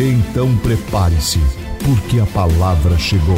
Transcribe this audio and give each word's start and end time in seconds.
Então 0.00 0.56
prepare-se, 0.60 1.40
porque 1.84 2.20
a 2.20 2.26
palavra 2.32 2.96
chegou. 2.96 3.34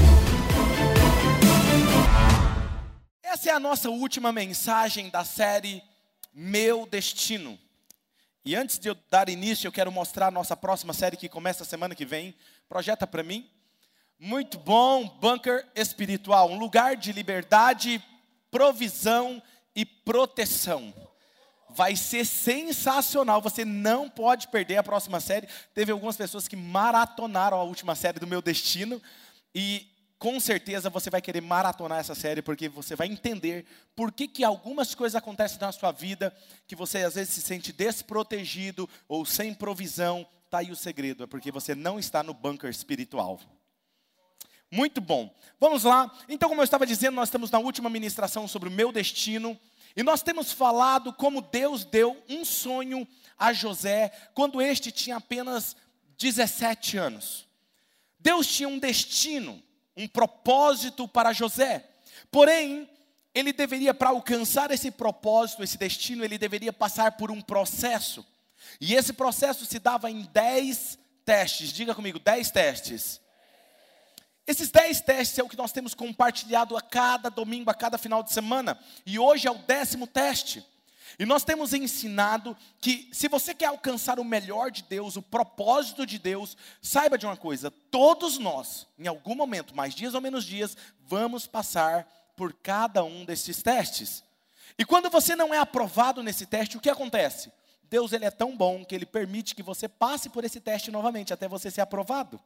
Essa 3.23 3.49
é 3.49 3.53
a 3.55 3.59
nossa 3.59 3.89
última 3.89 4.31
mensagem 4.31 5.09
da 5.09 5.25
série 5.25 5.83
Meu 6.35 6.85
Destino. 6.85 7.59
E 8.45 8.55
antes 8.55 8.79
de 8.79 8.91
eu 8.91 8.97
dar 9.11 9.31
início, 9.31 9.67
eu 9.69 9.73
quero 9.73 9.91
mostrar 9.91 10.27
a 10.27 10.31
nossa 10.31 10.55
próxima 10.55 10.93
série 10.93 11.17
que 11.17 11.31
começa 11.31 11.65
semana 11.65 11.95
que 11.95 12.05
vem. 12.05 12.35
Projeta 12.69 13.07
para 13.07 13.23
mim. 13.23 13.49
Muito 14.19 14.59
bom, 14.59 15.09
bunker 15.19 15.67
espiritual, 15.75 16.51
um 16.51 16.59
lugar 16.59 16.95
de 16.95 17.11
liberdade, 17.11 18.05
provisão 18.51 19.43
e 19.75 19.87
proteção. 19.87 20.93
Vai 21.75 21.97
ser 21.97 22.25
sensacional, 22.25 23.41
você 23.41 23.65
não 23.65 24.09
pode 24.09 24.49
perder 24.49 24.77
a 24.77 24.83
próxima 24.83 25.21
série. 25.21 25.49
Teve 25.75 25.93
algumas 25.93 26.17
pessoas 26.17 26.49
que 26.49 26.57
maratonaram 26.57 27.59
a 27.59 27.65
última 27.65 27.95
série 27.95 28.19
do 28.19 28.27
Meu 28.27 28.43
Destino 28.43 29.01
e 29.55 29.87
com 30.19 30.39
certeza 30.39 30.91
você 30.91 31.09
vai 31.09 31.23
querer 31.23 31.41
maratonar 31.41 31.99
essa 31.99 32.15
série 32.15 32.43
porque 32.43 32.69
você 32.69 32.95
vai 32.95 33.07
entender 33.07 33.65
por 33.97 34.13
que, 34.13 34.29
que 34.29 34.45
algumas 34.45 34.95
coisas 34.95 35.17
acontecem 35.17 35.59
na 35.59 35.73
sua 35.73 35.93
vida 35.93 36.35
que 36.67 36.77
você 36.77 36.99
às 36.99 37.15
vezes 37.15 37.33
se 37.33 37.41
sente 37.41 37.73
desprotegido 37.73 38.89
ou 39.09 39.25
sem 39.25 39.55
provisão. 39.55 40.27
Tá 40.51 40.59
aí 40.59 40.71
o 40.71 40.77
segredo, 40.77 41.25
é 41.25 41.27
porque 41.27 41.51
você 41.51 41.75
não 41.75 41.99
está 41.99 42.23
no 42.23 42.35
bunker 42.35 42.69
espiritual. 42.69 43.41
Muito 44.71 45.01
bom. 45.01 45.35
Vamos 45.59 45.85
lá. 45.85 46.11
Então, 46.29 46.49
como 46.49 46.61
eu 46.61 46.65
estava 46.65 46.87
dizendo, 46.87 47.15
nós 47.15 47.29
estamos 47.29 47.51
na 47.51 47.59
última 47.59 47.91
ministração 47.91 48.47
sobre 48.47 48.69
o 48.69 48.73
meu 48.73 48.93
destino. 48.93 49.59
E 49.97 50.03
nós 50.03 50.23
temos 50.23 50.53
falado 50.53 51.13
como 51.13 51.41
Deus 51.41 51.85
deu 51.85 52.23
um 52.29 52.45
sonho 52.45 53.07
a 53.39 53.53
José 53.53 54.11
quando 54.35 54.61
este 54.61 54.93
tinha 54.93 55.17
apenas 55.17 55.77
17 56.19 56.97
anos. 56.99 57.49
Deus 58.19 58.47
tinha 58.47 58.69
um 58.69 58.79
destino, 58.79 59.63
um 59.97 60.07
propósito 60.07 61.09
para 61.09 61.33
José. 61.33 61.89
Porém, 62.31 62.89
ele 63.35 63.53
deveria, 63.53 63.95
para 63.95 64.11
alcançar 64.11 64.71
esse 64.71 64.91
propósito, 64.91 65.63
esse 65.63 65.79
destino, 65.79 66.25
ele 66.25 66.37
deveria 66.37 66.73
passar 66.73 67.13
por 67.13 67.31
um 67.31 67.41
processo. 67.41 68.25
E 68.81 68.95
esse 68.95 69.13
processo 69.13 69.65
se 69.65 69.79
dava 69.79 70.11
em 70.11 70.23
10 70.33 70.99
testes. 71.25 71.73
Diga 71.73 71.95
comigo, 71.95 72.19
10 72.19 72.51
testes. 72.51 73.21
Esses 74.47 74.71
dez 74.71 75.01
testes 75.01 75.39
é 75.39 75.43
o 75.43 75.49
que 75.49 75.57
nós 75.57 75.73
temos 75.73 75.95
compartilhado 75.95 76.77
a 76.77 76.81
cada 76.81 77.29
domingo, 77.29 77.71
a 77.71 77.75
cada 77.75 77.99
final 77.99 78.23
de 78.23 78.33
semana. 78.33 78.79
E 79.07 79.19
hoje 79.19 79.47
é 79.47 79.51
o 79.51 79.59
décimo 79.59 80.07
teste. 80.07 80.65
E 81.19 81.27
nós 81.27 81.45
temos 81.45 81.75
ensinado 81.75 82.57
que 82.81 83.09
se 83.13 83.29
você 83.29 83.55
quer 83.55 83.67
alcançar 83.67 84.19
o 84.19 84.25
melhor 84.25 84.71
de 84.71 84.83
Deus, 84.83 85.17
o 85.17 85.23
propósito 85.23 86.07
de 86.07 86.19
Deus, 86.19 86.57
saiba 86.81 87.19
de 87.19 87.27
uma 87.27 87.37
coisa: 87.37 87.71
todos 87.71 88.39
nós, 88.39 88.87
em 88.99 89.07
algum 89.07 89.35
momento, 89.35 89.75
mais 89.77 89.95
dias 89.95 90.15
ou 90.15 90.21
menos 90.21 90.45
dias, 90.45 90.77
vamos 91.07 91.47
passar 91.47 92.07
por 92.37 92.53
cada 92.55 93.05
um 93.05 93.25
desses 93.25 93.63
testes. 93.63 94.25
E 94.79 94.85
quando 94.85 95.11
você 95.11 95.37
não 95.37 95.53
é 95.53 95.59
aprovado 95.59 96.23
nesse 96.23 96.47
teste, 96.47 96.79
o 96.79 96.81
que 96.81 96.89
acontece? 96.89 97.53
Deus 97.91 98.13
ele 98.13 98.25
é 98.25 98.31
tão 98.31 98.57
bom 98.57 98.85
que 98.85 98.95
ele 98.95 99.05
permite 99.05 99.55
que 99.55 99.63
você 99.63 99.89
passe 99.89 100.31
por 100.31 100.45
esse 100.45 100.61
teste 100.61 100.91
novamente 100.91 101.35
até 101.35 101.49
você 101.49 101.71
ser 101.71 101.81
aprovado. 101.81 102.41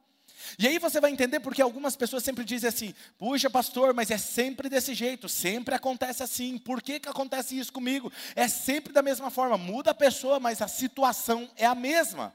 E 0.59 0.67
aí 0.67 0.79
você 0.79 1.01
vai 1.01 1.11
entender 1.11 1.39
porque 1.39 1.61
algumas 1.61 1.95
pessoas 1.95 2.23
sempre 2.23 2.43
dizem 2.43 2.67
assim: 2.67 2.93
puxa, 3.17 3.49
pastor, 3.49 3.93
mas 3.93 4.11
é 4.11 4.17
sempre 4.17 4.69
desse 4.69 4.93
jeito, 4.93 5.27
sempre 5.27 5.75
acontece 5.75 6.23
assim, 6.23 6.57
por 6.57 6.81
que, 6.81 6.99
que 6.99 7.09
acontece 7.09 7.57
isso 7.57 7.73
comigo? 7.73 8.11
É 8.35 8.47
sempre 8.47 8.93
da 8.93 9.01
mesma 9.01 9.29
forma, 9.29 9.57
muda 9.57 9.91
a 9.91 9.95
pessoa, 9.95 10.39
mas 10.39 10.61
a 10.61 10.67
situação 10.67 11.49
é 11.55 11.65
a 11.65 11.75
mesma. 11.75 12.33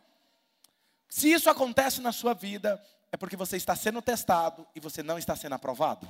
Se 1.08 1.30
isso 1.30 1.50
acontece 1.50 2.00
na 2.00 2.12
sua 2.12 2.34
vida, 2.34 2.82
é 3.10 3.16
porque 3.16 3.36
você 3.36 3.56
está 3.56 3.74
sendo 3.74 4.00
testado 4.00 4.66
e 4.74 4.80
você 4.80 5.02
não 5.02 5.18
está 5.18 5.34
sendo 5.34 5.54
aprovado. 5.54 6.08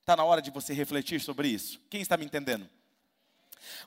Está 0.00 0.14
na 0.16 0.24
hora 0.24 0.42
de 0.42 0.50
você 0.50 0.74
refletir 0.74 1.20
sobre 1.20 1.48
isso. 1.48 1.80
Quem 1.88 2.02
está 2.02 2.16
me 2.16 2.26
entendendo? 2.26 2.68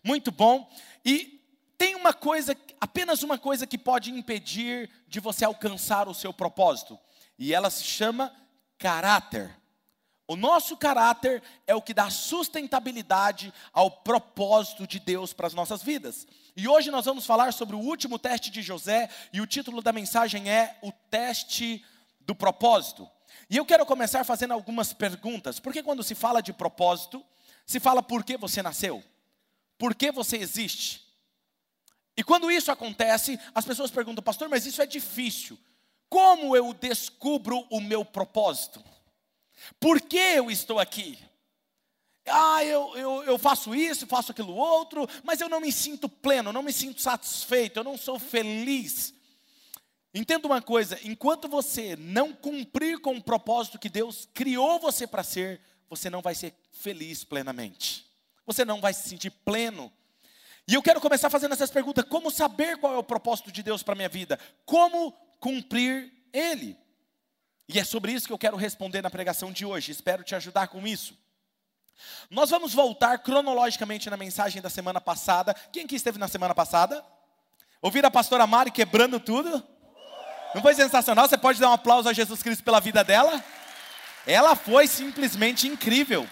Muito 0.04 0.32
bom. 0.32 0.68
E 1.06 1.37
tem 1.78 1.96
uma 1.96 2.14
coisa, 2.14 2.58
apenas 2.82 3.22
uma 3.22 3.38
coisa 3.38 3.68
que 3.68 3.78
pode 3.78 4.12
impedir 4.12 4.90
de 5.08 5.20
você 5.20 5.46
alcançar 5.46 6.08
o 6.08 6.14
seu 6.14 6.34
propósito, 6.34 6.98
e 7.38 7.54
ela 7.54 7.70
se 7.70 7.84
chama 7.84 8.34
caráter. 8.78 9.56
O 10.28 10.36
nosso 10.36 10.76
caráter 10.76 11.42
é 11.66 11.74
o 11.74 11.82
que 11.82 11.94
dá 11.94 12.10
sustentabilidade 12.10 13.54
ao 13.72 13.90
propósito 13.90 14.86
de 14.86 15.00
Deus 15.00 15.32
para 15.32 15.48
as 15.48 15.54
nossas 15.54 15.82
vidas. 15.82 16.28
E 16.56 16.68
hoje 16.68 16.92
nós 16.92 17.06
vamos 17.06 17.26
falar 17.26 17.54
sobre 17.54 17.76
o 17.76 17.80
último 17.80 18.20
teste 18.20 18.50
de 18.50 18.62
José, 18.62 19.10
e 19.32 19.40
o 19.40 19.48
título 19.48 19.82
da 19.82 19.94
mensagem 19.94 20.50
é 20.50 20.78
O 20.82 20.92
Teste 20.92 21.86
do 22.22 22.36
Propósito. 22.36 23.10
E 23.50 23.56
eu 23.56 23.66
quero 23.66 23.86
começar 23.86 24.26
fazendo 24.26 24.54
algumas 24.54 24.92
perguntas, 24.92 25.60
porque 25.60 25.82
quando 25.82 26.04
se 26.04 26.14
fala 26.14 26.42
de 26.42 26.52
propósito, 26.52 27.24
se 27.66 27.80
fala 27.80 28.04
por 28.04 28.24
que 28.26 28.36
você 28.36 28.62
nasceu, 28.62 29.02
por 29.78 29.96
que 29.96 30.12
você 30.12 30.36
existe. 30.36 31.07
E 32.18 32.24
quando 32.24 32.50
isso 32.50 32.72
acontece, 32.72 33.40
as 33.54 33.64
pessoas 33.64 33.92
perguntam, 33.92 34.24
pastor, 34.24 34.50
mas 34.50 34.66
isso 34.66 34.82
é 34.82 34.88
difícil. 34.88 35.58
Como 36.10 36.56
eu 36.56 36.74
descubro 36.74 37.66
o 37.70 37.80
meu 37.80 38.04
propósito? 38.04 38.84
Por 39.80 40.02
que 40.02 40.18
eu 40.18 40.50
estou 40.50 40.80
aqui? 40.80 41.20
Ah, 42.26 42.64
eu, 42.64 42.98
eu, 42.98 43.24
eu 43.24 43.38
faço 43.38 43.74
isso, 43.76 44.08
faço 44.08 44.32
aquilo 44.32 44.56
outro, 44.56 45.08
mas 45.24 45.40
eu 45.40 45.48
não 45.48 45.62
me 45.62 45.72
sinto 45.72 46.10
pleno, 46.10 46.52
não 46.52 46.64
me 46.64 46.74
sinto 46.74 47.02
satisfeito, 47.02 47.80
eu 47.80 47.84
não 47.84 47.98
sou 47.98 48.18
feliz. 48.20 49.14
Entenda 50.14 50.48
uma 50.48 50.62
coisa: 50.62 51.00
enquanto 51.04 51.48
você 51.48 51.96
não 51.96 52.34
cumprir 52.34 53.00
com 53.00 53.16
o 53.16 53.24
propósito 53.24 53.80
que 53.80 53.90
Deus 53.90 54.28
criou 54.34 54.80
você 54.80 55.06
para 55.06 55.24
ser, 55.24 55.62
você 55.90 56.10
não 56.10 56.22
vai 56.22 56.34
ser 56.36 56.54
feliz 56.72 57.24
plenamente. 57.24 58.06
Você 58.46 58.66
não 58.66 58.82
vai 58.82 58.94
se 58.94 59.08
sentir 59.08 59.30
pleno 59.30 59.92
e 60.68 60.74
eu 60.74 60.84
quero 60.84 61.00
começar 61.00 61.30
fazendo 61.30 61.54
essas 61.54 61.72
perguntas: 61.72 62.04
como 62.10 62.30
saber 62.30 62.78
qual 62.78 62.94
é 62.94 62.98
o 62.98 63.04
propósito 63.04 63.52
de 63.52 63.64
Deus 63.64 63.82
para 63.82 63.94
a 63.94 63.96
minha 63.96 64.10
vida? 64.10 64.38
Como 64.66 65.12
cumprir 65.40 66.12
ele? 66.34 66.78
E 67.70 67.80
é 67.80 67.84
sobre 67.84 68.12
isso 68.12 68.28
que 68.28 68.34
eu 68.34 68.38
quero 68.38 68.58
responder 68.58 69.02
na 69.02 69.10
pregação 69.10 69.52
de 69.52 69.66
hoje. 69.66 69.92
Espero 69.92 70.24
te 70.24 70.36
ajudar 70.36 70.68
com 70.68 70.86
isso. 70.86 71.18
Nós 72.30 72.50
vamos 72.50 72.74
voltar 72.74 73.18
cronologicamente 73.20 74.10
na 74.10 74.18
mensagem 74.18 74.62
da 74.62 74.70
semana 74.70 75.02
passada. 75.02 75.54
Quem 75.72 75.86
aqui 75.86 75.96
esteve 75.96 76.20
na 76.20 76.28
semana 76.28 76.54
passada? 76.54 77.04
Ouvir 77.82 78.06
a 78.06 78.12
pastora 78.12 78.48
Mari 78.48 78.72
quebrando 78.72 79.20
tudo? 79.20 79.64
Não 80.54 80.62
foi 80.62 80.76
sensacional? 80.76 81.28
Você 81.28 81.38
pode 81.38 81.60
dar 81.60 81.70
um 81.70 81.74
aplauso 81.74 82.08
a 82.08 82.14
Jesus 82.14 82.42
Cristo 82.42 82.64
pela 82.64 82.80
vida 82.80 83.04
dela? 83.04 83.44
Ela 84.26 84.56
foi 84.56 84.88
simplesmente 84.88 85.68
incrível. 85.68 86.28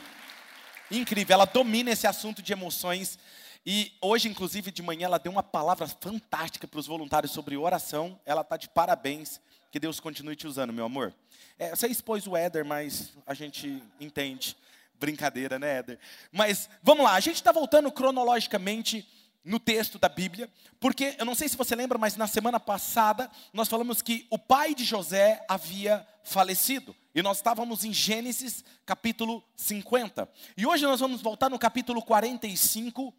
Incrível. 0.89 1.33
Ela 1.33 1.45
domina 1.45 1.91
esse 1.91 2.07
assunto 2.07 2.41
de 2.41 2.53
emoções 2.53 3.17
e 3.65 3.91
hoje, 3.99 4.29
inclusive, 4.29 4.69
de 4.71 4.83
manhã, 4.83 5.05
ela 5.05 5.17
deu 5.17 5.31
uma 5.31 5.41
palavra 5.41 5.87
fantástica 5.87 6.67
para 6.67 6.79
os 6.79 6.85
voluntários 6.85 7.31
sobre 7.31 7.57
oração. 7.57 8.19
Ela 8.23 8.41
está 8.41 8.57
de 8.57 8.69
parabéns. 8.69 9.41
Que 9.71 9.79
Deus 9.79 9.99
continue 9.99 10.35
te 10.35 10.45
usando, 10.45 10.71
meu 10.71 10.85
amor. 10.85 11.13
É, 11.57 11.71
você 11.71 11.87
expôs 11.87 12.27
o 12.27 12.37
Éder, 12.37 12.63
mas 12.63 13.11
a 13.25 13.33
gente 13.33 13.81
entende. 13.99 14.55
Brincadeira, 14.99 15.57
né, 15.57 15.79
Éder? 15.79 15.99
Mas 16.31 16.69
vamos 16.81 17.03
lá, 17.03 17.13
a 17.13 17.19
gente 17.19 17.35
está 17.35 17.51
voltando 17.51 17.91
cronologicamente 17.91 19.05
no 19.43 19.59
texto 19.59 19.99
da 19.99 20.07
Bíblia, 20.07 20.49
porque 20.79 21.15
eu 21.19 21.25
não 21.25 21.35
sei 21.35 21.49
se 21.49 21.57
você 21.57 21.75
lembra, 21.75 21.97
mas 21.97 22.15
na 22.15 22.27
semana 22.27 22.59
passada 22.59 23.29
nós 23.51 23.67
falamos 23.67 24.01
que 24.01 24.25
o 24.29 24.39
pai 24.39 24.73
de 24.73 24.85
José 24.85 25.43
havia 25.49 26.07
falecido. 26.23 26.95
E 27.13 27.21
nós 27.21 27.37
estávamos 27.37 27.83
em 27.83 27.91
Gênesis 27.91 28.63
capítulo 28.85 29.43
50. 29.55 30.29
E 30.55 30.65
hoje 30.65 30.85
nós 30.85 30.99
vamos 30.99 31.21
voltar 31.21 31.49
no 31.49 31.59
capítulo 31.59 32.01
45 32.01 33.13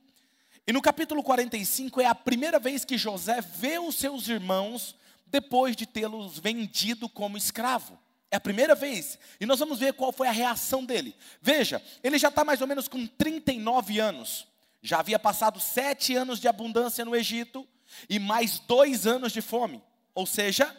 e 0.66 0.72
no 0.72 0.82
capítulo 0.82 1.22
45 1.22 2.00
é 2.00 2.06
a 2.06 2.14
primeira 2.14 2.58
vez 2.58 2.84
que 2.84 2.98
José 2.98 3.40
vê 3.40 3.78
os 3.78 3.96
seus 3.96 4.28
irmãos 4.28 4.96
depois 5.26 5.76
de 5.76 5.86
tê-los 5.86 6.38
vendido 6.38 7.08
como 7.08 7.36
escravo. 7.36 7.98
É 8.30 8.36
a 8.36 8.40
primeira 8.40 8.74
vez. 8.74 9.18
E 9.40 9.46
nós 9.46 9.58
vamos 9.58 9.78
ver 9.78 9.92
qual 9.92 10.12
foi 10.12 10.26
a 10.26 10.32
reação 10.32 10.84
dele. 10.84 11.14
Veja, 11.40 11.82
ele 12.02 12.18
já 12.18 12.28
está 12.28 12.44
mais 12.44 12.60
ou 12.60 12.66
menos 12.66 12.88
com 12.88 13.06
39 13.06 14.00
anos. 14.00 14.46
Já 14.82 14.98
havia 14.98 15.18
passado 15.18 15.60
sete 15.60 16.14
anos 16.14 16.40
de 16.40 16.48
abundância 16.48 17.04
no 17.04 17.14
Egito 17.14 17.66
e 18.08 18.18
mais 18.18 18.58
dois 18.58 19.06
anos 19.06 19.32
de 19.32 19.40
fome. 19.40 19.82
Ou 20.14 20.26
seja, 20.26 20.76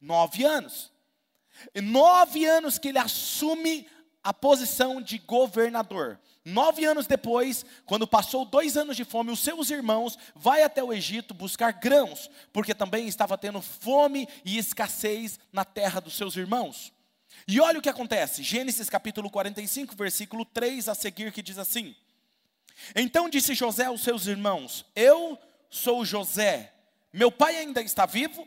Nove 0.00 0.44
anos. 0.44 0.92
Nove 1.74 2.44
anos 2.44 2.78
que 2.78 2.88
ele 2.88 2.98
assume 2.98 3.88
a 4.26 4.34
posição 4.34 5.00
de 5.00 5.18
governador. 5.18 6.18
Nove 6.44 6.84
anos 6.84 7.06
depois, 7.06 7.64
quando 7.84 8.08
passou 8.08 8.44
dois 8.44 8.76
anos 8.76 8.96
de 8.96 9.04
fome, 9.04 9.30
os 9.30 9.38
seus 9.38 9.70
irmãos 9.70 10.18
vai 10.34 10.64
até 10.64 10.82
o 10.82 10.92
Egito 10.92 11.32
buscar 11.32 11.70
grãos, 11.70 12.28
porque 12.52 12.74
também 12.74 13.06
estava 13.06 13.38
tendo 13.38 13.62
fome 13.62 14.28
e 14.44 14.58
escassez 14.58 15.38
na 15.52 15.64
terra 15.64 16.00
dos 16.00 16.16
seus 16.16 16.36
irmãos. 16.36 16.92
E 17.46 17.60
olha 17.60 17.78
o 17.78 17.82
que 17.82 17.88
acontece, 17.88 18.42
Gênesis 18.42 18.90
capítulo 18.90 19.30
45, 19.30 19.94
versículo 19.94 20.44
3 20.44 20.88
a 20.88 20.94
seguir, 20.96 21.30
que 21.30 21.40
diz 21.40 21.56
assim: 21.56 21.94
Então 22.96 23.28
disse 23.28 23.54
José 23.54 23.84
aos 23.84 24.02
seus 24.02 24.26
irmãos: 24.26 24.84
Eu 24.96 25.38
sou 25.70 26.04
José, 26.04 26.72
meu 27.12 27.30
pai 27.30 27.58
ainda 27.58 27.80
está 27.80 28.06
vivo? 28.06 28.44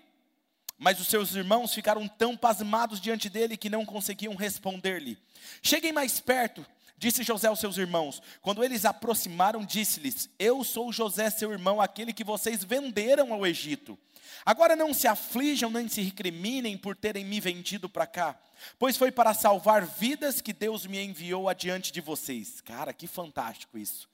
Mas 0.79 0.99
os 0.99 1.07
seus 1.07 1.35
irmãos 1.35 1.73
ficaram 1.73 2.07
tão 2.07 2.35
pasmados 2.35 2.99
diante 2.99 3.29
dele 3.29 3.57
que 3.57 3.69
não 3.69 3.85
conseguiam 3.85 4.33
responder-lhe. 4.33 5.17
Cheguem 5.61 5.91
mais 5.91 6.19
perto 6.19 6.65
Disse 6.99 7.23
José 7.23 7.47
aos 7.47 7.61
seus 7.61 7.77
irmãos. 7.77 8.21
Quando 8.41 8.61
eles 8.61 8.83
aproximaram, 8.83 9.63
disse-lhes: 9.63 10.29
Eu 10.37 10.65
sou 10.65 10.91
José, 10.91 11.29
seu 11.29 11.49
irmão, 11.49 11.79
aquele 11.79 12.11
que 12.11 12.25
vocês 12.25 12.61
venderam 12.61 13.33
ao 13.33 13.47
Egito. 13.47 13.97
Agora 14.45 14.75
não 14.75 14.93
se 14.93 15.07
aflijam 15.07 15.71
nem 15.71 15.87
se 15.87 16.01
recriminem 16.01 16.77
por 16.77 16.95
terem 16.97 17.23
me 17.23 17.39
vendido 17.39 17.87
para 17.87 18.05
cá, 18.05 18.37
pois 18.77 18.97
foi 18.97 19.11
para 19.11 19.33
salvar 19.33 19.85
vidas 19.85 20.41
que 20.41 20.51
Deus 20.51 20.85
me 20.85 21.01
enviou 21.01 21.47
adiante 21.47 21.91
de 21.91 22.01
vocês. 22.01 22.59
Cara, 22.61 22.91
que 22.91 23.07
fantástico 23.07 23.77
isso. 23.77 24.09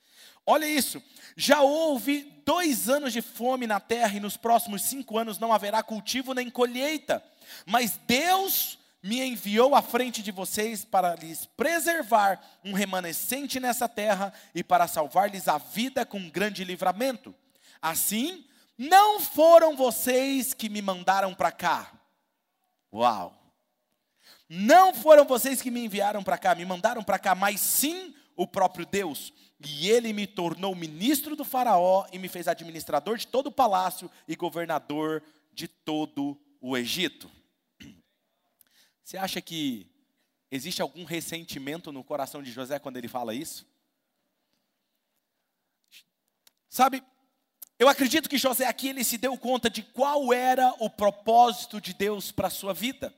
Olha 0.45 0.65
isso, 0.65 1.01
já 1.35 1.61
houve 1.61 2.41
dois 2.45 2.87
anos 2.87 3.11
de 3.11 3.21
fome 3.21 3.65
na 3.65 3.79
terra 3.79 4.15
e 4.15 4.19
nos 4.19 4.37
próximos 4.37 4.83
cinco 4.83 5.17
anos 5.17 5.39
não 5.39 5.51
haverá 5.51 5.81
cultivo 5.81 6.33
nem 6.33 6.49
colheita, 6.49 7.23
mas 7.65 7.99
Deus 8.05 8.77
me 9.01 9.21
enviou 9.21 9.75
à 9.75 9.81
frente 9.81 10.23
de 10.23 10.31
vocês 10.31 10.83
para 10.83 11.15
lhes 11.15 11.45
preservar 11.45 12.41
um 12.63 12.73
remanescente 12.73 13.59
nessa 13.59 13.87
terra 13.87 14.33
e 14.53 14.63
para 14.63 14.87
salvar-lhes 14.87 15.47
a 15.47 15.59
vida 15.59 16.05
com 16.05 16.29
grande 16.29 16.63
livramento. 16.63 17.33
Assim, 17.79 18.45
não 18.75 19.19
foram 19.19 19.75
vocês 19.75 20.55
que 20.55 20.69
me 20.69 20.81
mandaram 20.81 21.35
para 21.35 21.51
cá. 21.51 21.91
Uau! 22.91 23.45
Não 24.49 24.93
foram 24.93 25.25
vocês 25.25 25.61
que 25.61 25.69
me 25.69 25.85
enviaram 25.85 26.23
para 26.23 26.37
cá, 26.37 26.55
me 26.55 26.65
mandaram 26.65 27.03
para 27.03 27.19
cá, 27.19 27.35
mas 27.35 27.59
sim 27.59 28.15
o 28.35 28.47
próprio 28.47 28.85
Deus. 28.85 29.31
E 29.59 29.89
ele 29.89 30.11
me 30.11 30.27
tornou 30.27 30.75
ministro 30.75 31.35
do 31.35 31.45
Faraó 31.45 32.05
e 32.11 32.19
me 32.19 32.27
fez 32.27 32.47
administrador 32.47 33.17
de 33.17 33.27
todo 33.27 33.47
o 33.47 33.51
palácio 33.51 34.11
e 34.27 34.35
governador 34.35 35.23
de 35.53 35.67
todo 35.67 36.39
o 36.59 36.77
Egito. 36.77 37.31
Você 39.03 39.17
acha 39.17 39.41
que 39.41 39.87
existe 40.51 40.81
algum 40.81 41.05
ressentimento 41.05 41.91
no 41.91 42.03
coração 42.03 42.43
de 42.43 42.51
José 42.51 42.79
quando 42.79 42.97
ele 42.97 43.07
fala 43.07 43.33
isso? 43.33 43.65
Sabe, 46.69 47.01
eu 47.79 47.89
acredito 47.89 48.29
que 48.29 48.37
José 48.37 48.65
aqui 48.67 48.89
ele 48.89 49.03
se 49.03 49.17
deu 49.17 49.37
conta 49.37 49.69
de 49.69 49.81
qual 49.81 50.33
era 50.33 50.73
o 50.79 50.89
propósito 50.89 51.81
de 51.81 51.93
Deus 51.93 52.31
para 52.31 52.47
a 52.47 52.51
sua 52.51 52.73
vida. 52.73 53.13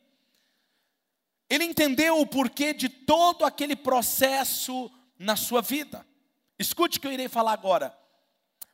Ele 1.49 1.63
entendeu 1.63 2.19
o 2.19 2.27
porquê 2.27 2.73
de 2.73 2.89
todo 2.89 3.45
aquele 3.45 3.75
processo 3.75 4.91
na 5.17 5.35
sua 5.35 5.61
vida. 5.61 6.05
Escute 6.59 6.97
o 6.97 7.01
que 7.01 7.07
eu 7.07 7.11
irei 7.11 7.27
falar 7.27 7.53
agora. 7.53 7.97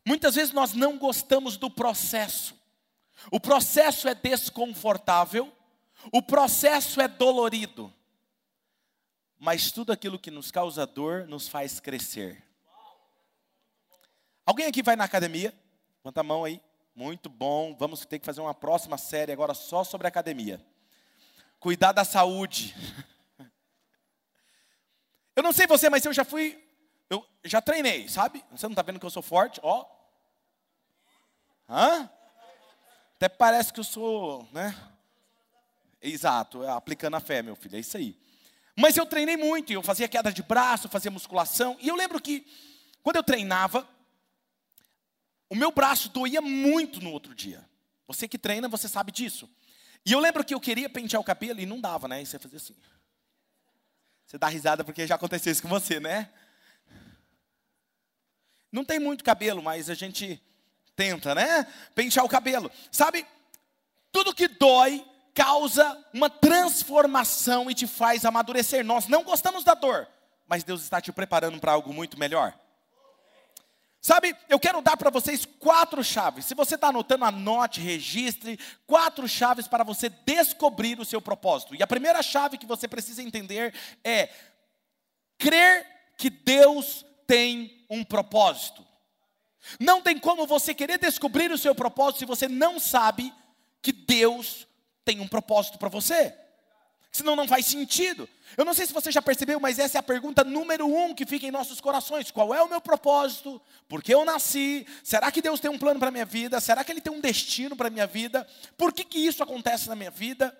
Muitas 0.06 0.36
vezes 0.36 0.54
nós 0.54 0.74
não 0.74 0.98
gostamos 0.98 1.58
do 1.58 1.70
processo. 1.70 2.56
O 3.32 3.40
processo 3.40 4.08
é 4.08 4.16
desconfortável, 4.16 5.52
o 6.12 6.22
processo 6.22 7.00
é 7.00 7.08
dolorido, 7.08 7.94
mas 9.40 9.72
tudo 9.72 9.92
aquilo 9.92 10.20
que 10.20 10.32
nos 10.32 10.52
causa 10.52 10.86
dor 10.86 11.28
nos 11.28 11.48
faz 11.48 11.80
crescer. 11.80 12.44
Alguém 14.46 14.66
aqui 14.66 14.84
vai 14.84 14.96
na 14.96 15.06
academia? 15.06 15.54
Levanta 16.00 16.20
a 16.20 16.24
mão 16.24 16.44
aí. 16.44 16.62
Muito 16.96 17.30
bom. 17.30 17.76
Vamos 17.76 18.06
ter 18.06 18.20
que 18.20 18.26
fazer 18.26 18.42
uma 18.42 18.54
próxima 18.54 18.98
série 18.98 19.32
agora 19.32 19.54
só 19.54 19.84
sobre 19.84 20.08
academia. 20.08 20.64
Cuidar 21.60 21.94
da 21.94 22.04
saúde. 22.04 22.76
Eu 25.36 25.42
não 25.42 25.52
sei 25.52 25.66
você, 25.66 25.90
mas 25.90 26.06
eu 26.06 26.14
já 26.14 26.24
fui, 26.24 26.63
eu 27.14 27.28
já 27.44 27.62
treinei, 27.62 28.08
sabe? 28.08 28.44
Você 28.52 28.66
não 28.66 28.72
está 28.74 28.82
vendo 28.82 29.00
que 29.00 29.06
eu 29.06 29.10
sou 29.10 29.22
forte? 29.22 29.60
Ó. 29.64 29.86
Hã? 31.70 32.10
Até 33.16 33.30
parece 33.30 33.72
que 33.72 33.80
eu 33.80 33.84
sou, 33.84 34.48
né? 34.52 34.76
Exato, 36.02 36.64
é 36.64 36.70
aplicando 36.70 37.16
a 37.16 37.20
fé, 37.20 37.42
meu 37.42 37.56
filho, 37.56 37.78
é 37.78 37.80
isso 37.80 37.96
aí. 37.96 38.20
Mas 38.76 38.98
eu 38.98 39.06
treinei 39.06 39.38
muito, 39.38 39.72
eu 39.72 39.82
fazia 39.82 40.08
queda 40.08 40.32
de 40.32 40.44
braço, 40.44 40.90
fazia 40.90 41.12
musculação, 41.12 41.78
e 41.80 41.88
eu 41.88 41.96
lembro 41.96 42.20
que 42.20 42.46
quando 43.02 43.18
eu 43.18 43.24
treinava, 43.24 43.88
o 45.50 45.56
meu 45.56 45.72
braço 45.72 46.10
doía 46.10 46.42
muito 46.42 47.00
no 47.00 47.12
outro 47.12 47.36
dia. 47.36 47.64
Você 48.08 48.28
que 48.28 48.38
treina, 48.38 48.68
você 48.68 48.88
sabe 48.88 49.12
disso. 49.12 49.50
E 50.06 50.12
eu 50.12 50.20
lembro 50.20 50.44
que 50.44 50.54
eu 50.54 50.60
queria 50.60 50.90
pentear 50.90 51.22
o 51.22 51.24
cabelo 51.24 51.60
e 51.60 51.66
não 51.66 51.80
dava, 51.80 52.08
né? 52.08 52.22
E 52.22 52.26
você 52.26 52.38
fazia 52.38 52.58
assim. 52.58 52.76
Você 54.26 54.38
dá 54.38 54.48
risada 54.48 54.84
porque 54.84 55.06
já 55.08 55.16
aconteceu 55.16 55.52
isso 55.52 55.62
com 55.62 55.70
você, 55.70 56.00
né? 56.00 56.30
Não 58.74 58.84
tem 58.84 59.00
muito 59.00 59.24
cabelo, 59.24 59.62
mas 59.62 59.88
a 59.88 59.94
gente 59.94 60.42
tenta, 60.96 61.36
né? 61.36 61.68
Pentear 61.94 62.26
o 62.26 62.30
cabelo. 62.30 62.72
Sabe? 62.92 63.24
Tudo 64.12 64.34
que 64.34 64.48
dói 64.48 65.06
causa 65.36 65.96
uma 66.12 66.28
transformação 66.28 67.70
e 67.70 67.76
te 67.76 67.86
faz 67.86 68.26
amadurecer. 68.26 68.84
Nós 68.84 69.08
não 69.08 69.24
gostamos 69.24 69.64
da 69.64 69.76
dor, 69.76 70.08
mas 70.48 70.64
Deus 70.64 70.82
está 70.82 71.00
te 71.00 71.12
preparando 71.12 71.60
para 71.60 71.72
algo 71.72 71.94
muito 71.94 72.18
melhor. 72.20 72.58
Sabe, 74.02 74.36
eu 74.50 74.60
quero 74.60 74.82
dar 74.82 74.98
para 74.98 75.12
vocês 75.12 75.46
quatro 75.60 76.04
chaves. 76.04 76.46
Se 76.46 76.56
você 76.56 76.74
está 76.74 76.88
anotando, 76.88 77.26
anote, 77.26 77.80
registre. 77.80 78.60
Quatro 78.88 79.28
chaves 79.30 79.68
para 79.68 79.84
você 79.84 80.10
descobrir 80.10 81.00
o 81.00 81.06
seu 81.06 81.22
propósito. 81.22 81.76
E 81.76 81.84
a 81.84 81.88
primeira 81.88 82.24
chave 82.24 82.58
que 82.58 82.66
você 82.66 82.88
precisa 82.88 83.22
entender 83.22 83.72
é 84.04 84.30
crer 85.38 85.86
que 86.18 86.30
Deus 86.30 87.06
tem 87.28 87.83
um 87.94 88.04
propósito. 88.04 88.86
Não 89.80 90.02
tem 90.02 90.20
como 90.20 90.46
você 90.46 90.74
querer 90.74 90.98
descobrir 90.98 91.52
o 91.52 91.58
seu 91.58 91.74
propósito 91.74 92.20
se 92.20 92.26
você 92.26 92.48
não 92.48 92.80
sabe 92.80 93.34
que 93.82 93.92
Deus 93.92 94.68
tem 95.06 95.20
um 95.20 95.28
propósito 95.28 95.78
para 95.78 95.90
você. 95.90 96.34
Senão 97.12 97.36
não 97.36 97.48
faz 97.48 97.68
sentido. 97.68 98.28
Eu 98.58 98.66
não 98.66 98.74
sei 98.74 98.88
se 98.88 98.94
você 98.94 99.12
já 99.12 99.22
percebeu, 99.22 99.60
mas 99.60 99.78
essa 99.78 99.98
é 99.98 100.00
a 100.00 100.04
pergunta 100.04 100.44
número 100.44 100.88
um 100.88 101.14
que 101.14 101.26
fica 101.26 101.46
em 101.46 101.52
nossos 101.52 101.80
corações. 101.80 102.32
Qual 102.32 102.54
é 102.54 102.62
o 102.62 102.68
meu 102.68 102.82
propósito? 102.82 103.62
Por 103.88 104.02
que 104.02 104.14
eu 104.14 104.26
nasci? 104.26 104.86
Será 105.04 105.32
que 105.32 105.42
Deus 105.42 105.60
tem 105.60 105.70
um 105.70 105.78
plano 105.78 106.00
para 106.00 106.10
a 106.10 106.12
minha 106.12 106.26
vida? 106.26 106.60
Será 106.60 106.84
que 106.84 106.92
Ele 106.92 107.02
tem 107.02 107.14
um 107.14 107.22
destino 107.22 107.76
para 107.76 107.88
a 107.88 107.92
minha 107.92 108.08
vida? 108.08 108.48
Por 108.76 108.92
que, 108.92 109.04
que 109.04 109.20
isso 109.20 109.44
acontece 109.44 109.88
na 109.88 109.96
minha 109.96 110.10
vida? 110.10 110.58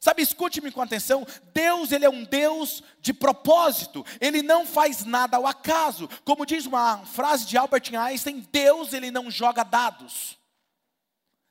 Sabe, 0.00 0.22
escute-me 0.22 0.70
com 0.70 0.82
atenção. 0.82 1.26
Deus, 1.52 1.92
Ele 1.92 2.04
é 2.04 2.10
um 2.10 2.24
Deus 2.24 2.82
de 3.00 3.12
propósito. 3.12 4.04
Ele 4.20 4.42
não 4.42 4.66
faz 4.66 5.04
nada 5.04 5.36
ao 5.36 5.46
acaso. 5.46 6.08
Como 6.24 6.46
diz 6.46 6.66
uma 6.66 6.98
frase 7.06 7.46
de 7.46 7.56
Albert 7.56 7.94
Einstein, 7.94 8.46
Deus, 8.52 8.92
Ele 8.92 9.10
não 9.10 9.30
joga 9.30 9.62
dados. 9.62 10.38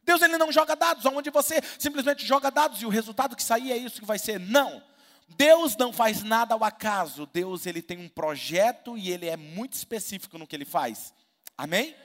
Deus 0.06 0.22
ele 0.22 0.38
não 0.38 0.52
joga 0.52 0.76
dados, 0.76 1.04
onde 1.06 1.32
você 1.32 1.60
simplesmente 1.80 2.26
joga 2.26 2.52
dados 2.52 2.80
e 2.80 2.86
o 2.86 2.90
resultado 2.90 3.36
que 3.36 3.42
sair 3.42 3.72
é 3.72 3.78
isso 3.78 4.00
que 4.00 4.06
vai 4.06 4.20
ser. 4.20 4.40
Não. 4.40 4.84
Deus 5.30 5.76
não 5.76 5.92
faz 5.92 6.22
nada 6.22 6.54
ao 6.54 6.64
acaso. 6.64 7.26
Deus 7.26 7.66
ele 7.66 7.82
tem 7.82 7.98
um 7.98 8.08
projeto 8.08 8.96
e 8.96 9.12
ele 9.12 9.28
é 9.28 9.36
muito 9.36 9.74
específico 9.74 10.38
no 10.38 10.46
que 10.46 10.56
ele 10.56 10.66
faz. 10.66 11.12
Amém? 11.58 11.96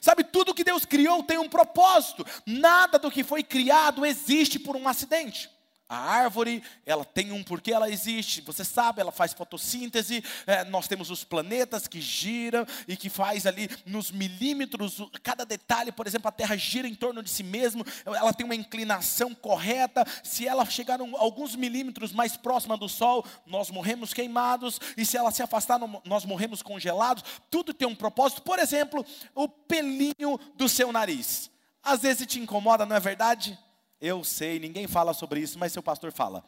Sabe, 0.00 0.24
tudo 0.24 0.54
que 0.54 0.64
Deus 0.64 0.84
criou 0.86 1.22
tem 1.22 1.36
um 1.36 1.48
propósito. 1.48 2.24
Nada 2.46 2.98
do 2.98 3.10
que 3.10 3.22
foi 3.22 3.42
criado 3.42 4.06
existe 4.06 4.58
por 4.58 4.74
um 4.74 4.88
acidente. 4.88 5.50
A 5.90 5.96
árvore, 5.96 6.62
ela 6.86 7.04
tem 7.04 7.32
um 7.32 7.42
porquê 7.42 7.72
ela 7.72 7.90
existe, 7.90 8.42
você 8.42 8.64
sabe, 8.64 9.00
ela 9.00 9.10
faz 9.10 9.32
fotossíntese, 9.32 10.22
é, 10.46 10.62
nós 10.66 10.86
temos 10.86 11.10
os 11.10 11.24
planetas 11.24 11.88
que 11.88 12.00
giram 12.00 12.64
e 12.86 12.96
que 12.96 13.10
faz 13.10 13.44
ali 13.44 13.68
nos 13.84 14.12
milímetros, 14.12 15.02
cada 15.20 15.44
detalhe, 15.44 15.90
por 15.90 16.06
exemplo, 16.06 16.28
a 16.28 16.32
Terra 16.32 16.56
gira 16.56 16.86
em 16.86 16.94
torno 16.94 17.24
de 17.24 17.28
si 17.28 17.42
mesmo, 17.42 17.84
ela 18.06 18.32
tem 18.32 18.46
uma 18.46 18.54
inclinação 18.54 19.34
correta, 19.34 20.06
se 20.22 20.46
ela 20.46 20.64
chegar 20.64 21.02
um, 21.02 21.16
alguns 21.16 21.56
milímetros 21.56 22.12
mais 22.12 22.36
próxima 22.36 22.76
do 22.76 22.88
Sol, 22.88 23.26
nós 23.44 23.68
morremos 23.68 24.14
queimados, 24.14 24.78
e 24.96 25.04
se 25.04 25.16
ela 25.16 25.32
se 25.32 25.42
afastar, 25.42 25.80
nós 26.04 26.24
morremos 26.24 26.62
congelados, 26.62 27.24
tudo 27.50 27.74
tem 27.74 27.88
um 27.88 27.96
propósito, 27.96 28.42
por 28.42 28.60
exemplo, 28.60 29.04
o 29.34 29.48
pelinho 29.48 30.38
do 30.54 30.68
seu 30.68 30.92
nariz, 30.92 31.50
às 31.82 32.02
vezes 32.02 32.28
te 32.28 32.38
incomoda, 32.38 32.86
não 32.86 32.94
é 32.94 33.00
verdade? 33.00 33.58
Eu 34.00 34.24
sei, 34.24 34.58
ninguém 34.58 34.86
fala 34.86 35.12
sobre 35.12 35.40
isso, 35.40 35.58
mas 35.58 35.72
seu 35.72 35.82
pastor 35.82 36.10
fala. 36.12 36.44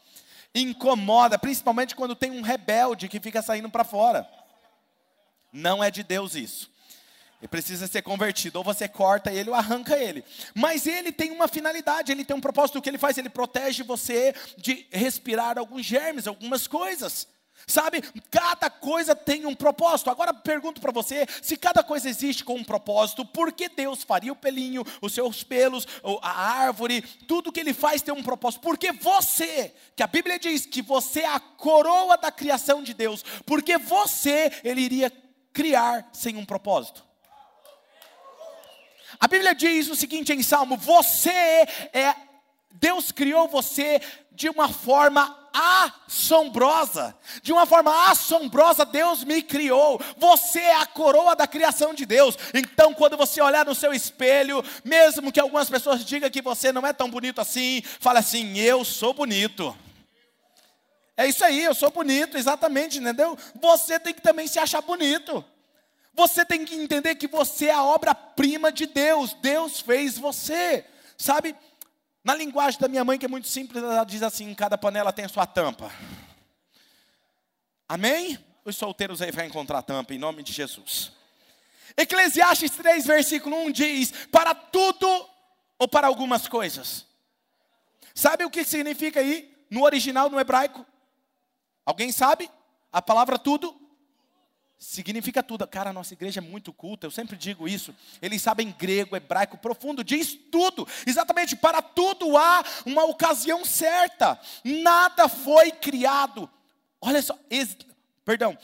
Incomoda, 0.54 1.38
principalmente 1.38 1.94
quando 1.94 2.14
tem 2.14 2.30
um 2.30 2.42
rebelde 2.42 3.09
que 3.09 3.21
fica 3.21 3.42
saindo 3.42 3.68
para 3.68 3.85
fora. 3.85 4.28
Não 5.52 5.85
é 5.85 5.90
de 5.90 6.02
Deus 6.02 6.35
isso. 6.35 6.71
Ele 7.40 7.49
precisa 7.49 7.88
ser 7.88 8.02
convertido, 8.02 8.59
ou 8.59 8.64
você 8.64 8.87
corta 8.87 9.32
ele 9.32 9.50
ou 9.50 9.56
arranca 9.56 9.99
ele. 9.99 10.25
Mas 10.54 10.87
ele 10.87 11.11
tem 11.11 11.32
uma 11.32 11.49
finalidade, 11.49 12.12
ele 12.12 12.25
tem 12.25 12.37
um 12.37 12.40
propósito. 12.40 12.78
O 12.78 12.82
que 12.82 12.88
ele 12.88 12.99
faz? 12.99 13.18
Ele 13.18 13.28
protege 13.28 13.82
você 13.82 14.32
de 14.56 14.87
respirar 14.92 15.59
alguns 15.59 15.85
germes, 15.85 16.28
algumas 16.28 16.68
coisas. 16.68 17.26
Sabe, 17.66 18.02
cada 18.31 18.69
coisa 18.69 19.14
tem 19.14 19.47
um 19.47 19.54
propósito. 19.54 20.11
Agora 20.11 20.35
pergunto 20.35 20.81
para 20.81 20.92
você: 20.92 21.26
se 21.40 21.57
cada 21.57 21.83
coisa 21.83 22.09
existe 22.09 22.45
com 22.45 22.54
um 22.54 22.64
propósito, 22.64 23.25
por 23.25 23.52
que 23.52 23.69
Deus 23.69 24.02
faria 24.02 24.33
o 24.33 24.37
pelinho, 24.37 24.85
os 25.00 25.14
seus 25.14 25.45
pelos, 25.45 25.87
a 26.21 26.42
árvore, 26.62 27.02
tudo 27.26 27.52
que 27.52 27.61
Ele 27.61 27.73
faz 27.73 28.02
tem 28.02 28.12
um 28.12 28.23
propósito? 28.23 28.62
Porque 28.62 28.92
você, 28.92 29.75
que 29.95 30.02
a 30.02 30.07
Bíblia 30.07 30.38
diz 30.38 30.66
que 30.66 30.83
você 30.83 31.21
é 31.21 31.35
a 31.35 31.40
coroa 31.40 32.16
da 32.16 32.33
criação 32.33 32.83
de 32.83 32.95
Deus, 32.95 33.25
porque 33.47 33.78
você 33.78 34.52
Ele 34.64 34.81
iria 34.81 35.12
criar 35.52 36.09
sem 36.12 36.37
um 36.37 36.45
propósito? 36.45 37.04
A 39.21 39.28
Bíblia 39.28 39.54
diz 39.54 39.88
o 39.88 39.95
seguinte 39.95 40.33
em 40.33 40.42
Salmo: 40.42 40.76
você 40.76 41.31
é, 41.31 42.14
Deus 42.73 43.12
criou 43.12 43.47
você 43.47 44.00
de 44.33 44.49
uma 44.49 44.69
forma 44.69 45.41
assombrosa. 45.52 47.16
De 47.42 47.52
uma 47.52 47.66
forma 47.66 48.11
assombrosa, 48.11 48.85
Deus 48.85 49.25
me 49.25 49.42
criou. 49.42 50.00
Você 50.16 50.61
é 50.61 50.76
a 50.76 50.87
coroa 50.87 51.37
da 51.37 51.47
criação 51.47 51.94
de 51.94 52.06
Deus. 52.06 52.37
Então, 52.54 52.94
quando 52.94 53.16
você 53.16 53.40
olhar 53.40 53.66
no 53.66 53.75
seu 53.75 53.92
espelho, 53.92 54.64
mesmo 54.85 55.32
que 55.32 55.40
algumas 55.40 55.68
pessoas 55.68 56.04
digam 56.04 56.30
que 56.30 56.42
você 56.42 56.73
não 56.73 56.87
é 56.87 56.92
tão 56.92 57.11
bonito 57.11 57.40
assim, 57.40 57.82
fala 58.00 58.21
assim: 58.21 58.59
Eu 58.59 58.85
sou 58.85 59.12
bonito. 59.12 59.76
É 61.16 61.26
isso 61.26 61.44
aí, 61.44 61.62
eu 61.62 61.75
sou 61.75 61.90
bonito, 61.90 62.38
exatamente, 62.38 62.99
entendeu? 62.99 63.37
Você 63.61 64.00
tem 64.00 64.14
que 64.14 64.23
também 64.23 64.47
se 64.47 64.59
achar 64.59 64.80
bonito. 64.80 65.44
Você 66.14 66.44
tem 66.44 66.64
que 66.64 66.75
entender 66.75 67.14
que 67.14 67.26
você 67.26 67.66
é 67.66 67.75
a 67.75 67.85
obra-prima 67.85 68.71
de 68.71 68.87
Deus. 68.87 69.35
Deus 69.35 69.80
fez 69.80 70.18
você, 70.18 70.85
sabe? 71.16 71.54
Na 72.24 72.34
linguagem 72.34 72.78
da 72.78 72.86
minha 72.86 73.04
mãe, 73.04 73.18
que 73.18 73.26
é 73.26 73.28
muito 73.28 73.48
simples, 73.48 73.82
ela 73.82 74.04
diz 74.04 74.22
assim: 74.22 74.54
cada 74.54 74.78
panela 74.78 75.12
tem 75.12 75.24
a 75.24 75.28
sua 75.28 75.46
tampa. 75.46 75.90
Amém? 77.88 78.38
Os 78.64 78.76
solteiros 78.76 79.20
aí 79.20 79.32
vão 79.32 79.44
encontrar 79.44 79.78
a 79.78 79.82
tampa, 79.82 80.14
em 80.14 80.18
nome 80.18 80.42
de 80.42 80.52
Jesus. 80.52 81.12
Eclesiastes 81.96 82.70
3, 82.70 83.06
versículo 83.06 83.56
1 83.64 83.72
diz: 83.72 84.12
Para 84.30 84.54
tudo 84.54 85.28
ou 85.78 85.88
para 85.88 86.06
algumas 86.06 86.46
coisas. 86.46 87.06
Sabe 88.14 88.44
o 88.44 88.50
que 88.50 88.64
significa 88.64 89.18
aí 89.20 89.52
no 89.68 89.82
original, 89.82 90.30
no 90.30 90.38
hebraico? 90.38 90.86
Alguém 91.84 92.12
sabe? 92.12 92.48
A 92.92 93.02
palavra 93.02 93.38
tudo 93.38 93.81
significa 94.82 95.42
tudo. 95.42 95.66
Cara, 95.66 95.90
a 95.90 95.92
nossa 95.92 96.12
igreja 96.12 96.40
é 96.40 96.42
muito 96.42 96.72
culta, 96.72 97.06
eu 97.06 97.10
sempre 97.10 97.36
digo 97.36 97.68
isso. 97.68 97.94
Eles 98.20 98.42
sabem 98.42 98.74
grego, 98.76 99.16
hebraico 99.16 99.56
profundo, 99.56 100.02
diz 100.02 100.36
tudo. 100.50 100.86
Exatamente, 101.06 101.54
para 101.54 101.80
tudo 101.80 102.36
há 102.36 102.64
uma 102.84 103.04
ocasião 103.04 103.64
certa. 103.64 104.38
Nada 104.64 105.28
foi 105.28 105.70
criado. 105.70 106.50
Olha 107.00 107.22
só, 107.22 107.38
ex, 107.48 107.76
perdão. 108.24 108.58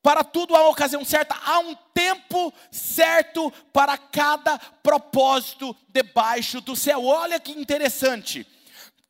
Para 0.00 0.24
tudo 0.24 0.54
há 0.54 0.62
uma 0.62 0.70
ocasião 0.70 1.04
certa, 1.04 1.36
há 1.44 1.58
um 1.60 1.74
tempo 1.94 2.52
certo 2.70 3.52
para 3.72 3.96
cada 3.98 4.58
propósito 4.58 5.76
debaixo 5.88 6.60
do 6.60 6.74
céu. 6.74 7.04
Olha 7.04 7.38
que 7.38 7.52
interessante. 7.52 8.46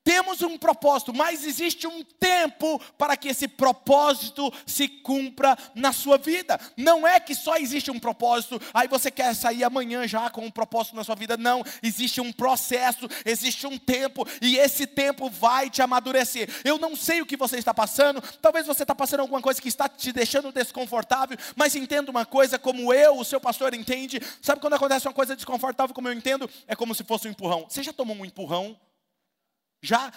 Temos 0.04 0.42
um 0.42 0.58
propósito, 0.58 1.14
mas 1.14 1.44
existe 1.44 1.86
um 1.86 2.02
tempo 2.02 2.80
para 2.98 3.16
que 3.16 3.28
esse 3.28 3.46
propósito 3.46 4.52
se 4.66 4.88
cumpra 4.88 5.56
na 5.74 5.92
sua 5.92 6.18
vida. 6.18 6.58
Não 6.76 7.06
é 7.06 7.20
que 7.20 7.34
só 7.34 7.56
existe 7.56 7.90
um 7.90 8.00
propósito, 8.00 8.60
aí 8.74 8.88
você 8.88 9.10
quer 9.10 9.34
sair 9.34 9.62
amanhã 9.62 10.06
já 10.08 10.28
com 10.28 10.44
um 10.44 10.50
propósito 10.50 10.96
na 10.96 11.04
sua 11.04 11.14
vida. 11.14 11.36
Não, 11.36 11.62
existe 11.82 12.20
um 12.20 12.32
processo, 12.32 13.08
existe 13.24 13.66
um 13.66 13.78
tempo, 13.78 14.26
e 14.40 14.56
esse 14.56 14.86
tempo 14.86 15.30
vai 15.30 15.70
te 15.70 15.80
amadurecer. 15.80 16.48
Eu 16.64 16.78
não 16.78 16.96
sei 16.96 17.22
o 17.22 17.26
que 17.26 17.36
você 17.36 17.56
está 17.56 17.72
passando, 17.72 18.20
talvez 18.40 18.66
você 18.66 18.82
está 18.82 18.94
passando 18.94 19.20
alguma 19.20 19.40
coisa 19.40 19.62
que 19.62 19.68
está 19.68 19.88
te 19.88 20.12
deixando 20.12 20.50
desconfortável, 20.50 21.38
mas 21.54 21.76
entenda 21.76 22.10
uma 22.10 22.26
coisa, 22.26 22.58
como 22.58 22.92
eu, 22.92 23.18
o 23.18 23.24
seu 23.24 23.40
pastor, 23.40 23.72
entende. 23.72 24.20
Sabe 24.40 24.60
quando 24.60 24.74
acontece 24.74 25.06
uma 25.06 25.14
coisa 25.14 25.36
desconfortável, 25.36 25.94
como 25.94 26.08
eu 26.08 26.12
entendo? 26.12 26.50
É 26.66 26.74
como 26.74 26.92
se 26.92 27.04
fosse 27.04 27.28
um 27.28 27.30
empurrão. 27.30 27.66
Você 27.68 27.82
já 27.84 27.92
tomou 27.92 28.16
um 28.16 28.24
empurrão? 28.24 28.76
Já, 29.82 30.12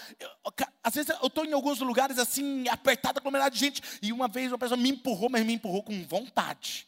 às 0.84 0.94
vezes 0.94 1.10
eu 1.10 1.26
estou 1.26 1.44
em 1.44 1.52
alguns 1.52 1.80
lugares 1.80 2.20
assim, 2.20 2.68
apertado, 2.70 3.18
aglomerado 3.18 3.56
de 3.56 3.60
gente, 3.60 3.82
e 4.00 4.14
uma 4.14 4.28
vez 4.28 4.52
uma 4.52 4.60
pessoa 4.60 4.78
me 4.78 4.90
empurrou, 4.92 5.28
mas 5.28 5.44
me 5.44 5.54
empurrou 5.54 5.82
com 5.82 6.06
vontade. 6.06 6.88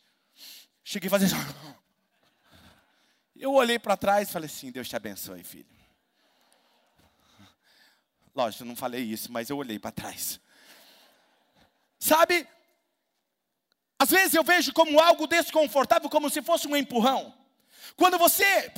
Cheguei 0.84 1.08
a 1.08 1.12
fazer. 1.12 1.28
Eu 3.36 3.54
olhei 3.54 3.78
para 3.78 3.96
trás 3.96 4.30
e 4.30 4.32
falei 4.32 4.48
assim: 4.48 4.72
Deus 4.72 4.90
te 4.90 4.96
abençoe, 4.96 5.44
filho. 5.44 5.68
Lógico, 8.34 8.64
eu 8.64 8.68
não 8.68 8.76
falei 8.76 9.04
isso, 9.04 9.32
mas 9.32 9.50
eu 9.50 9.58
olhei 9.58 9.80
para 9.80 9.92
trás. 9.92 10.40
Sabe, 12.00 12.48
às 13.98 14.10
vezes 14.10 14.34
eu 14.34 14.44
vejo 14.44 14.72
como 14.74 15.00
algo 15.00 15.26
desconfortável, 15.26 16.10
como 16.10 16.30
se 16.30 16.42
fosse 16.42 16.68
um 16.68 16.76
empurrão. 16.76 17.34
Quando 17.96 18.18
você 18.18 18.72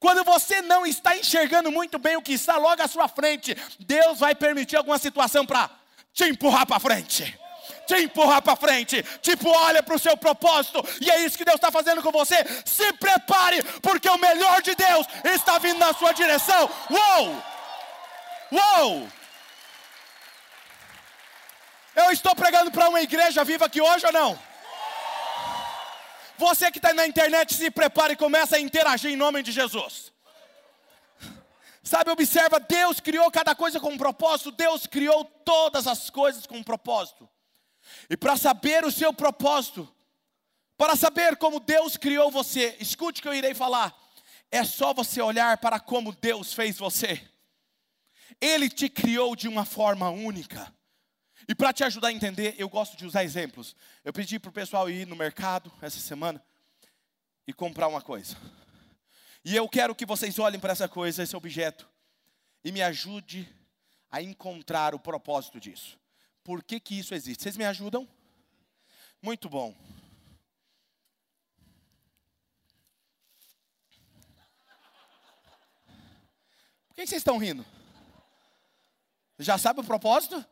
quando 0.00 0.24
você 0.24 0.62
não 0.62 0.86
está 0.86 1.14
enxergando 1.14 1.70
muito 1.70 1.98
bem 1.98 2.16
o 2.16 2.22
que 2.22 2.32
está 2.32 2.56
logo 2.56 2.82
à 2.82 2.88
sua 2.88 3.06
frente, 3.06 3.54
Deus 3.78 4.18
vai 4.18 4.34
permitir 4.34 4.76
alguma 4.76 4.98
situação 4.98 5.44
para 5.44 5.68
te 6.14 6.24
empurrar 6.24 6.66
para 6.66 6.80
frente. 6.80 7.38
Te 7.86 7.94
empurrar 8.04 8.40
para 8.40 8.56
frente, 8.56 9.02
tipo, 9.20 9.50
olha 9.50 9.82
para 9.82 9.94
o 9.94 9.98
seu 9.98 10.16
propósito, 10.16 10.82
e 11.00 11.10
é 11.10 11.24
isso 11.24 11.36
que 11.36 11.44
Deus 11.44 11.56
está 11.56 11.70
fazendo 11.70 12.00
com 12.02 12.10
você. 12.10 12.36
Se 12.64 12.92
prepare, 12.94 13.62
porque 13.82 14.08
o 14.08 14.16
melhor 14.16 14.62
de 14.62 14.74
Deus 14.74 15.06
está 15.24 15.58
vindo 15.58 15.78
na 15.78 15.92
sua 15.92 16.12
direção. 16.12 16.70
Uou! 16.88 17.42
Uou! 18.52 19.08
Eu 21.96 22.10
estou 22.12 22.34
pregando 22.34 22.70
para 22.70 22.88
uma 22.88 23.02
igreja 23.02 23.44
viva 23.44 23.66
aqui 23.66 23.80
hoje 23.80 24.06
ou 24.06 24.12
não? 24.12 24.49
Você 26.40 26.70
que 26.70 26.78
está 26.78 26.94
na 26.94 27.06
internet, 27.06 27.52
se 27.52 27.70
prepare 27.70 28.14
e 28.14 28.16
começa 28.16 28.56
a 28.56 28.60
interagir 28.60 29.10
em 29.10 29.16
nome 29.16 29.42
de 29.42 29.52
Jesus. 29.52 30.10
Sabe, 31.82 32.10
observa, 32.10 32.58
Deus 32.58 32.98
criou 32.98 33.30
cada 33.30 33.54
coisa 33.54 33.78
com 33.78 33.90
um 33.90 33.98
propósito, 33.98 34.50
Deus 34.50 34.86
criou 34.86 35.22
todas 35.22 35.86
as 35.86 36.08
coisas 36.08 36.46
com 36.46 36.56
um 36.56 36.62
propósito. 36.62 37.28
E 38.08 38.16
para 38.16 38.38
saber 38.38 38.86
o 38.86 38.90
seu 38.90 39.12
propósito, 39.12 39.86
para 40.78 40.96
saber 40.96 41.36
como 41.36 41.60
Deus 41.60 41.98
criou 41.98 42.30
você, 42.30 42.74
escute 42.80 43.20
o 43.20 43.22
que 43.22 43.28
eu 43.28 43.34
irei 43.34 43.52
falar. 43.52 43.94
É 44.50 44.64
só 44.64 44.94
você 44.94 45.20
olhar 45.20 45.58
para 45.58 45.78
como 45.78 46.10
Deus 46.10 46.54
fez 46.54 46.78
você. 46.78 47.22
Ele 48.40 48.70
te 48.70 48.88
criou 48.88 49.36
de 49.36 49.46
uma 49.46 49.66
forma 49.66 50.08
única. 50.08 50.74
E 51.48 51.54
para 51.54 51.72
te 51.72 51.82
ajudar 51.84 52.08
a 52.08 52.12
entender, 52.12 52.54
eu 52.58 52.68
gosto 52.68 52.96
de 52.96 53.06
usar 53.06 53.24
exemplos. 53.24 53.74
Eu 54.04 54.12
pedi 54.12 54.38
para 54.38 54.50
o 54.50 54.52
pessoal 54.52 54.88
ir 54.90 55.06
no 55.06 55.16
mercado 55.16 55.72
essa 55.80 55.98
semana 55.98 56.42
e 57.46 57.52
comprar 57.52 57.88
uma 57.88 58.00
coisa. 58.00 58.36
E 59.44 59.56
eu 59.56 59.68
quero 59.68 59.94
que 59.94 60.04
vocês 60.04 60.38
olhem 60.38 60.60
para 60.60 60.72
essa 60.72 60.88
coisa, 60.88 61.22
esse 61.22 61.34
objeto, 61.34 61.88
e 62.62 62.70
me 62.70 62.82
ajude 62.82 63.48
a 64.10 64.20
encontrar 64.20 64.94
o 64.94 64.98
propósito 64.98 65.58
disso. 65.58 65.98
Por 66.44 66.62
que, 66.62 66.78
que 66.78 66.98
isso 66.98 67.14
existe? 67.14 67.42
Vocês 67.42 67.56
me 67.56 67.64
ajudam? 67.64 68.08
Muito 69.22 69.48
bom. 69.48 69.74
Por 76.88 76.94
que, 76.94 77.02
que 77.02 77.06
vocês 77.06 77.20
estão 77.20 77.38
rindo? 77.38 77.64
Já 79.38 79.56
sabe 79.56 79.80
o 79.80 79.84
propósito? 79.84 80.44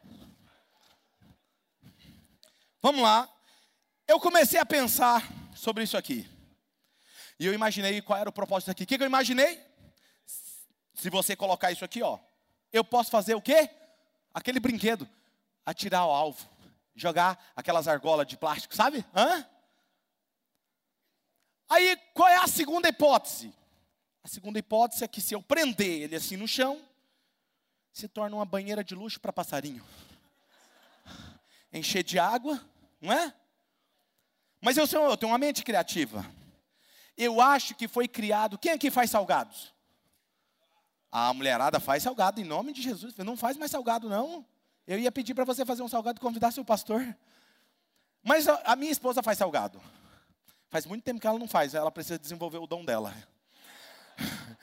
Vamos 2.81 3.03
lá. 3.03 3.29
Eu 4.07 4.21
comecei 4.21 4.59
a 4.59 4.65
pensar 4.67 5.29
sobre 5.55 5.83
isso 5.83 5.97
aqui. 5.97 6.29
E 7.39 7.47
eu 7.47 7.53
imaginei 7.53 8.01
qual 8.01 8.19
era 8.19 8.31
o 8.31 8.33
propósito 8.33 8.71
aqui. 8.71 8.85
O 8.85 8.87
que, 8.87 8.95
eu 8.95 9.07
imaginei? 9.07 9.61
Se 10.95 11.11
você 11.11 11.35
colocar 11.35 11.73
isso 11.73 11.85
aqui, 11.85 12.03
ó, 12.03 12.19
eu 12.73 12.85
posso 12.85 13.11
fazer 13.11 13.35
o 13.35 13.43
quê? 13.43 13.69
Aquele 14.33 14.61
brinquedo, 14.61 15.09
atirar 15.65 16.07
o 16.07 16.11
alvo, 16.11 16.49
jogar 16.95 17.53
aquelas 17.55 17.89
argolas 17.89 18.27
de 18.27 18.37
plástico, 18.37 18.75
sabe? 18.75 19.05
Hã? 19.15 19.47
Aí, 21.69 21.97
qual 22.15 22.29
é 22.29 22.37
a 22.37 22.47
segunda 22.47 22.89
hipótese? 22.89 23.53
A 24.23 24.29
segunda 24.29 24.59
hipótese 24.59 25.05
é 25.05 25.09
que 25.09 25.21
se 25.21 25.35
eu 25.35 25.43
prender 25.43 26.03
ele 26.03 26.17
assim 26.17 26.37
no 26.37 26.49
chão, 26.49 26.81
se 27.93 28.09
torna 28.09 28.37
uma 28.37 28.45
banheira 28.45 28.83
de 28.83 28.95
luxo 28.95 29.21
para 29.21 29.33
passarinho 29.33 29.85
encher 31.73 32.03
de 32.03 32.19
água, 32.19 32.61
não 33.01 33.13
é? 33.13 33.35
Mas 34.61 34.77
eu, 34.77 34.87
sou, 34.87 35.09
eu 35.09 35.17
tenho 35.17 35.33
uma 35.33 35.39
mente 35.39 35.63
criativa. 35.63 36.25
Eu 37.17 37.41
acho 37.41 37.75
que 37.75 37.89
foi 37.89 38.09
criado. 38.09 38.59
Quem 38.59 38.73
aqui 38.73 38.91
faz 38.91 39.11
salgados? 39.11 39.73
A 41.11 41.33
mulherada 41.33 41.81
faz 41.81 42.03
salgado 42.03 42.41
em 42.41 42.45
nome 42.45 42.73
de 42.73 42.83
Jesus. 42.83 43.17
Não 43.19 43.37
faz 43.37 43.57
mais 43.57 43.71
salgado, 43.71 44.09
não. 44.09 44.45
Eu 44.87 44.99
ia 44.99 45.13
pedir 45.13 45.35
para 45.35 45.45
você 45.45 45.65
fazer 45.65 45.83
um 45.83 45.89
salgado 45.89 46.19
e 46.19 46.21
convidar 46.21 46.51
seu 46.51 46.65
pastor. 46.65 47.17
Mas 48.23 48.47
a, 48.49 48.77
minha 48.77 48.93
esposa 48.93 49.23
faz 49.23 49.39
salgado. 49.39 49.81
Faz 50.71 50.85
muito 50.87 51.03
tempo 51.03 51.21
que 51.21 51.27
ela 51.27 51.39
não 51.39 51.49
faz, 51.49 51.75
ela 51.75 51.91
precisa 51.91 52.19
desenvolver 52.19 52.59
o 52.59 52.67
dom 52.67 52.85
dela. 52.85 53.15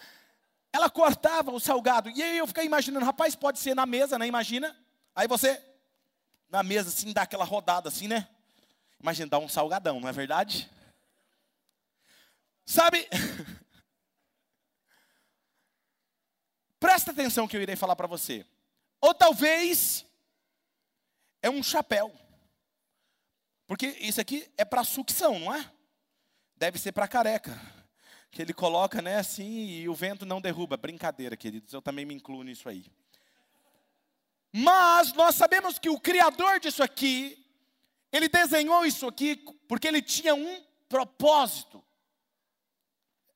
Ela 0.72 0.90
cortava 0.90 1.52
o 1.52 1.60
salgado. 1.60 2.10
E 2.10 2.22
aí 2.22 2.38
eu 2.38 2.46
fiquei 2.46 2.66
imaginando, 2.66 3.06
rapaz, 3.06 3.34
pode 3.34 3.60
ser 3.60 3.74
na 3.74 3.86
mesa, 3.86 4.20
né? 4.20 4.28
Imagina. 4.28 4.76
Aí 5.16 5.26
você, 5.26 5.64
na 6.50 6.64
mesa, 6.64 6.90
assim, 6.90 7.14
dá 7.14 7.24
aquela 7.24 7.44
rodada 7.44 7.90
assim, 7.90 8.08
né? 8.08 8.28
Imagina, 9.00 9.30
dá 9.30 9.40
um 9.40 9.50
salgadão, 9.50 10.00
não 10.00 10.10
é 10.10 10.12
verdade? 10.12 10.70
Sabe? 12.66 13.08
Presta 16.80 17.12
atenção 17.12 17.48
que 17.48 17.56
eu 17.56 17.62
irei 17.62 17.75
falar 17.75 17.96
para 17.96 18.08
você. 18.08 18.46
Ou 19.02 19.14
talvez 19.14 20.06
é 21.42 21.50
um 21.50 21.62
chapéu. 21.62 22.12
Porque 23.68 23.88
isso 24.00 24.22
aqui 24.22 24.52
é 24.58 24.66
para 24.66 24.84
sucção, 24.84 25.40
não 25.40 25.54
é? 25.54 25.72
Deve 26.56 26.80
ser 26.80 26.92
para 26.92 27.08
careca. 27.08 27.60
Que 28.32 28.42
ele 28.42 28.54
coloca, 28.54 29.02
né, 29.02 29.18
assim, 29.18 29.68
e 29.70 29.90
o 29.90 29.96
vento 29.96 30.25
não 30.25 30.42
derruba. 30.42 30.78
Brincadeira, 30.78 31.38
queridos, 31.38 31.74
eu 31.74 31.82
também 31.82 32.06
me 32.06 32.14
incluo 32.14 32.44
nisso 32.44 32.68
aí. 32.68 32.86
Mas 34.58 35.12
nós 35.12 35.36
sabemos 35.36 35.78
que 35.78 35.90
o 35.90 36.00
criador 36.00 36.62
disso 36.62 36.82
aqui, 36.82 37.46
ele 38.10 38.30
desenhou 38.30 38.86
isso 38.86 39.06
aqui 39.06 39.36
porque 39.68 39.86
ele 39.86 40.02
tinha 40.02 40.34
um 40.34 40.64
propósito. 40.88 41.84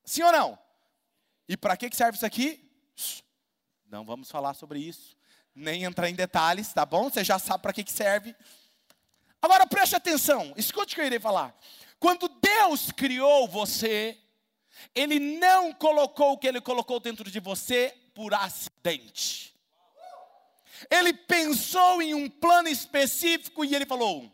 Sim 0.06 0.24
ou 0.24 0.32
não? 0.32 0.60
E 1.46 1.58
para 1.58 1.76
que 1.76 1.94
serve 1.94 2.16
isso 2.16 2.26
aqui? 2.26 2.72
Não 3.86 4.06
vamos 4.06 4.32
falar 4.32 4.54
sobre 4.54 4.80
isso, 4.80 5.18
nem 5.54 5.84
entrar 5.84 6.10
em 6.10 6.16
detalhes, 6.16 6.72
tá 6.72 6.86
bom? 6.86 7.10
Você 7.10 7.22
já 7.22 7.38
sabe 7.38 7.64
para 7.64 7.74
que 7.74 7.92
serve. 7.92 8.34
Agora 9.42 9.68
preste 9.68 9.98
atenção, 9.98 10.54
escute 10.56 10.94
o 10.94 10.96
que 10.96 11.02
eu 11.02 11.06
irei 11.06 11.20
falar. 11.20 11.54
Quando 12.00 12.30
Deus 12.30 12.94
criou 12.94 13.46
você, 13.46 14.18
Ele 14.96 15.20
não 15.20 15.74
colocou 15.74 16.32
o 16.32 16.38
que 16.38 16.48
Ele 16.48 16.62
colocou 16.62 16.98
dentro 16.98 17.30
de 17.30 17.42
você 17.42 17.94
por 18.14 18.34
acidente. 18.34 19.59
Ele 20.90 21.14
pensou 21.14 22.02
em 22.02 22.14
um 22.14 22.30
plano 22.30 22.70
específico 22.70 23.66
e 23.66 23.76
Ele 23.76 23.86
falou: 23.86 24.32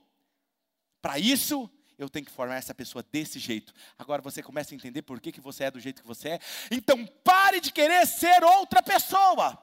para 1.02 1.20
isso 1.20 1.70
eu 1.98 2.10
tenho 2.10 2.25
que 2.25 2.32
formar 2.32 2.56
essa 2.56 2.74
pessoa 2.74 3.06
desse 3.12 3.40
jeito. 3.40 3.74
Agora 3.98 4.22
você 4.22 4.42
começa 4.42 4.74
a 4.74 4.75
entender 4.75 5.02
por 5.02 5.22
que, 5.22 5.32
que 5.32 5.40
você 5.40 5.66
é 5.66 5.72
do 5.72 5.80
jeito 5.80 6.02
que 6.02 6.08
você 6.08 6.30
é. 6.30 6.40
Então 6.72 7.06
pare 7.24 7.60
de 7.60 7.72
querer 7.72 8.06
ser 8.08 8.44
outra 8.44 8.82
pessoa. 8.82 9.58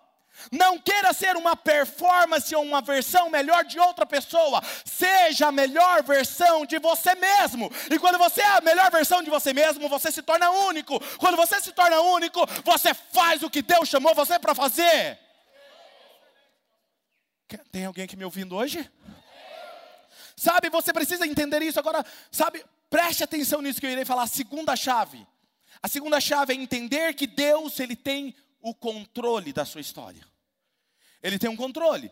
Não 0.51 0.79
queira 0.79 1.13
ser 1.13 1.37
uma 1.37 1.57
performance 1.57 2.55
ou 2.55 2.63
uma 2.63 2.81
versão 2.81 3.29
melhor 3.29 3.65
de 3.65 3.79
outra 3.79 4.07
pessoa. 4.07 4.63
Seja 4.85 5.49
a 5.49 5.53
melhor 5.53 6.03
versão 6.03 6.65
de 6.65 6.79
você 6.79 7.15
mesmo. 7.17 7.71
E 7.91 7.99
quando 7.99 8.19
você 8.19 8.41
é 8.41 8.59
a 8.59 8.61
melhor 8.61 8.91
versão 8.91 9.23
de 9.23 9.29
você 9.29 9.53
mesmo, 9.53 9.89
você 9.89 10.11
se 10.11 10.23
torna 10.23 10.51
único. 10.51 11.01
Quando 11.19 11.37
você 11.37 11.61
se 11.61 11.73
torna 11.73 12.01
único, 12.01 12.47
você 12.65 12.95
faz 12.95 13.43
o 13.43 13.51
que 13.51 13.63
Deus 13.63 13.89
chamou 13.89 14.15
você 14.15 14.39
para 14.39 14.55
fazer. 14.55 15.19
Tem 17.59 17.85
alguém 17.85 18.05
aqui 18.05 18.17
me 18.17 18.25
ouvindo 18.25 18.57
hoje? 18.57 18.91
Sabe, 20.37 20.71
você 20.71 20.93
precisa 20.93 21.27
entender 21.27 21.63
isso. 21.63 21.79
Agora, 21.79 22.05
sabe, 22.31 22.65
preste 22.91 23.23
atenção 23.23 23.63
nisso 23.63 23.81
que 23.81 23.87
eu 23.87 23.91
irei 23.91 24.05
falar. 24.05 24.25
A 24.25 24.27
segunda 24.27 24.75
chave. 24.75 25.27
A 25.83 25.89
segunda 25.89 26.21
chave 26.21 26.53
é 26.53 26.57
entender 26.57 27.15
que 27.15 27.27
Deus, 27.27 27.79
Ele 27.81 27.97
tem 27.97 28.35
o 28.61 28.75
controle 28.75 29.53
da 29.53 29.65
sua 29.65 29.81
história. 29.81 30.25
Ele 31.23 31.39
tem 31.39 31.51
um 31.51 31.57
controle. 31.57 32.11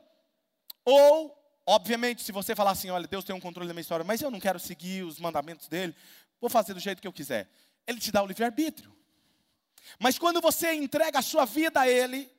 Ou, 0.85 1.37
obviamente, 1.67 2.23
se 2.23 2.33
você 2.33 2.55
falar 2.55 2.73
assim, 2.73 2.91
olha, 2.91 3.07
Deus 3.07 3.25
tem 3.25 3.35
um 3.35 3.41
controle 3.41 3.69
da 3.69 3.75
minha 3.75 3.83
história, 3.83 4.05
mas 4.05 4.21
eu 4.21 4.31
não 4.31 4.41
quero 4.41 4.59
seguir 4.59 5.05
os 5.05 5.19
mandamentos 5.19 5.69
dele, 5.69 5.95
vou 6.41 6.51
fazer 6.51 6.75
do 6.75 6.81
jeito 6.81 7.01
que 7.01 7.09
eu 7.09 7.13
quiser. 7.13 7.49
Ele 7.87 8.01
te 8.01 8.13
dá 8.13 8.23
o 8.23 8.27
livre-arbítrio. 8.27 8.95
Mas 9.99 10.19
quando 10.19 10.41
você 10.41 10.73
entrega 10.75 11.19
a 11.19 11.23
sua 11.23 11.45
vida 11.45 11.81
a 11.81 11.89
Ele, 11.89 12.31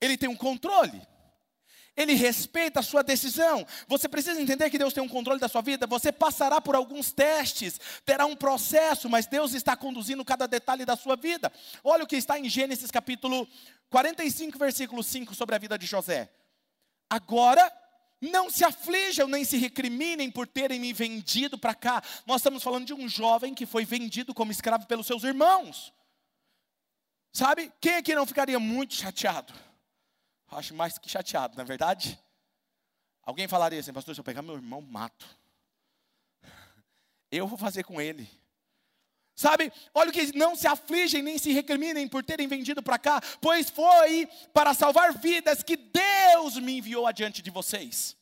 Ele 0.00 0.16
tem 0.16 0.28
um 0.28 0.36
controle. 0.36 1.00
Ele 1.98 2.14
respeita 2.14 2.78
a 2.78 2.82
sua 2.82 3.02
decisão. 3.02 3.66
Você 3.88 4.08
precisa 4.08 4.40
entender 4.40 4.70
que 4.70 4.78
Deus 4.78 4.94
tem 4.94 5.02
um 5.02 5.08
controle 5.08 5.40
da 5.40 5.48
sua 5.48 5.60
vida. 5.60 5.84
Você 5.88 6.12
passará 6.12 6.60
por 6.60 6.76
alguns 6.76 7.10
testes, 7.10 7.80
terá 8.06 8.24
um 8.24 8.36
processo, 8.36 9.10
mas 9.10 9.26
Deus 9.26 9.52
está 9.52 9.74
conduzindo 9.76 10.24
cada 10.24 10.46
detalhe 10.46 10.84
da 10.84 10.94
sua 10.94 11.16
vida. 11.16 11.52
Olha 11.82 12.04
o 12.04 12.06
que 12.06 12.14
está 12.14 12.38
em 12.38 12.48
Gênesis 12.48 12.88
capítulo 12.92 13.48
45, 13.90 14.56
versículo 14.56 15.02
5 15.02 15.34
sobre 15.34 15.56
a 15.56 15.58
vida 15.58 15.76
de 15.76 15.86
José. 15.86 16.30
Agora 17.10 17.68
não 18.20 18.48
se 18.48 18.64
aflijam 18.64 19.26
nem 19.26 19.44
se 19.44 19.56
recriminem 19.56 20.30
por 20.30 20.46
terem 20.46 20.78
me 20.78 20.92
vendido 20.92 21.58
para 21.58 21.74
cá. 21.74 22.00
Nós 22.24 22.36
estamos 22.36 22.62
falando 22.62 22.86
de 22.86 22.94
um 22.94 23.08
jovem 23.08 23.54
que 23.54 23.66
foi 23.66 23.84
vendido 23.84 24.32
como 24.32 24.52
escravo 24.52 24.86
pelos 24.86 25.06
seus 25.06 25.24
irmãos. 25.24 25.92
Sabe? 27.32 27.72
Quem 27.80 27.96
aqui 27.96 28.14
não 28.14 28.24
ficaria 28.24 28.60
muito 28.60 28.94
chateado? 28.94 29.52
Acho 30.50 30.74
mais 30.74 30.98
que 30.98 31.08
chateado, 31.08 31.56
não 31.56 31.62
é 31.62 31.66
verdade? 31.66 32.18
Alguém 33.22 33.46
falaria 33.46 33.80
assim, 33.80 33.92
pastor, 33.92 34.14
se 34.14 34.20
eu 34.20 34.24
pegar 34.24 34.40
meu 34.40 34.54
irmão, 34.54 34.80
mato. 34.80 35.26
Eu 37.30 37.46
vou 37.46 37.58
fazer 37.58 37.84
com 37.84 38.00
ele. 38.00 38.28
Sabe, 39.34 39.72
olha 39.94 40.10
o 40.10 40.12
que 40.12 40.36
não 40.36 40.56
se 40.56 40.66
afligem 40.66 41.22
nem 41.22 41.38
se 41.38 41.52
recriminem 41.52 42.08
por 42.08 42.24
terem 42.24 42.48
vendido 42.48 42.82
para 42.82 42.98
cá, 42.98 43.20
pois 43.40 43.70
foi 43.70 44.26
para 44.52 44.74
salvar 44.74 45.16
vidas 45.16 45.62
que 45.62 45.76
Deus 45.76 46.56
me 46.56 46.78
enviou 46.78 47.06
adiante 47.06 47.40
de 47.40 47.50
vocês. 47.50 48.16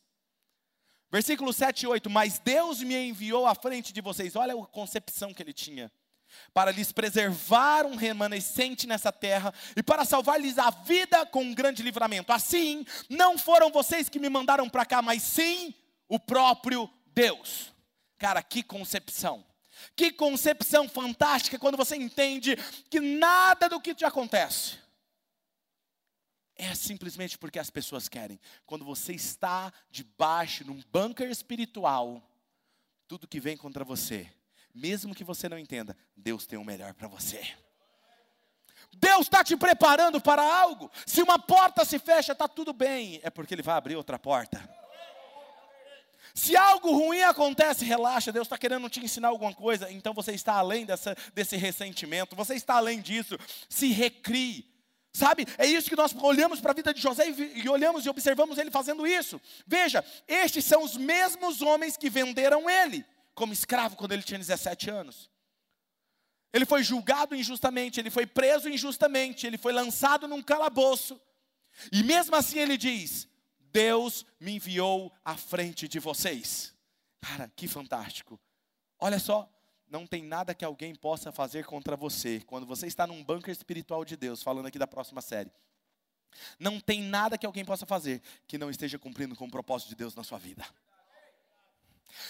Versículo 1.09 1.51
7 1.53 1.83
e 1.83 1.87
8: 1.87 2.09
Mas 2.09 2.37
Deus 2.37 2.83
me 2.83 2.95
enviou 2.95 3.47
à 3.47 3.55
frente 3.55 3.93
de 3.93 4.01
vocês. 4.01 4.35
Olha 4.35 4.53
a 4.53 4.67
concepção 4.67 5.33
que 5.33 5.41
ele 5.41 5.53
tinha 5.53 5.91
para 6.53 6.71
lhes 6.71 6.91
preservar 6.91 7.85
um 7.85 7.95
remanescente 7.95 8.87
nessa 8.87 9.11
terra 9.11 9.53
e 9.75 9.83
para 9.83 10.05
salvar-lhes 10.05 10.57
a 10.57 10.69
vida 10.69 11.25
com 11.25 11.43
um 11.43 11.53
grande 11.53 11.83
livramento. 11.83 12.31
Assim, 12.31 12.85
não 13.09 13.37
foram 13.37 13.71
vocês 13.71 14.09
que 14.09 14.19
me 14.19 14.29
mandaram 14.29 14.69
para 14.69 14.85
cá, 14.85 15.01
mas 15.01 15.23
sim 15.23 15.73
o 16.07 16.19
próprio 16.19 16.89
Deus. 17.07 17.73
Cara, 18.17 18.41
que 18.41 18.63
concepção. 18.63 19.45
Que 19.95 20.11
concepção 20.11 20.89
fantástica 20.89 21.59
quando 21.59 21.77
você 21.77 21.95
entende 21.95 22.55
que 22.89 22.99
nada 22.99 23.69
do 23.69 23.79
que 23.79 23.93
te 23.93 24.05
acontece 24.05 24.77
é 26.57 26.73
simplesmente 26.73 27.37
porque 27.37 27.59
as 27.59 27.69
pessoas 27.69 28.09
querem. 28.09 28.39
Quando 28.65 28.83
você 28.83 29.13
está 29.13 29.71
debaixo 29.91 30.65
num 30.65 30.81
bunker 30.91 31.29
espiritual, 31.29 32.21
tudo 33.07 33.27
que 33.27 33.39
vem 33.39 33.55
contra 33.55 33.85
você 33.85 34.29
mesmo 34.73 35.15
que 35.15 35.23
você 35.23 35.49
não 35.49 35.57
entenda, 35.57 35.97
Deus 36.15 36.45
tem 36.45 36.57
o 36.57 36.63
melhor 36.63 36.93
para 36.93 37.07
você. 37.07 37.41
Deus 38.95 39.21
está 39.21 39.43
te 39.43 39.55
preparando 39.55 40.19
para 40.19 40.41
algo. 40.41 40.89
Se 41.05 41.21
uma 41.21 41.37
porta 41.37 41.85
se 41.85 41.99
fecha, 41.99 42.31
está 42.31 42.47
tudo 42.47 42.73
bem, 42.73 43.19
é 43.23 43.29
porque 43.29 43.53
Ele 43.53 43.61
vai 43.61 43.75
abrir 43.75 43.95
outra 43.95 44.17
porta. 44.17 44.67
Se 46.33 46.55
algo 46.55 46.91
ruim 46.91 47.23
acontece, 47.23 47.83
relaxa, 47.83 48.31
Deus 48.31 48.45
está 48.45 48.57
querendo 48.57 48.87
te 48.89 49.03
ensinar 49.03 49.29
alguma 49.29 49.53
coisa, 49.53 49.91
então 49.91 50.13
você 50.13 50.33
está 50.33 50.53
além 50.53 50.85
dessa, 50.85 51.15
desse 51.33 51.57
ressentimento, 51.57 52.35
você 52.35 52.53
está 52.53 52.75
além 52.75 53.01
disso, 53.01 53.37
se 53.67 53.87
recrie. 53.87 54.65
Sabe, 55.11 55.47
é 55.57 55.65
isso 55.65 55.89
que 55.89 55.95
nós 55.95 56.15
olhamos 56.21 56.61
para 56.61 56.71
a 56.71 56.75
vida 56.75 56.93
de 56.93 57.01
José 57.01 57.27
e, 57.27 57.63
e 57.63 57.69
olhamos 57.69 58.05
e 58.05 58.09
observamos 58.09 58.59
ele 58.59 58.69
fazendo 58.69 59.07
isso. 59.07 59.41
Veja, 59.65 60.05
estes 60.27 60.63
são 60.63 60.83
os 60.83 60.95
mesmos 60.95 61.63
homens 61.63 61.97
que 61.97 62.07
venderam 62.07 62.69
ele 62.69 63.03
como 63.37 63.53
escravo 63.53 63.95
quando 63.95 64.13
ele 64.13 64.23
tinha 64.23 64.39
17 64.39 64.89
anos. 64.89 65.29
Ele 66.51 66.65
foi 66.65 66.83
julgado 66.83 67.35
injustamente, 67.35 67.99
ele 67.99 68.09
foi 68.09 68.25
preso 68.25 68.67
injustamente, 68.67 69.45
ele 69.45 69.59
foi 69.59 69.71
lançado 69.71 70.27
num 70.27 70.41
calabouço. 70.41 71.21
E 71.91 72.01
mesmo 72.01 72.35
assim 72.35 72.57
ele 72.57 72.75
diz: 72.77 73.27
Deus 73.59 74.25
me 74.39 74.55
enviou 74.55 75.13
à 75.23 75.37
frente 75.37 75.87
de 75.87 75.99
vocês. 75.99 76.73
Cara, 77.21 77.51
que 77.55 77.67
fantástico. 77.67 78.39
Olha 78.97 79.19
só, 79.19 79.47
não 79.87 80.07
tem 80.07 80.23
nada 80.23 80.55
que 80.55 80.65
alguém 80.65 80.95
possa 80.95 81.31
fazer 81.31 81.63
contra 81.63 81.95
você. 81.95 82.41
Quando 82.47 82.65
você 82.65 82.87
está 82.87 83.05
num 83.05 83.23
bunker 83.23 83.51
espiritual 83.51 84.03
de 84.03 84.17
Deus, 84.17 84.41
falando 84.41 84.65
aqui 84.65 84.79
da 84.79 84.87
próxima 84.87 85.21
série. 85.21 85.51
Não 86.59 86.79
tem 86.79 87.03
nada 87.03 87.37
que 87.37 87.45
alguém 87.45 87.63
possa 87.63 87.85
fazer 87.85 88.19
que 88.47 88.57
não 88.57 88.71
esteja 88.71 88.97
cumprindo 88.97 89.35
com 89.35 89.45
o 89.45 89.51
propósito 89.51 89.89
de 89.89 89.95
Deus 89.95 90.15
na 90.15 90.23
sua 90.23 90.39
vida. 90.39 90.65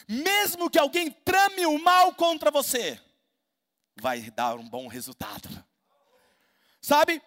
Mesmo 0.07 0.69
que 0.69 0.79
alguém 0.79 1.11
trame 1.11 1.65
o 1.65 1.77
mal 1.79 2.13
contra 2.13 2.51
você, 2.51 2.99
vai 3.95 4.21
dar 4.31 4.55
um 4.55 4.67
bom 4.67 4.87
resultado. 4.87 5.49
Sabe? 6.81 7.21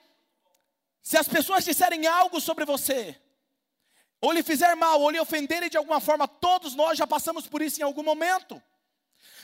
Se 1.03 1.17
as 1.17 1.29
pessoas 1.29 1.65
disserem 1.65 2.07
algo 2.07 2.41
sobre 2.41 2.65
você, 2.65 3.21
ou 4.21 4.33
lhe 4.33 4.43
fizer 4.43 4.75
mal, 4.75 5.01
ou 5.01 5.11
lhe 5.11 5.19
ofenderem 5.19 5.71
de 5.71 5.77
alguma 5.77 6.01
forma, 6.01 6.29
todos 6.29 6.75
nós 6.75 6.99
já 6.99 7.07
passamos 7.07 7.47
por 7.47 7.63
isso 7.63 7.81
em 7.81 7.85
algum 7.85 8.03
momento. 8.03 8.63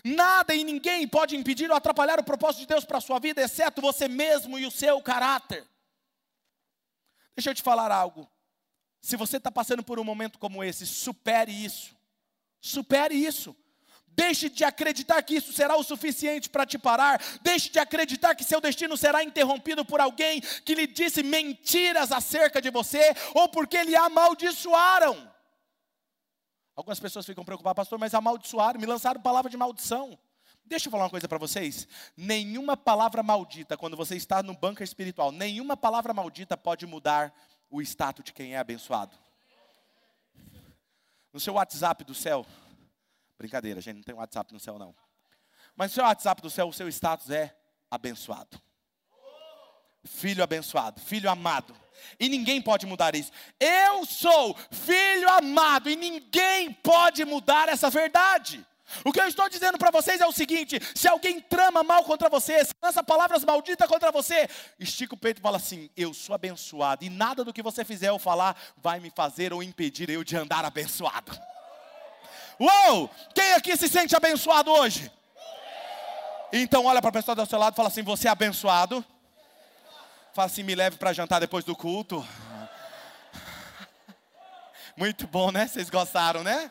Nada 0.05 0.55
e 0.55 0.63
ninguém 0.63 1.09
pode 1.09 1.35
impedir 1.35 1.71
ou 1.71 1.77
atrapalhar 1.77 2.21
o 2.21 2.25
propósito 2.25 2.61
de 2.61 2.67
Deus 2.67 2.85
para 2.85 2.99
a 2.99 3.01
sua 3.01 3.19
vida, 3.19 3.43
exceto 3.43 3.81
você 3.81 4.07
mesmo 4.07 4.59
e 4.59 4.67
o 4.67 4.71
seu 4.71 5.01
caráter. 5.01 5.67
Deixa 7.35 7.51
eu 7.51 7.55
te 7.55 7.63
falar 7.63 7.91
algo. 7.91 8.31
Se 9.01 9.17
você 9.17 9.39
está 9.39 9.51
passando 9.51 9.83
por 9.83 9.99
um 9.99 10.05
momento 10.05 10.39
como 10.39 10.63
esse, 10.63 10.87
supere 10.87 11.53
isso. 11.53 11.96
Supere 12.67 13.15
isso. 13.15 13.57
Deixe 14.09 14.49
de 14.49 14.65
acreditar 14.65 15.23
que 15.23 15.37
isso 15.37 15.53
será 15.53 15.77
o 15.77 15.85
suficiente 15.85 16.49
para 16.49 16.65
te 16.65 16.79
parar. 16.79 17.21
Deixe 17.43 17.69
de 17.69 17.79
acreditar 17.79 18.35
que 18.35 18.43
seu 18.43 18.61
destino 18.61 18.97
será 18.97 19.23
interrompido 19.23 19.85
por 19.85 20.01
alguém 20.01 20.41
que 20.41 20.75
lhe 20.75 20.87
disse 20.87 21.23
mentiras 21.23 22.11
acerca 22.11 22.61
de 22.61 22.71
você 22.71 23.15
ou 23.35 23.49
porque 23.49 23.83
lhe 23.85 23.95
amaldiçoaram. 23.95 25.31
Algumas 26.75 26.99
pessoas 26.99 27.27
ficam 27.27 27.45
preocupadas, 27.45 27.77
pastor, 27.77 27.99
mas 27.99 28.15
amaldiçoaram, 28.15 28.81
me 28.81 28.87
lançaram 28.87 29.21
palavra 29.21 29.51
de 29.51 29.57
maldição. 29.57 30.19
Deixa 30.65 30.89
eu 30.89 30.91
falar 30.91 31.05
uma 31.05 31.11
coisa 31.11 31.29
para 31.29 31.39
vocês. 31.39 31.87
Nenhuma 32.17 32.77
palavra 32.77 33.23
maldita, 33.23 33.77
quando 33.77 33.97
você 33.97 34.17
está 34.17 34.43
no 34.43 34.55
banco 34.55 34.83
espiritual, 34.83 35.31
nenhuma 35.31 35.77
palavra 35.77 36.13
maldita 36.13 36.57
pode 36.57 36.87
mudar 36.87 37.33
o 37.71 37.81
status 37.83 38.25
de 38.25 38.33
quem 38.33 38.55
é 38.55 38.59
abençoado. 38.59 39.17
No 41.37 41.41
seu 41.41 41.53
WhatsApp 41.53 42.03
do 42.03 42.15
céu, 42.15 42.47
brincadeira, 43.37 43.79
gente, 43.79 43.97
não 43.97 44.03
tem 44.03 44.15
WhatsApp 44.15 44.55
no 44.55 44.59
céu 44.59 44.79
não. 44.79 44.97
Mas 45.77 45.91
no 45.91 45.97
seu 45.97 46.05
WhatsApp 46.05 46.41
do 46.41 46.49
céu, 46.49 46.67
o 46.67 46.73
seu 46.73 46.89
status 46.89 47.29
é 47.29 47.55
abençoado. 47.91 48.59
Filho 50.03 50.43
abençoado, 50.43 50.99
filho 50.99 51.29
amado. 51.29 51.77
E 52.19 52.31
ninguém 52.31 52.63
pode 52.63 52.87
mudar 52.87 53.15
isso. 53.15 53.31
Eu 53.61 54.07
sou 54.07 54.57
filho 54.71 55.29
amado 55.29 55.91
e 55.91 55.95
ninguém 55.95 56.73
pode 56.73 57.23
mudar 57.27 57.69
essa 57.69 57.91
verdade. 57.91 58.67
O 59.05 59.13
que 59.13 59.21
eu 59.21 59.27
estou 59.27 59.49
dizendo 59.49 59.79
para 59.79 59.91
vocês 59.91 60.21
é 60.21 60.27
o 60.27 60.33
seguinte: 60.33 60.81
se 60.95 61.09
alguém 61.09 61.41
trama 61.41 61.83
mal 61.83 62.05
contra 62.05 62.29
você, 62.29 62.65
se 62.65 62.75
lança 62.83 63.03
palavras 63.03 63.45
malditas 63.45 63.89
contra 63.89 64.13
você, 64.13 64.49
estica 64.79 65.15
o 65.15 65.19
peito 65.19 65.39
e 65.39 65.43
fala 65.43 65.57
assim: 65.57 65.91
Eu 65.97 66.15
sou 66.15 66.35
abençoado, 66.35 67.05
e 67.05 67.11
nada 67.11 67.45
do 67.45 67.53
que 67.53 67.63
você 67.63 67.85
fizer 67.85 68.13
ou 68.13 68.19
falar 68.19 68.57
vai 68.77 69.01
me 69.01 69.11
fazer 69.11 69.53
ou 69.53 69.63
impedir 69.63 70.09
eu 70.09 70.23
de 70.23 70.37
andar 70.37 70.65
abençoado. 70.65 71.37
Uou! 72.59 73.11
Quem 73.35 73.53
aqui 73.55 73.77
se 73.77 73.89
sente 73.89 74.17
abençoado 74.17 74.71
hoje? 74.71 75.11
Então 76.53 76.87
olha 76.87 77.03
para 77.03 77.11
a 77.11 77.13
pessoa 77.13 77.35
do 77.35 77.45
seu 77.45 77.59
lado 77.59 77.75
e 77.75 77.77
fala 77.77 77.89
assim: 77.89 78.03
Você 78.03 78.29
é 78.29 78.31
abençoado? 78.31 79.05
Fala 80.33 80.47
assim: 80.47 80.63
Me 80.63 80.75
leve 80.75 80.97
para 80.97 81.13
jantar 81.13 81.41
depois 81.41 81.65
do 81.65 81.75
culto. 81.75 82.27
Muito 84.97 85.27
bom, 85.27 85.51
né? 85.51 85.67
Vocês 85.67 85.91
gostaram, 85.91 86.43
né? 86.43 86.71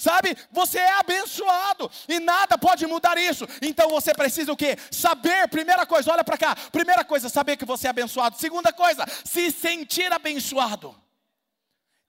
Sabe? 0.00 0.34
Você 0.50 0.78
é 0.78 0.92
abençoado 0.98 1.90
e 2.08 2.18
nada 2.18 2.56
pode 2.56 2.86
mudar 2.86 3.18
isso. 3.18 3.46
Então 3.60 3.90
você 3.90 4.14
precisa 4.14 4.50
o 4.50 4.56
quê? 4.56 4.74
Saber, 4.90 5.46
primeira 5.48 5.84
coisa, 5.84 6.10
olha 6.10 6.24
para 6.24 6.38
cá. 6.38 6.56
Primeira 6.72 7.04
coisa, 7.04 7.28
saber 7.28 7.58
que 7.58 7.66
você 7.66 7.86
é 7.86 7.90
abençoado. 7.90 8.38
Segunda 8.38 8.72
coisa, 8.72 9.04
se 9.26 9.50
sentir 9.50 10.10
abençoado. 10.10 10.96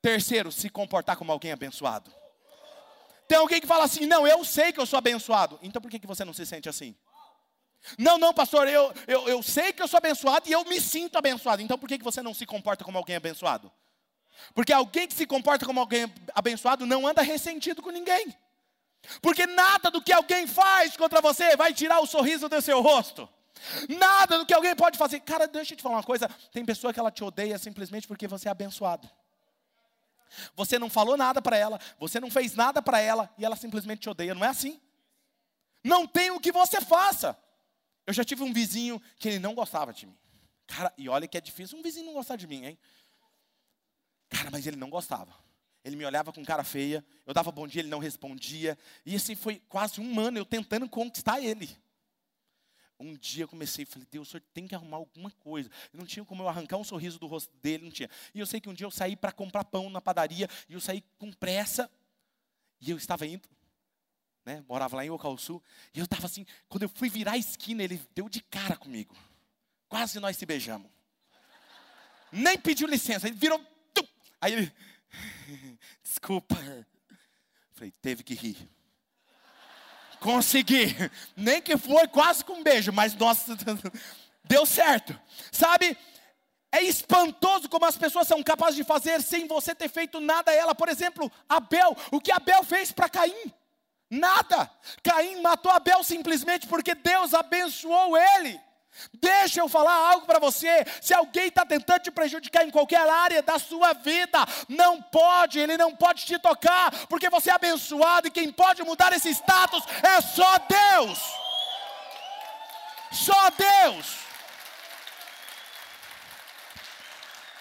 Terceiro, 0.01 0.53
se 0.53 0.69
comportar 0.69 1.17
como 1.17 1.33
alguém 1.33 1.51
abençoado. 1.51 2.09
Tem 3.27 3.37
alguém 3.37 3.59
que 3.59 3.67
fala 3.67 3.83
assim: 3.83 4.05
"Não, 4.05 4.25
eu 4.25 4.41
sei 4.45 4.71
que 4.71 4.79
eu 4.79 4.85
sou 4.85 4.97
abençoado". 4.97 5.59
Então 5.61 5.81
por 5.81 5.91
que 5.91 5.99
que 5.99 6.07
você 6.07 6.23
não 6.23 6.31
se 6.31 6.45
sente 6.45 6.69
assim? 6.69 6.95
Não, 7.97 8.17
não, 8.17 8.33
pastor, 8.33 8.69
eu, 8.69 8.93
eu, 9.05 9.27
eu 9.27 9.43
sei 9.43 9.73
que 9.73 9.83
eu 9.83 9.87
sou 9.89 9.97
abençoado 9.97 10.47
e 10.47 10.53
eu 10.53 10.63
me 10.63 10.79
sinto 10.79 11.17
abençoado. 11.17 11.61
Então 11.61 11.77
por 11.77 11.89
que, 11.89 11.97
que 11.97 12.05
você 12.05 12.21
não 12.21 12.33
se 12.33 12.45
comporta 12.45 12.85
como 12.85 12.97
alguém 12.97 13.17
abençoado? 13.17 13.69
Porque 14.53 14.73
alguém 14.73 15.07
que 15.07 15.13
se 15.13 15.25
comporta 15.25 15.65
como 15.65 15.79
alguém 15.79 16.11
abençoado 16.33 16.85
não 16.85 17.07
anda 17.07 17.21
ressentido 17.21 17.81
com 17.81 17.89
ninguém. 17.89 18.35
Porque 19.21 19.47
nada 19.47 19.89
do 19.89 20.01
que 20.01 20.11
alguém 20.11 20.45
faz 20.47 20.95
contra 20.95 21.21
você 21.21 21.55
vai 21.55 21.73
tirar 21.73 21.99
o 21.99 22.05
sorriso 22.05 22.47
do 22.47 22.61
seu 22.61 22.81
rosto. 22.81 23.27
Nada 23.89 24.39
do 24.39 24.45
que 24.45 24.53
alguém 24.53 24.75
pode 24.75 24.97
fazer. 24.97 25.19
Cara, 25.21 25.47
deixa 25.47 25.73
eu 25.73 25.77
te 25.77 25.83
falar 25.83 25.95
uma 25.97 26.03
coisa. 26.03 26.29
Tem 26.51 26.65
pessoa 26.65 26.93
que 26.93 26.99
ela 26.99 27.11
te 27.11 27.23
odeia 27.23 27.57
simplesmente 27.57 28.07
porque 28.07 28.27
você 28.27 28.47
é 28.47 28.51
abençoado. 28.51 29.09
Você 30.55 30.79
não 30.79 30.89
falou 30.89 31.17
nada 31.17 31.41
para 31.41 31.57
ela, 31.57 31.79
você 31.99 32.19
não 32.19 32.31
fez 32.31 32.55
nada 32.55 32.81
para 32.81 32.99
ela 32.99 33.29
e 33.37 33.43
ela 33.43 33.55
simplesmente 33.55 33.99
te 33.99 34.09
odeia. 34.09 34.33
Não 34.33 34.45
é 34.45 34.47
assim? 34.47 34.79
Não 35.83 36.07
tem 36.07 36.31
o 36.31 36.39
que 36.39 36.51
você 36.51 36.79
faça. 36.79 37.37
Eu 38.05 38.13
já 38.13 38.23
tive 38.23 38.43
um 38.43 38.53
vizinho 38.53 39.01
que 39.19 39.27
ele 39.27 39.39
não 39.39 39.53
gostava 39.53 39.93
de 39.93 40.05
mim. 40.05 40.17
Cara, 40.67 40.93
e 40.97 41.09
olha 41.09 41.27
que 41.27 41.37
é 41.37 41.41
difícil 41.41 41.77
um 41.77 41.81
vizinho 41.81 42.05
não 42.05 42.13
gostar 42.13 42.37
de 42.37 42.47
mim, 42.47 42.65
hein? 42.65 42.79
Cara, 44.31 44.49
mas 44.49 44.65
ele 44.65 44.77
não 44.77 44.89
gostava. 44.89 45.31
Ele 45.83 45.95
me 45.95 46.05
olhava 46.05 46.31
com 46.31 46.43
cara 46.43 46.63
feia, 46.63 47.03
eu 47.25 47.33
dava 47.33 47.51
bom 47.51 47.67
dia, 47.67 47.81
ele 47.81 47.89
não 47.89 47.99
respondia. 47.99 48.77
E 49.05 49.15
assim 49.15 49.35
foi 49.35 49.61
quase 49.67 49.99
um 49.99 50.19
ano 50.19 50.37
eu 50.37 50.45
tentando 50.45 50.87
conquistar 50.87 51.41
ele. 51.41 51.69
Um 52.99 53.15
dia 53.15 53.43
eu 53.43 53.47
comecei 53.47 53.81
e 53.83 53.85
falei, 53.85 54.07
Deus, 54.11 54.27
o 54.27 54.31
senhor 54.31 54.43
tem 54.53 54.67
que 54.67 54.75
arrumar 54.75 54.97
alguma 54.97 55.31
coisa. 55.31 55.69
Eu 55.91 55.99
não 55.99 56.05
tinha 56.05 56.23
como 56.23 56.43
eu 56.43 56.47
arrancar 56.47 56.77
um 56.77 56.83
sorriso 56.83 57.17
do 57.17 57.25
rosto 57.25 57.51
dele, 57.57 57.85
não 57.85 57.91
tinha. 57.91 58.09
E 58.33 58.39
eu 58.39 58.45
sei 58.45 58.61
que 58.61 58.69
um 58.69 58.73
dia 58.73 58.85
eu 58.85 58.91
saí 58.91 59.15
para 59.15 59.31
comprar 59.31 59.65
pão 59.65 59.89
na 59.89 59.99
padaria, 59.99 60.47
e 60.69 60.73
eu 60.73 60.79
saí 60.79 61.03
com 61.17 61.31
pressa, 61.33 61.89
e 62.79 62.91
eu 62.91 62.97
estava 62.97 63.25
indo, 63.25 63.49
né, 64.45 64.63
morava 64.69 64.95
lá 64.95 65.03
em 65.03 65.09
Ocalçu, 65.09 65.61
e 65.95 65.99
eu 65.99 66.05
estava 66.05 66.27
assim, 66.27 66.45
quando 66.69 66.83
eu 66.83 66.89
fui 66.89 67.09
virar 67.09 67.31
a 67.31 67.37
esquina, 67.37 67.83
ele 67.83 67.99
deu 68.13 68.29
de 68.29 68.41
cara 68.43 68.77
comigo. 68.77 69.15
Quase 69.89 70.19
nós 70.19 70.37
se 70.37 70.45
beijamos. 70.45 70.89
Nem 72.31 72.55
pediu 72.57 72.87
licença, 72.87 73.27
ele 73.27 73.35
virou 73.35 73.59
Aí 74.41 74.53
ele, 74.53 74.73
desculpa. 76.03 76.55
Falei, 77.73 77.93
teve 78.01 78.23
que 78.23 78.33
rir. 78.33 78.69
Consegui. 80.19 80.95
Nem 81.35 81.61
que 81.61 81.77
foi 81.77 82.07
quase 82.07 82.43
com 82.43 82.53
um 82.53 82.63
beijo, 82.63 82.91
mas 82.91 83.13
nossa, 83.15 83.55
deu 84.43 84.65
certo. 84.65 85.19
Sabe? 85.51 85.95
É 86.71 86.81
espantoso 86.83 87.67
como 87.67 87.85
as 87.85 87.97
pessoas 87.97 88.27
são 88.27 88.41
capazes 88.41 88.75
de 88.75 88.83
fazer 88.83 89.21
sem 89.21 89.47
você 89.47 89.75
ter 89.75 89.89
feito 89.89 90.19
nada 90.19 90.51
a 90.51 90.53
ela. 90.53 90.73
Por 90.73 90.89
exemplo, 90.89 91.31
Abel. 91.47 91.95
O 92.11 92.21
que 92.21 92.31
Abel 92.31 92.63
fez 92.63 92.91
para 92.91 93.09
Caim? 93.09 93.53
Nada. 94.09 94.71
Caim 95.03 95.41
matou 95.41 95.71
Abel 95.71 96.03
simplesmente 96.03 96.67
porque 96.67 96.95
Deus 96.95 97.33
abençoou 97.33 98.17
ele. 98.17 98.59
Deixa 99.13 99.59
eu 99.59 99.69
falar 99.69 99.93
algo 99.93 100.25
para 100.25 100.39
você. 100.39 100.85
Se 101.01 101.13
alguém 101.13 101.47
está 101.47 101.65
tentando 101.65 102.01
te 102.01 102.11
prejudicar 102.11 102.65
em 102.65 102.71
qualquer 102.71 103.07
área 103.07 103.41
da 103.41 103.57
sua 103.57 103.93
vida, 103.93 104.39
não 104.67 105.01
pode, 105.01 105.59
ele 105.59 105.77
não 105.77 105.95
pode 105.95 106.25
te 106.25 106.37
tocar, 106.37 106.91
porque 107.07 107.29
você 107.29 107.49
é 107.49 107.53
abençoado 107.53 108.27
e 108.27 108.31
quem 108.31 108.51
pode 108.51 108.83
mudar 108.83 109.13
esse 109.13 109.29
status 109.29 109.83
é 110.03 110.21
só 110.21 110.57
Deus. 110.59 111.19
Só 113.11 113.49
Deus. 113.51 114.17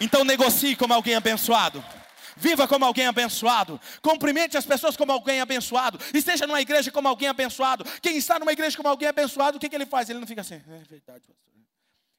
Então 0.00 0.24
negocie 0.24 0.74
como 0.76 0.94
alguém 0.94 1.14
abençoado. 1.14 1.84
Viva 2.40 2.66
como 2.66 2.84
alguém 2.84 3.06
abençoado. 3.06 3.78
Cumprimente 4.00 4.56
as 4.56 4.64
pessoas 4.64 4.96
como 4.96 5.12
alguém 5.12 5.40
abençoado. 5.40 6.00
Esteja 6.14 6.46
numa 6.46 6.60
igreja 6.60 6.90
como 6.90 7.06
alguém 7.06 7.28
abençoado. 7.28 7.84
Quem 8.00 8.16
está 8.16 8.38
numa 8.38 8.52
igreja 8.52 8.76
como 8.76 8.88
alguém 8.88 9.08
abençoado, 9.08 9.58
o 9.58 9.60
que, 9.60 9.68
que 9.68 9.74
ele 9.74 9.86
faz? 9.86 10.08
Ele 10.08 10.18
não 10.18 10.26
fica 10.26 10.40
assim, 10.40 10.54
é 10.54 10.84
verdade, 10.88 11.28
pastor. 11.28 11.50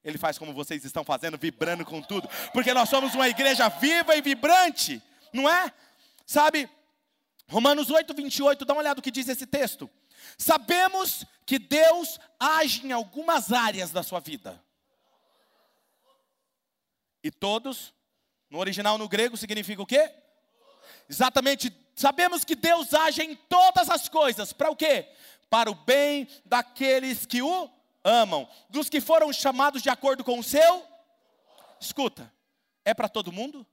Ele 0.04 0.18
faz 0.18 0.38
como 0.38 0.54
vocês 0.54 0.86
estão 0.86 1.04
fazendo, 1.04 1.38
vibrando 1.38 1.84
com 1.84 2.02
tudo. 2.02 2.30
Porque 2.54 2.74
nós 2.74 2.88
somos 2.90 3.14
uma 3.16 3.28
igreja 3.28 3.68
viva 3.70 4.16
e 4.16 4.22
vibrante, 4.22 5.02
não 5.34 5.50
é? 5.50 5.72
Sabe, 6.26 6.70
Romanos 7.48 7.90
8, 7.90 8.14
28, 8.14 8.64
dá 8.64 8.74
uma 8.74 8.82
olhada 8.82 8.96
no 8.96 9.02
que 9.02 9.12
diz 9.12 9.28
esse 9.28 9.46
texto. 9.46 9.90
Sabemos 10.38 11.26
que 11.46 11.60
Deus 11.60 12.20
age 12.40 12.86
em 12.86 12.92
algumas 12.92 13.52
áreas 13.52 13.92
da 13.92 14.02
sua 14.02 14.20
vida. 14.20 14.64
E 17.24 17.30
todos 17.30 17.94
no 18.52 18.60
original, 18.60 18.98
no 18.98 19.08
grego, 19.08 19.38
significa 19.38 19.82
o 19.82 19.86
quê? 19.86 20.14
Exatamente, 21.10 21.74
sabemos 21.96 22.44
que 22.44 22.54
Deus 22.54 22.94
age 22.94 23.24
em 23.24 23.34
todas 23.34 23.90
as 23.90 24.10
coisas, 24.10 24.52
para 24.52 24.70
o 24.70 24.76
quê? 24.76 25.10
Para 25.50 25.72
o 25.72 25.76
bem 25.76 26.28
daqueles 26.46 27.26
que 27.26 27.42
o 27.42 27.70
amam, 28.04 28.48
dos 28.70 28.90
que 28.90 29.00
foram 29.00 29.32
chamados 29.32 29.82
de 29.82 29.90
acordo 29.90 30.24
com 30.24 30.38
o 30.38 30.44
seu. 30.44 30.86
Escuta, 31.80 32.32
é 32.84 32.94
para 32.94 33.08
todo 33.08 33.32
mundo? 33.32 33.66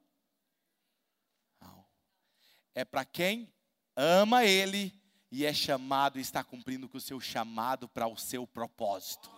Não. 1.61 1.85
É 2.73 2.85
para 2.85 3.05
quem 3.05 3.53
ama 3.97 4.45
Ele 4.45 4.95
e 5.31 5.45
é 5.45 5.53
chamado 5.53 6.19
e 6.19 6.23
está 6.23 6.45
cumprindo 6.45 6.89
com 6.89 6.99
o 6.99 7.01
seu 7.01 7.21
chamado 7.21 7.89
para 7.89 8.07
o 8.07 8.17
seu 8.17 8.47
propósito. 8.47 9.29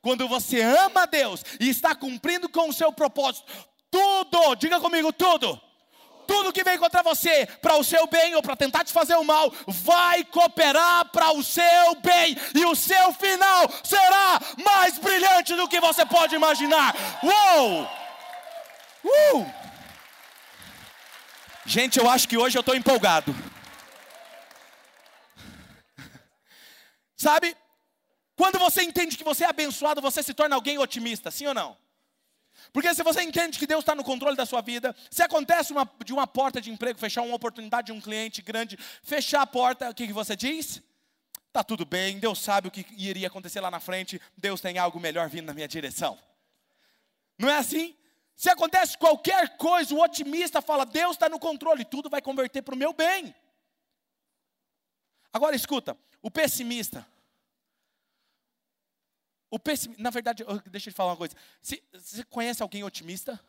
Quando 0.00 0.26
você 0.26 0.62
ama 0.62 1.06
Deus 1.06 1.44
e 1.60 1.68
está 1.68 1.94
cumprindo 1.94 2.48
com 2.48 2.70
o 2.70 2.72
seu 2.72 2.92
propósito, 2.92 3.52
tudo, 3.90 4.54
diga 4.56 4.80
comigo, 4.80 5.12
tudo. 5.12 5.60
Tudo 6.26 6.52
que 6.52 6.62
vem 6.62 6.78
contra 6.78 7.02
você, 7.02 7.46
para 7.62 7.76
o 7.76 7.82
seu 7.82 8.06
bem 8.06 8.34
ou 8.34 8.42
para 8.42 8.54
tentar 8.54 8.84
te 8.84 8.92
fazer 8.92 9.16
o 9.16 9.24
mal, 9.24 9.50
vai 9.66 10.22
cooperar 10.24 11.06
para 11.06 11.32
o 11.32 11.42
seu 11.42 11.94
bem, 12.02 12.36
e 12.54 12.66
o 12.66 12.74
seu 12.74 13.14
final 13.14 13.66
será 13.82 14.38
mais 14.62 14.98
brilhante 14.98 15.54
do 15.54 15.66
que 15.66 15.80
você 15.80 16.04
pode 16.04 16.34
imaginar. 16.34 16.94
Uou! 17.22 17.90
Uh! 19.04 19.54
Gente, 21.64 21.98
eu 21.98 22.10
acho 22.10 22.28
que 22.28 22.36
hoje 22.36 22.58
eu 22.58 22.60
estou 22.60 22.76
empolgado. 22.76 23.34
Sabe? 27.16 27.56
Quando 28.36 28.58
você 28.58 28.82
entende 28.82 29.16
que 29.16 29.24
você 29.24 29.44
é 29.44 29.48
abençoado, 29.48 30.00
você 30.00 30.22
se 30.22 30.34
torna 30.34 30.54
alguém 30.54 30.78
otimista, 30.78 31.30
sim 31.30 31.46
ou 31.46 31.54
não? 31.54 31.76
Porque 32.72 32.94
se 32.94 33.02
você 33.02 33.22
entende 33.22 33.58
que 33.58 33.66
Deus 33.66 33.80
está 33.80 33.94
no 33.94 34.04
controle 34.04 34.36
da 34.36 34.46
sua 34.46 34.60
vida, 34.60 34.94
se 35.10 35.22
acontece 35.22 35.72
uma, 35.72 35.90
de 36.04 36.12
uma 36.12 36.26
porta 36.26 36.60
de 36.60 36.70
emprego, 36.70 36.98
fechar 36.98 37.22
uma 37.22 37.34
oportunidade 37.34 37.86
de 37.86 37.92
um 37.92 38.00
cliente 38.00 38.42
grande, 38.42 38.78
fechar 39.02 39.42
a 39.42 39.46
porta, 39.46 39.90
o 39.90 39.94
que, 39.94 40.06
que 40.06 40.12
você 40.12 40.36
diz? 40.36 40.82
Está 41.46 41.64
tudo 41.64 41.84
bem, 41.84 42.18
Deus 42.18 42.38
sabe 42.38 42.68
o 42.68 42.70
que 42.70 42.86
iria 42.96 43.26
acontecer 43.26 43.60
lá 43.60 43.70
na 43.70 43.80
frente, 43.80 44.20
Deus 44.36 44.60
tem 44.60 44.78
algo 44.78 45.00
melhor 45.00 45.28
vindo 45.28 45.46
na 45.46 45.54
minha 45.54 45.68
direção. 45.68 46.18
Não 47.38 47.48
é 47.48 47.56
assim? 47.56 47.96
Se 48.36 48.48
acontece 48.50 48.96
qualquer 48.96 49.56
coisa, 49.56 49.94
o 49.94 50.00
otimista 50.00 50.62
fala: 50.62 50.84
Deus 50.84 51.12
está 51.12 51.28
no 51.28 51.38
controle, 51.38 51.84
tudo 51.84 52.08
vai 52.08 52.22
converter 52.22 52.62
para 52.62 52.74
o 52.74 52.78
meu 52.78 52.92
bem. 52.92 53.34
Agora 55.32 55.56
escuta, 55.56 55.96
o 56.22 56.30
pessimista. 56.30 57.06
O 59.50 59.58
pessimista, 59.58 60.02
na 60.02 60.10
verdade, 60.10 60.44
deixa 60.66 60.88
eu 60.88 60.92
te 60.92 60.96
falar 60.96 61.12
uma 61.12 61.16
coisa. 61.16 61.34
Você, 61.62 61.82
você 61.92 62.24
conhece 62.24 62.62
alguém 62.62 62.84
otimista? 62.84 63.40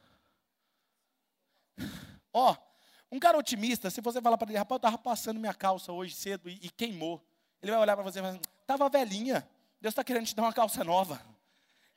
Ó, 2.32 2.52
oh, 2.54 2.70
um 3.12 3.20
cara 3.20 3.38
otimista, 3.38 3.90
se 3.90 4.02
você 4.02 4.22
falar 4.22 4.38
para 4.38 4.50
ele, 4.50 4.58
rapaz, 4.58 4.76
eu 4.76 4.78
estava 4.78 4.98
passando 4.98 5.40
minha 5.40 5.54
calça 5.54 5.92
hoje 5.92 6.14
cedo 6.14 6.50
e, 6.50 6.60
e 6.62 6.70
queimou. 6.70 7.24
Ele 7.62 7.72
vai 7.72 7.82
olhar 7.82 7.96
para 7.96 8.04
você 8.04 8.20
e 8.20 8.22
falar, 8.22 8.40
estava 8.62 8.88
assim, 8.88 8.92
velhinha, 8.92 9.48
Deus 9.82 9.92
está 9.92 10.04
querendo 10.04 10.28
te 10.28 10.36
dar 10.36 10.44
uma 10.44 10.54
calça 10.54 10.84
nova. 10.84 11.22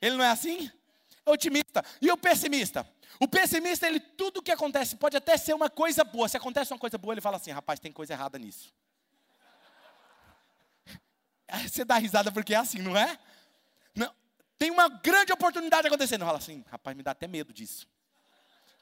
Ele 0.00 0.16
não 0.16 0.24
é 0.24 0.30
assim? 0.30 0.70
É 1.24 1.30
otimista. 1.30 1.84
E 2.00 2.10
o 2.10 2.16
pessimista? 2.16 2.88
O 3.20 3.28
pessimista, 3.28 3.86
ele, 3.86 4.00
tudo 4.00 4.42
que 4.42 4.50
acontece, 4.50 4.96
pode 4.96 5.16
até 5.16 5.36
ser 5.36 5.54
uma 5.54 5.70
coisa 5.70 6.02
boa. 6.02 6.28
Se 6.28 6.36
acontece 6.36 6.72
uma 6.72 6.78
coisa 6.78 6.98
boa, 6.98 7.14
ele 7.14 7.20
fala 7.20 7.36
assim, 7.36 7.50
rapaz, 7.50 7.78
tem 7.78 7.92
coisa 7.92 8.12
errada 8.14 8.38
nisso. 8.38 8.72
Você 11.68 11.84
dá 11.84 11.98
risada 11.98 12.32
porque 12.32 12.54
é 12.54 12.56
assim, 12.56 12.78
não 12.78 12.96
é? 12.96 13.18
Não. 13.94 14.14
Tem 14.59 14.70
uma 14.70 14.88
grande 14.88 15.33
oportunidade 15.33 15.87
acontecendo. 15.87 16.24
Fala 16.24 16.38
assim, 16.38 16.64
rapaz, 16.68 16.96
me 16.96 17.02
dá 17.02 17.11
até 17.12 17.26
medo 17.26 17.52
disso. 17.52 17.87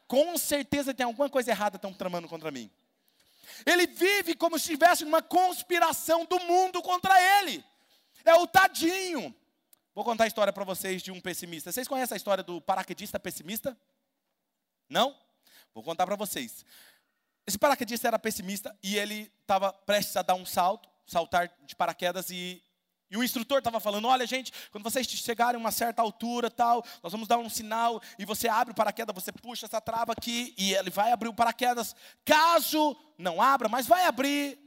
Com 0.06 0.36
certeza 0.36 0.92
tem 0.92 1.04
alguma 1.04 1.30
coisa 1.30 1.50
errada 1.50 1.76
estão 1.76 1.92
tramando 1.92 2.28
contra 2.28 2.50
mim. 2.50 2.70
Ele 3.64 3.86
vive 3.86 4.34
como 4.34 4.58
se 4.58 4.72
estivesse 4.72 5.04
numa 5.04 5.22
conspiração 5.22 6.24
do 6.24 6.38
mundo 6.40 6.82
contra 6.82 7.20
ele. 7.38 7.64
É 8.24 8.34
o 8.34 8.46
tadinho. 8.46 9.34
Vou 9.94 10.04
contar 10.04 10.24
a 10.24 10.26
história 10.26 10.52
para 10.52 10.64
vocês 10.64 11.02
de 11.02 11.10
um 11.10 11.20
pessimista. 11.20 11.72
Vocês 11.72 11.88
conhecem 11.88 12.14
a 12.14 12.16
história 12.16 12.42
do 12.42 12.60
paraquedista 12.60 13.18
pessimista? 13.18 13.76
Não? 14.88 15.16
Vou 15.74 15.82
contar 15.82 16.06
para 16.06 16.16
vocês. 16.16 16.64
Esse 17.46 17.58
paraquedista 17.58 18.08
era 18.08 18.18
pessimista 18.18 18.76
e 18.82 18.96
ele 18.96 19.32
estava 19.40 19.72
prestes 19.72 20.16
a 20.16 20.22
dar 20.22 20.34
um 20.34 20.46
salto, 20.46 20.88
saltar 21.06 21.52
de 21.64 21.74
paraquedas 21.74 22.30
e 22.30 22.62
e 23.10 23.16
o 23.16 23.24
instrutor 23.24 23.58
estava 23.58 23.80
falando: 23.80 24.06
olha, 24.06 24.26
gente, 24.26 24.52
quando 24.70 24.84
vocês 24.84 25.06
chegarem 25.06 25.56
a 25.56 25.60
uma 25.60 25.72
certa 25.72 26.00
altura, 26.00 26.50
tal, 26.50 26.84
nós 27.02 27.12
vamos 27.12 27.26
dar 27.26 27.38
um 27.38 27.50
sinal 27.50 28.00
e 28.18 28.24
você 28.24 28.48
abre 28.48 28.72
o 28.72 28.74
paraquedas, 28.74 29.14
você 29.14 29.32
puxa 29.32 29.66
essa 29.66 29.80
trava 29.80 30.12
aqui 30.12 30.54
e 30.56 30.74
ele 30.74 30.90
vai 30.90 31.10
abrir 31.10 31.28
o 31.28 31.34
paraquedas. 31.34 31.94
Caso 32.24 32.96
não 33.18 33.42
abra, 33.42 33.68
mas 33.68 33.86
vai 33.86 34.06
abrir. 34.06 34.58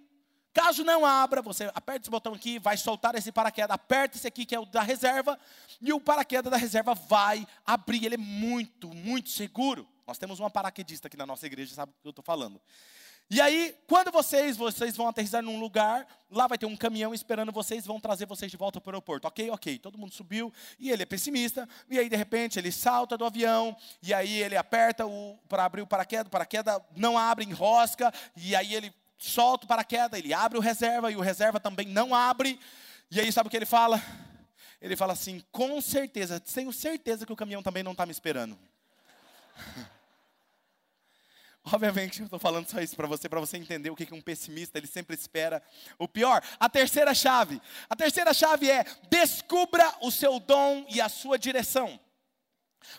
Caso 0.54 0.84
não 0.84 1.04
abra, 1.04 1.42
você 1.42 1.72
aperta 1.74 2.02
esse 2.04 2.12
botão 2.12 2.34
aqui, 2.34 2.60
vai 2.60 2.78
soltar 2.78 3.16
esse 3.16 3.32
paraquedas, 3.32 3.72
aperta 3.72 4.18
esse 4.18 4.28
aqui 4.28 4.46
que 4.46 4.54
é 4.54 4.60
o 4.60 4.66
da 4.68 4.84
reserva, 4.84 5.40
e 5.82 5.92
o 5.92 6.00
paraquedas 6.00 6.52
da 6.52 6.58
reserva 6.58 6.94
vai 6.94 7.48
abrir. 7.66 8.06
Ele 8.06 8.16
é 8.16 8.20
muito, 8.20 8.94
muito 8.94 9.30
seguro. 9.30 9.88
Nós 10.06 10.20
temos 10.20 10.40
uma 10.40 10.52
paraquedista 10.52 11.08
aqui 11.08 11.18
na 11.18 11.26
nossa 11.26 11.48
igreja, 11.48 11.74
sabe 11.74 11.92
o 11.92 12.02
que 12.02 12.08
eu 12.08 12.12
estou 12.12 12.24
falando. 12.24 12.62
E 13.30 13.42
aí, 13.42 13.76
quando 13.88 14.12
vocês, 14.12 14.56
vocês 14.56 14.96
vão 14.96 15.08
aterrissar 15.08 15.42
num 15.42 15.60
lugar, 15.60 16.06
lá 16.30 16.46
vai 16.46 16.58
ter 16.58 16.66
um 16.66 16.76
caminhão 16.76 17.14
esperando 17.14 17.52
vocês, 17.52 17.86
vão 17.86 18.00
trazer 18.00 18.26
vocês 18.26 18.52
de 18.52 18.58
volta 18.58 18.80
para 18.80 18.92
o 18.92 18.94
aeroporto. 18.94 19.28
Ok, 19.28 19.50
ok. 19.50 19.80
Todo 19.80 19.98
mundo 19.98 20.14
subiu 20.14 20.54
e 20.78 20.92
ele 20.92 21.04
é 21.04 21.06
pessimista. 21.06 21.68
E 21.90 21.98
aí, 21.98 22.10
de 22.10 22.16
repente, 22.16 22.60
ele 22.60 22.72
salta 22.72 23.18
do 23.18 23.26
avião 23.26 23.76
e 24.02 24.14
aí 24.14 24.40
ele 24.40 24.56
aperta 24.56 25.04
para 25.48 25.66
abrir 25.66 25.82
o 25.82 25.88
paraquedas, 25.88 26.28
o 26.28 26.30
paraquedas 26.30 26.80
não 26.96 27.18
abre, 27.18 27.46
enrosca. 27.46 28.14
E 28.36 28.56
aí 28.56 28.76
ele 28.76 28.94
solta 29.18 29.66
o 29.66 29.68
paraquedas, 29.68 30.20
ele 30.20 30.34
abre 30.34 30.58
o 30.58 30.62
reserva 30.62 31.12
e 31.12 31.16
o 31.16 31.22
reserva 31.22 31.60
também 31.60 31.88
não 31.88 32.14
abre. 32.14 32.60
E 33.10 33.20
aí, 33.20 33.32
sabe 33.32 33.48
o 33.48 33.50
que 33.50 33.58
ele 33.58 33.66
fala? 33.66 34.02
Ele 34.80 34.96
fala 34.96 35.14
assim: 35.14 35.42
com 35.52 35.80
certeza, 35.82 36.40
tenho 36.40 36.74
certeza 36.74 37.26
que 37.26 37.34
o 37.34 37.38
caminhão 37.38 37.64
também 37.64 37.82
não 37.82 37.94
está 37.94 38.06
me 38.06 38.12
esperando. 38.12 38.60
Obviamente, 41.66 42.20
eu 42.20 42.26
estou 42.26 42.40
falando 42.40 42.70
só 42.70 42.82
isso 42.82 42.96
para 42.96 43.08
você, 43.08 43.30
para 43.30 43.40
você 43.40 43.56
entender 43.58 43.90
o 43.90 43.96
que, 43.96 44.06
que 44.06 44.14
um 44.14 44.22
pessimista 44.22 44.78
ele 44.78 44.88
sempre 44.88 45.16
espera. 45.16 45.64
O 45.98 46.08
pior, 46.08 46.44
a 46.60 46.70
terceira 46.70 47.16
chave. 47.16 47.62
A 47.90 47.96
terceira 47.96 48.34
chave 48.34 48.70
é 48.70 48.86
descubra 49.10 49.94
o 50.02 50.12
seu 50.12 50.40
dom 50.40 50.86
e 50.90 51.00
a 51.00 51.08
sua 51.08 51.38
direção. 51.40 51.98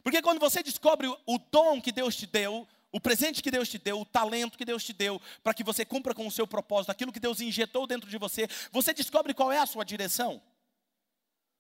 Porque 0.02 0.22
quando 0.22 0.40
você 0.40 0.62
descobre 0.62 1.06
o 1.06 1.38
dom 1.52 1.78
que 1.80 1.92
Deus 1.92 2.16
te 2.16 2.26
deu, 2.26 2.66
o 2.90 2.98
presente 2.98 3.42
que 3.42 3.50
Deus 3.50 3.68
te 3.68 3.76
deu, 3.76 4.00
o 4.00 4.04
talento 4.04 4.56
que 4.56 4.64
Deus 4.64 4.82
te 4.82 4.94
deu, 4.94 5.20
para 5.42 5.52
que 5.52 5.62
você 5.62 5.84
cumpra 5.84 6.14
com 6.14 6.26
o 6.26 6.30
seu 6.30 6.46
propósito, 6.46 6.90
aquilo 6.90 7.12
que 7.12 7.20
Deus 7.20 7.40
injetou 7.40 7.86
dentro 7.86 8.08
de 8.08 8.16
você, 8.16 8.48
você 8.72 8.94
descobre 8.94 9.34
qual 9.34 9.52
é 9.52 9.58
a 9.58 9.66
sua 9.66 9.84
direção. 9.84 10.40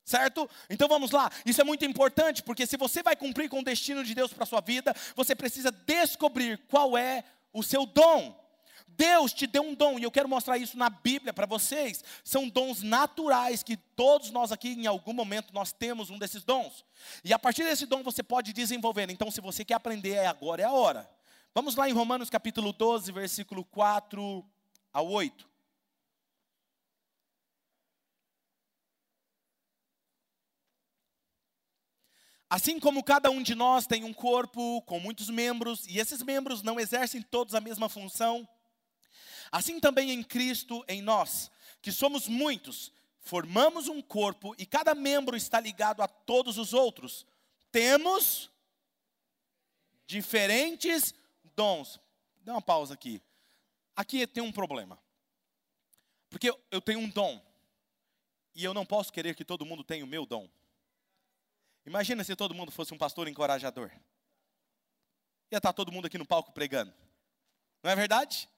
Certo? 0.04 0.48
Então 0.68 0.86
vamos 0.86 1.10
lá. 1.10 1.30
Isso 1.46 1.60
é 1.60 1.64
muito 1.64 1.84
importante, 1.84 2.42
porque 2.42 2.66
se 2.66 2.76
você 2.76 3.02
vai 3.02 3.16
cumprir 3.16 3.48
com 3.48 3.60
o 3.60 3.64
destino 3.64 4.04
de 4.04 4.14
Deus 4.14 4.32
para 4.32 4.44
a 4.44 4.46
sua 4.46 4.60
vida, 4.60 4.94
você 5.16 5.34
precisa 5.34 5.70
descobrir 5.70 6.58
qual 6.68 6.96
é 6.96 7.24
o 7.52 7.62
seu 7.62 7.86
dom. 7.86 8.38
Deus 8.86 9.32
te 9.32 9.46
deu 9.46 9.62
um 9.62 9.74
dom, 9.74 9.98
e 9.98 10.04
eu 10.04 10.10
quero 10.10 10.28
mostrar 10.28 10.56
isso 10.58 10.78
na 10.78 10.88
Bíblia 10.88 11.32
para 11.32 11.46
vocês. 11.46 12.04
São 12.22 12.48
dons 12.48 12.82
naturais 12.82 13.62
que 13.62 13.76
todos 13.76 14.30
nós 14.30 14.52
aqui, 14.52 14.68
em 14.68 14.86
algum 14.86 15.12
momento, 15.12 15.52
nós 15.52 15.72
temos 15.72 16.10
um 16.10 16.18
desses 16.18 16.44
dons. 16.44 16.84
E 17.24 17.32
a 17.32 17.38
partir 17.38 17.64
desse 17.64 17.86
dom 17.86 18.02
você 18.02 18.22
pode 18.22 18.52
desenvolver. 18.52 19.10
Então, 19.10 19.30
se 19.30 19.40
você 19.40 19.64
quer 19.64 19.74
aprender, 19.74 20.12
é 20.12 20.26
agora, 20.26 20.62
é 20.62 20.64
a 20.64 20.72
hora. 20.72 21.10
Vamos 21.54 21.76
lá 21.76 21.88
em 21.88 21.92
Romanos 21.92 22.30
capítulo 22.30 22.72
12, 22.72 23.10
versículo 23.10 23.64
4 23.64 24.44
a 24.92 25.02
8. 25.02 25.53
Assim 32.54 32.78
como 32.78 33.02
cada 33.02 33.32
um 33.32 33.42
de 33.42 33.52
nós 33.52 33.84
tem 33.84 34.04
um 34.04 34.14
corpo 34.14 34.80
com 34.82 35.00
muitos 35.00 35.28
membros, 35.28 35.84
e 35.88 35.98
esses 35.98 36.22
membros 36.22 36.62
não 36.62 36.78
exercem 36.78 37.20
todos 37.20 37.52
a 37.52 37.60
mesma 37.60 37.88
função, 37.88 38.48
assim 39.50 39.80
também 39.80 40.12
em 40.12 40.22
Cristo, 40.22 40.84
em 40.86 41.02
nós, 41.02 41.50
que 41.82 41.90
somos 41.90 42.28
muitos, 42.28 42.92
formamos 43.18 43.88
um 43.88 44.00
corpo 44.00 44.54
e 44.56 44.64
cada 44.64 44.94
membro 44.94 45.36
está 45.36 45.58
ligado 45.58 46.00
a 46.00 46.06
todos 46.06 46.56
os 46.56 46.72
outros. 46.72 47.26
Temos 47.72 48.48
diferentes 50.06 51.12
dons. 51.56 51.98
Dá 52.44 52.52
uma 52.52 52.62
pausa 52.62 52.94
aqui. 52.94 53.20
Aqui 53.96 54.28
tem 54.28 54.44
um 54.44 54.52
problema. 54.52 54.96
Porque 56.30 56.54
eu 56.70 56.80
tenho 56.80 57.00
um 57.00 57.08
dom. 57.08 57.44
E 58.54 58.62
eu 58.62 58.72
não 58.72 58.86
posso 58.86 59.12
querer 59.12 59.34
que 59.34 59.44
todo 59.44 59.66
mundo 59.66 59.82
tenha 59.82 60.04
o 60.04 60.08
meu 60.08 60.24
dom. 60.24 60.48
Imagina 61.86 62.24
se 62.24 62.34
todo 62.34 62.54
mundo 62.54 62.72
fosse 62.72 62.94
um 62.94 62.98
pastor 62.98 63.28
encorajador. 63.28 63.90
Ia 65.50 65.58
estar 65.58 65.72
todo 65.72 65.92
mundo 65.92 66.06
aqui 66.06 66.18
no 66.18 66.26
palco 66.26 66.52
pregando. 66.52 66.92
Não 67.82 67.90
é 67.90 67.96
verdade? 67.96 68.48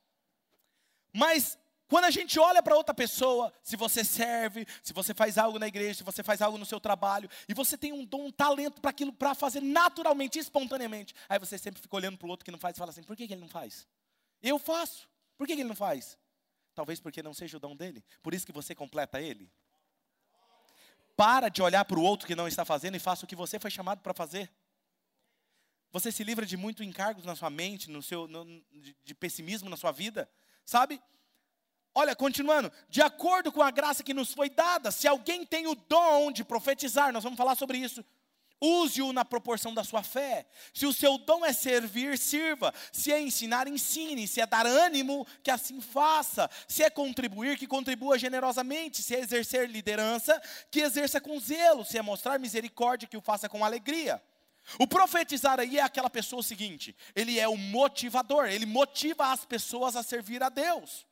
Mas 1.12 1.59
quando 1.89 2.05
a 2.05 2.11
gente 2.11 2.39
olha 2.39 2.62
para 2.62 2.77
outra 2.77 2.95
pessoa, 2.95 3.53
se 3.62 3.77
você 3.77 4.05
serve, 4.05 4.67
se 4.83 4.93
você 4.93 5.15
faz 5.15 5.39
algo 5.39 5.59
na 5.59 5.69
igreja, 5.69 5.95
se 5.95 6.03
você 6.03 6.23
faz 6.23 6.43
algo 6.43 6.59
no 6.59 6.67
seu 6.67 6.81
trabalho, 6.81 7.29
e 7.49 7.55
você 7.55 7.79
tem 7.79 7.93
um 7.93 8.05
dom, 8.05 8.27
um 8.27 8.33
talento 8.33 8.81
para 8.81 8.91
aquilo, 8.91 9.12
para 9.12 9.35
fazer 9.35 9.61
naturalmente, 9.61 10.39
espontaneamente, 10.39 11.15
aí 11.29 11.39
você 11.39 11.57
sempre 11.57 11.81
fica 11.81 11.95
olhando 11.95 12.19
para 12.19 12.27
o 12.27 12.31
outro 12.31 12.45
que 12.45 12.51
não 12.51 12.59
faz 12.59 12.77
e 12.77 12.79
fala 12.79 12.91
assim: 12.91 13.03
por 13.03 13.17
que, 13.17 13.27
que 13.27 13.35
ele 13.35 13.41
não 13.41 13.49
faz? 13.49 13.87
Eu 14.43 14.59
faço. 14.59 15.09
Por 15.37 15.47
que, 15.47 15.55
que 15.55 15.62
ele 15.62 15.69
não 15.69 15.77
faz? 15.77 16.19
Talvez 16.75 16.99
porque 17.01 17.23
não 17.23 17.35
seja 17.35 17.57
o 17.57 17.61
dom 17.61 17.77
dele. 17.77 18.05
Por 18.23 18.35
isso 18.35 18.47
que 18.47 18.53
você 18.53 18.75
completa 18.75 19.21
ele. 19.21 19.51
Para 21.17 21.49
de 21.49 21.63
olhar 21.63 21.85
para 21.85 21.99
o 21.99 22.03
outro 22.03 22.27
que 22.27 22.35
não 22.35 22.47
está 22.47 22.65
fazendo 22.65 22.97
e 22.97 23.01
faça 23.01 23.25
o 23.25 23.29
que 23.29 23.35
você 23.35 23.59
foi 23.59 23.71
chamado 23.71 24.01
para 24.01 24.13
fazer. 24.13 24.51
Você 25.91 26.13
se 26.13 26.23
livra 26.23 26.45
de 26.45 26.57
muito 26.57 26.85
encargos 26.85 27.25
na 27.25 27.35
sua 27.35 27.49
mente, 27.49 27.91
no 27.91 28.03
seu, 28.03 28.29
no, 28.29 28.45
de, 28.71 28.95
de 29.03 29.15
pessimismo 29.15 29.71
na 29.71 29.77
sua 29.77 29.93
vida, 29.93 30.29
sabe? 30.65 31.01
Olha, 31.95 32.15
continuando, 32.15 32.71
de 32.91 33.01
acordo 33.01 33.51
com 33.51 33.63
a 33.63 33.71
graça 33.71 34.05
que 34.05 34.13
nos 34.13 34.35
foi 34.35 34.51
dada, 34.51 34.91
se 34.91 35.09
alguém 35.09 35.47
tem 35.47 35.67
o 35.67 35.75
dom 35.75 36.31
de 36.31 36.45
profetizar, 36.45 37.11
nós 37.13 37.25
vamos 37.25 37.39
falar 37.39 37.55
sobre 37.55 37.79
isso 37.79 38.05
Use-o 38.61 39.12
na 39.12 39.25
proporção 39.25 39.75
da 39.75 39.85
sua 39.85 40.03
fé. 40.03 40.47
Se 40.73 40.87
o 40.87 40.92
seu 40.92 41.19
dom 41.19 41.45
é 41.45 41.53
servir, 41.53 42.16
sirva. 42.16 42.73
Se 42.90 43.12
é 43.12 43.21
ensinar, 43.21 43.69
ensine. 43.69 44.27
Se 44.27 44.40
é 44.40 44.47
dar 44.47 44.66
ânimo, 44.66 45.27
que 45.42 45.51
assim 45.51 45.81
faça. 45.81 46.49
Se 46.66 46.83
é 46.83 46.88
contribuir, 46.88 47.59
que 47.59 47.66
contribua 47.66 48.19
generosamente. 48.19 49.03
Se 49.03 49.14
é 49.14 49.21
exercer 49.21 49.69
liderança, 49.69 50.40
que 50.71 50.81
exerça 50.81 51.21
com 51.21 51.38
zelo. 51.38 51.85
Se 51.85 51.99
é 51.99 52.03
mostrar 52.03 52.38
misericórdia, 52.38 53.09
que 53.09 53.16
o 53.16 53.21
faça 53.21 53.49
com 53.49 53.64
alegria. 53.64 54.23
O 54.81 54.87
profetizar 54.87 55.61
aí 55.61 55.79
é 55.79 55.83
aquela 55.83 56.11
pessoa 56.11 56.42
seguinte: 56.42 56.97
ele 57.14 57.38
é 57.38 57.47
o 57.47 57.57
motivador, 57.57 58.47
ele 58.47 58.66
motiva 58.66 59.31
as 59.31 59.45
pessoas 59.45 59.95
a 59.95 60.03
servir 60.03 60.42
a 60.42 60.49
Deus. 60.49 61.07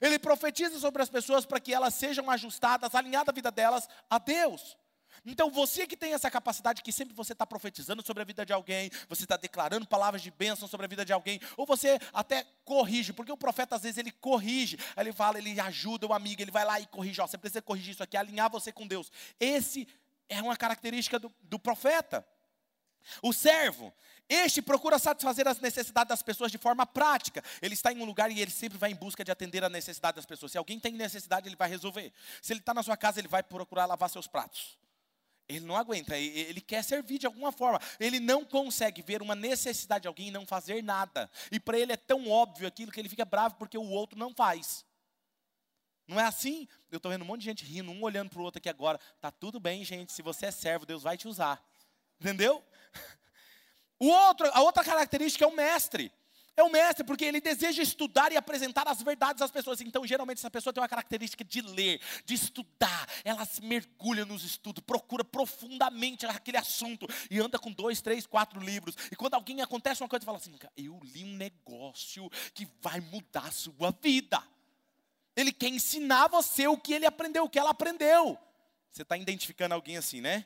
Ele 0.00 0.18
profetiza 0.18 0.78
sobre 0.78 1.02
as 1.02 1.08
pessoas 1.08 1.46
para 1.46 1.60
que 1.60 1.72
elas 1.72 1.94
sejam 1.94 2.30
ajustadas, 2.30 2.94
alinhadas 2.94 3.28
a 3.30 3.34
vida 3.34 3.50
delas 3.50 3.88
a 4.10 4.18
Deus. 4.18 4.76
Então 5.24 5.50
você 5.50 5.86
que 5.86 5.96
tem 5.96 6.12
essa 6.14 6.30
capacidade, 6.30 6.82
que 6.82 6.92
sempre 6.92 7.14
você 7.14 7.32
está 7.32 7.46
profetizando 7.46 8.04
sobre 8.04 8.22
a 8.22 8.26
vida 8.26 8.44
de 8.44 8.52
alguém, 8.52 8.90
você 9.08 9.24
está 9.24 9.36
declarando 9.36 9.86
palavras 9.86 10.22
de 10.22 10.30
bênção 10.30 10.68
sobre 10.68 10.86
a 10.86 10.88
vida 10.88 11.04
de 11.04 11.12
alguém, 11.12 11.40
ou 11.56 11.66
você 11.66 11.98
até 12.12 12.46
corrige, 12.64 13.12
porque 13.12 13.32
o 13.32 13.36
profeta 13.36 13.76
às 13.76 13.82
vezes 13.82 13.98
ele 13.98 14.10
corrige, 14.10 14.78
ele 14.96 15.12
fala, 15.12 15.38
ele 15.38 15.58
ajuda 15.60 16.06
o 16.06 16.12
amigo, 16.12 16.42
ele 16.42 16.50
vai 16.50 16.64
lá 16.64 16.80
e 16.80 16.86
corrige, 16.86 17.20
ó, 17.20 17.26
você 17.26 17.38
precisa 17.38 17.62
corrigir 17.62 17.92
isso 17.92 18.02
aqui, 18.02 18.16
alinhar 18.16 18.50
você 18.50 18.72
com 18.72 18.86
Deus. 18.86 19.10
Esse 19.38 19.86
é 20.28 20.40
uma 20.42 20.56
característica 20.56 21.18
do, 21.18 21.32
do 21.42 21.58
profeta. 21.58 22.26
O 23.22 23.32
servo, 23.32 23.92
este 24.28 24.60
procura 24.60 24.98
satisfazer 24.98 25.48
as 25.48 25.58
necessidades 25.58 26.08
das 26.08 26.22
pessoas 26.22 26.52
de 26.52 26.58
forma 26.58 26.84
prática. 26.84 27.42
Ele 27.62 27.74
está 27.74 27.92
em 27.92 28.00
um 28.00 28.04
lugar 28.04 28.30
e 28.30 28.40
ele 28.40 28.50
sempre 28.50 28.76
vai 28.76 28.90
em 28.90 28.94
busca 28.94 29.24
de 29.24 29.30
atender 29.30 29.64
a 29.64 29.68
necessidade 29.68 30.16
das 30.16 30.26
pessoas. 30.26 30.52
Se 30.52 30.58
alguém 30.58 30.78
tem 30.78 30.92
necessidade, 30.92 31.48
ele 31.48 31.56
vai 31.56 31.68
resolver. 31.68 32.12
Se 32.42 32.52
ele 32.52 32.60
está 32.60 32.74
na 32.74 32.82
sua 32.82 32.96
casa, 32.96 33.18
ele 33.18 33.28
vai 33.28 33.42
procurar 33.42 33.86
lavar 33.86 34.10
seus 34.10 34.26
pratos. 34.26 34.76
Ele 35.48 35.64
não 35.64 35.76
aguenta, 35.76 36.16
ele 36.16 36.60
quer 36.60 36.84
servir 36.84 37.18
de 37.18 37.26
alguma 37.26 37.50
forma. 37.50 37.80
Ele 37.98 38.20
não 38.20 38.44
consegue 38.44 39.00
ver 39.00 39.22
uma 39.22 39.34
necessidade 39.34 40.02
de 40.02 40.08
alguém 40.08 40.28
e 40.28 40.30
não 40.30 40.46
fazer 40.46 40.82
nada. 40.82 41.30
E 41.50 41.58
para 41.58 41.78
ele 41.78 41.92
é 41.92 41.96
tão 41.96 42.28
óbvio 42.28 42.68
aquilo 42.68 42.92
que 42.92 43.00
ele 43.00 43.08
fica 43.08 43.24
bravo 43.24 43.54
porque 43.54 43.78
o 43.78 43.88
outro 43.88 44.18
não 44.18 44.34
faz. 44.34 44.84
Não 46.06 46.20
é 46.20 46.24
assim? 46.24 46.68
Eu 46.90 46.98
estou 46.98 47.10
vendo 47.10 47.22
um 47.22 47.26
monte 47.26 47.40
de 47.40 47.46
gente 47.46 47.64
rindo, 47.64 47.90
um 47.90 48.02
olhando 48.02 48.30
para 48.30 48.40
o 48.40 48.42
outro 48.42 48.58
aqui 48.58 48.68
agora. 48.68 48.98
Tá 49.20 49.30
tudo 49.30 49.58
bem, 49.58 49.84
gente. 49.84 50.12
Se 50.12 50.22
você 50.22 50.46
é 50.46 50.50
servo, 50.50 50.84
Deus 50.84 51.02
vai 51.02 51.16
te 51.16 51.26
usar. 51.26 51.62
Entendeu? 52.20 52.62
O 54.00 54.06
outro, 54.06 54.48
a 54.52 54.60
outra 54.62 54.84
característica 54.84 55.44
é 55.44 55.48
o 55.48 55.56
mestre. 55.56 56.12
É 56.58 56.62
o 56.64 56.68
mestre, 56.68 57.04
porque 57.04 57.24
ele 57.24 57.40
deseja 57.40 57.80
estudar 57.80 58.32
e 58.32 58.36
apresentar 58.36 58.88
as 58.88 59.00
verdades 59.00 59.40
às 59.40 59.48
pessoas. 59.48 59.80
Então, 59.80 60.04
geralmente, 60.04 60.38
essa 60.38 60.50
pessoa 60.50 60.72
tem 60.72 60.82
uma 60.82 60.88
característica 60.88 61.44
de 61.44 61.60
ler, 61.60 62.00
de 62.24 62.34
estudar. 62.34 63.08
Ela 63.24 63.44
se 63.44 63.64
mergulha 63.64 64.24
nos 64.24 64.42
estudos, 64.42 64.82
procura 64.84 65.22
profundamente 65.22 66.26
aquele 66.26 66.56
assunto 66.56 67.06
e 67.30 67.38
anda 67.38 67.60
com 67.60 67.70
dois, 67.70 68.00
três, 68.00 68.26
quatro 68.26 68.58
livros. 68.58 68.96
E 69.12 69.14
quando 69.14 69.34
alguém 69.34 69.62
acontece 69.62 70.02
uma 70.02 70.08
coisa, 70.08 70.26
fala 70.26 70.38
assim: 70.38 70.58
Eu 70.76 70.98
li 71.04 71.22
um 71.22 71.36
negócio 71.36 72.28
que 72.52 72.66
vai 72.80 72.98
mudar 73.02 73.46
a 73.46 73.52
sua 73.52 73.92
vida. 74.02 74.42
Ele 75.36 75.52
quer 75.52 75.68
ensinar 75.68 76.26
você 76.26 76.66
o 76.66 76.76
que 76.76 76.92
ele 76.92 77.06
aprendeu, 77.06 77.44
o 77.44 77.48
que 77.48 77.60
ela 77.60 77.70
aprendeu. 77.70 78.36
Você 78.90 79.02
está 79.02 79.16
identificando 79.16 79.76
alguém 79.76 79.96
assim, 79.96 80.20
né? 80.20 80.44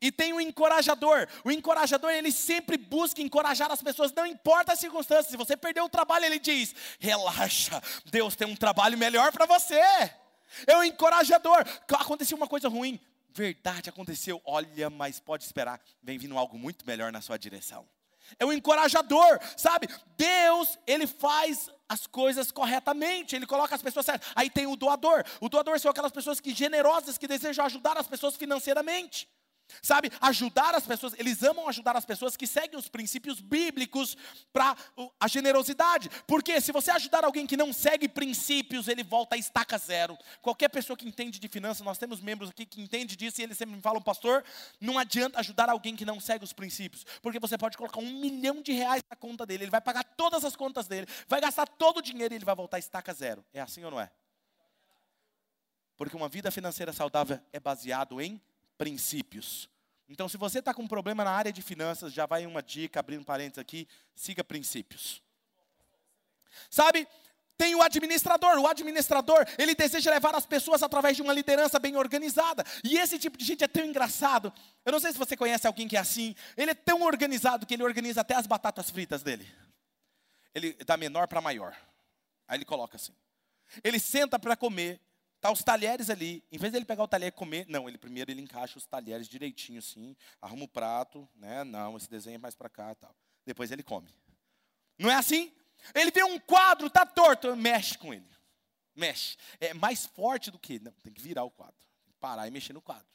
E 0.00 0.12
tem 0.12 0.32
o 0.32 0.40
encorajador. 0.40 1.26
O 1.44 1.50
encorajador, 1.50 2.10
ele 2.10 2.30
sempre 2.30 2.76
busca 2.76 3.22
encorajar 3.22 3.70
as 3.70 3.82
pessoas, 3.82 4.12
não 4.12 4.26
importa 4.26 4.72
as 4.72 4.78
circunstâncias. 4.78 5.28
Se 5.28 5.36
você 5.36 5.56
perdeu 5.56 5.84
o 5.84 5.88
trabalho, 5.88 6.24
ele 6.24 6.38
diz: 6.38 6.74
relaxa, 6.98 7.82
Deus 8.06 8.36
tem 8.36 8.46
um 8.46 8.56
trabalho 8.56 8.98
melhor 8.98 9.32
para 9.32 9.46
você. 9.46 9.80
É 10.66 10.76
o 10.76 10.84
encorajador. 10.84 11.64
Aconteceu 11.88 12.36
uma 12.36 12.46
coisa 12.46 12.68
ruim. 12.68 13.00
Verdade, 13.30 13.90
aconteceu. 13.90 14.40
Olha, 14.44 14.88
mas 14.90 15.20
pode 15.20 15.44
esperar. 15.44 15.80
Vem 16.02 16.18
vindo 16.18 16.38
algo 16.38 16.58
muito 16.58 16.86
melhor 16.86 17.10
na 17.10 17.20
sua 17.20 17.38
direção. 17.38 17.86
É 18.38 18.44
o 18.44 18.52
encorajador, 18.52 19.38
sabe? 19.56 19.88
Deus, 20.16 20.78
ele 20.86 21.06
faz 21.06 21.70
as 21.88 22.06
coisas 22.06 22.50
corretamente, 22.50 23.36
ele 23.36 23.46
coloca 23.46 23.74
as 23.74 23.82
pessoas 23.82 24.06
certas. 24.06 24.28
Aí 24.34 24.50
tem 24.50 24.66
o 24.66 24.74
doador. 24.74 25.24
O 25.40 25.48
doador 25.48 25.78
são 25.78 25.90
aquelas 25.90 26.12
pessoas 26.12 26.40
que 26.40 26.52
generosas 26.52 27.16
que 27.16 27.28
desejam 27.28 27.64
ajudar 27.64 27.96
as 27.96 28.08
pessoas 28.08 28.36
financeiramente. 28.36 29.28
Sabe, 29.82 30.10
ajudar 30.20 30.74
as 30.74 30.86
pessoas, 30.86 31.14
eles 31.18 31.42
amam 31.42 31.68
ajudar 31.68 31.96
as 31.96 32.04
pessoas 32.04 32.36
que 32.36 32.46
seguem 32.46 32.78
os 32.78 32.88
princípios 32.88 33.40
bíblicos 33.40 34.16
para 34.52 34.76
a 35.18 35.28
generosidade. 35.28 36.08
Porque 36.26 36.60
se 36.60 36.72
você 36.72 36.90
ajudar 36.90 37.24
alguém 37.24 37.46
que 37.46 37.56
não 37.56 37.72
segue 37.72 38.08
princípios, 38.08 38.88
ele 38.88 39.02
volta 39.02 39.34
a 39.34 39.38
estaca 39.38 39.76
zero. 39.78 40.16
Qualquer 40.40 40.68
pessoa 40.68 40.96
que 40.96 41.06
entende 41.06 41.38
de 41.38 41.48
finanças, 41.48 41.84
nós 41.84 41.98
temos 41.98 42.20
membros 42.20 42.50
aqui 42.50 42.64
que 42.64 42.80
entende 42.80 43.16
disso 43.16 43.40
e 43.40 43.44
eles 43.44 43.58
sempre 43.58 43.74
me 43.74 43.82
falam, 43.82 44.00
pastor, 44.00 44.44
não 44.80 44.98
adianta 44.98 45.40
ajudar 45.40 45.68
alguém 45.68 45.96
que 45.96 46.04
não 46.04 46.20
segue 46.20 46.44
os 46.44 46.52
princípios. 46.52 47.04
Porque 47.20 47.38
você 47.38 47.58
pode 47.58 47.76
colocar 47.76 48.00
um 48.00 48.20
milhão 48.20 48.62
de 48.62 48.72
reais 48.72 49.02
na 49.08 49.16
conta 49.16 49.44
dele, 49.44 49.64
ele 49.64 49.70
vai 49.70 49.80
pagar 49.80 50.04
todas 50.04 50.44
as 50.44 50.54
contas 50.54 50.86
dele, 50.86 51.06
vai 51.28 51.40
gastar 51.40 51.66
todo 51.66 51.98
o 51.98 52.02
dinheiro 52.02 52.34
e 52.34 52.36
ele 52.36 52.44
vai 52.44 52.54
voltar 52.54 52.76
a 52.76 52.80
estaca 52.80 53.12
zero. 53.12 53.44
É 53.52 53.60
assim 53.60 53.84
ou 53.84 53.90
não 53.90 54.00
é? 54.00 54.10
Porque 55.96 56.16
uma 56.16 56.28
vida 56.28 56.50
financeira 56.50 56.92
saudável 56.92 57.40
é 57.52 57.58
baseado 57.58 58.20
em 58.20 58.40
princípios. 58.78 59.68
Então, 60.08 60.28
se 60.28 60.36
você 60.36 60.60
está 60.60 60.72
com 60.72 60.82
um 60.82 60.88
problema 60.88 61.24
na 61.24 61.30
área 61.30 61.52
de 61.52 61.62
finanças, 61.62 62.12
já 62.12 62.26
vai 62.26 62.46
uma 62.46 62.62
dica, 62.62 63.00
abrindo 63.00 63.24
parênteses 63.24 63.58
aqui, 63.58 63.88
siga 64.14 64.44
princípios. 64.44 65.20
Sabe, 66.70 67.08
tem 67.56 67.74
o 67.74 67.82
administrador. 67.82 68.58
O 68.58 68.66
administrador, 68.66 69.46
ele 69.58 69.74
deseja 69.74 70.10
levar 70.10 70.34
as 70.34 70.46
pessoas 70.46 70.82
através 70.82 71.16
de 71.16 71.22
uma 71.22 71.32
liderança 71.32 71.78
bem 71.78 71.96
organizada. 71.96 72.64
E 72.84 72.98
esse 72.98 73.18
tipo 73.18 73.36
de 73.36 73.44
gente 73.44 73.64
é 73.64 73.68
tão 73.68 73.84
engraçado. 73.84 74.52
Eu 74.84 74.92
não 74.92 75.00
sei 75.00 75.12
se 75.12 75.18
você 75.18 75.36
conhece 75.36 75.66
alguém 75.66 75.88
que 75.88 75.96
é 75.96 76.00
assim. 76.00 76.34
Ele 76.56 76.70
é 76.70 76.74
tão 76.74 77.02
organizado 77.02 77.66
que 77.66 77.74
ele 77.74 77.82
organiza 77.82 78.20
até 78.20 78.34
as 78.34 78.46
batatas 78.46 78.90
fritas 78.90 79.22
dele. 79.22 79.46
Ele 80.54 80.72
dá 80.84 80.96
menor 80.96 81.26
para 81.26 81.40
maior. 81.40 81.76
Aí 82.46 82.58
ele 82.58 82.64
coloca 82.64 82.96
assim. 82.96 83.12
Ele 83.82 83.98
senta 83.98 84.38
para 84.38 84.56
comer, 84.56 85.00
Tá 85.46 85.52
os 85.52 85.62
talheres 85.62 86.10
ali, 86.10 86.42
em 86.50 86.58
vez 86.58 86.72
dele 86.72 86.84
pegar 86.84 87.04
o 87.04 87.06
talher 87.06 87.28
e 87.28 87.30
comer, 87.30 87.66
não, 87.68 87.88
ele 87.88 87.96
primeiro 87.96 88.32
ele 88.32 88.42
encaixa 88.42 88.76
os 88.78 88.84
talheres 88.84 89.28
direitinho 89.28 89.78
assim, 89.78 90.16
arruma 90.42 90.64
o 90.64 90.68
prato, 90.68 91.28
né? 91.36 91.62
Não, 91.62 91.96
esse 91.96 92.10
desenho 92.10 92.34
é 92.34 92.38
mais 92.38 92.56
para 92.56 92.68
cá, 92.68 92.92
tal. 92.96 93.14
Depois 93.44 93.70
ele 93.70 93.84
come. 93.84 94.08
Não 94.98 95.08
é 95.08 95.14
assim? 95.14 95.52
Ele 95.94 96.10
vê 96.10 96.24
um 96.24 96.36
quadro, 96.40 96.90
tá 96.90 97.06
torto, 97.06 97.54
mexe 97.54 97.96
com 97.96 98.12
ele. 98.12 98.28
Mexe. 98.92 99.36
É 99.60 99.72
mais 99.72 100.04
forte 100.04 100.50
do 100.50 100.58
que, 100.58 100.80
não, 100.80 100.90
tem 101.00 101.12
que 101.12 101.22
virar 101.22 101.44
o 101.44 101.50
quadro. 101.52 101.76
Parar 102.18 102.48
e 102.48 102.50
mexer 102.50 102.72
no 102.72 102.82
quadro. 102.82 103.06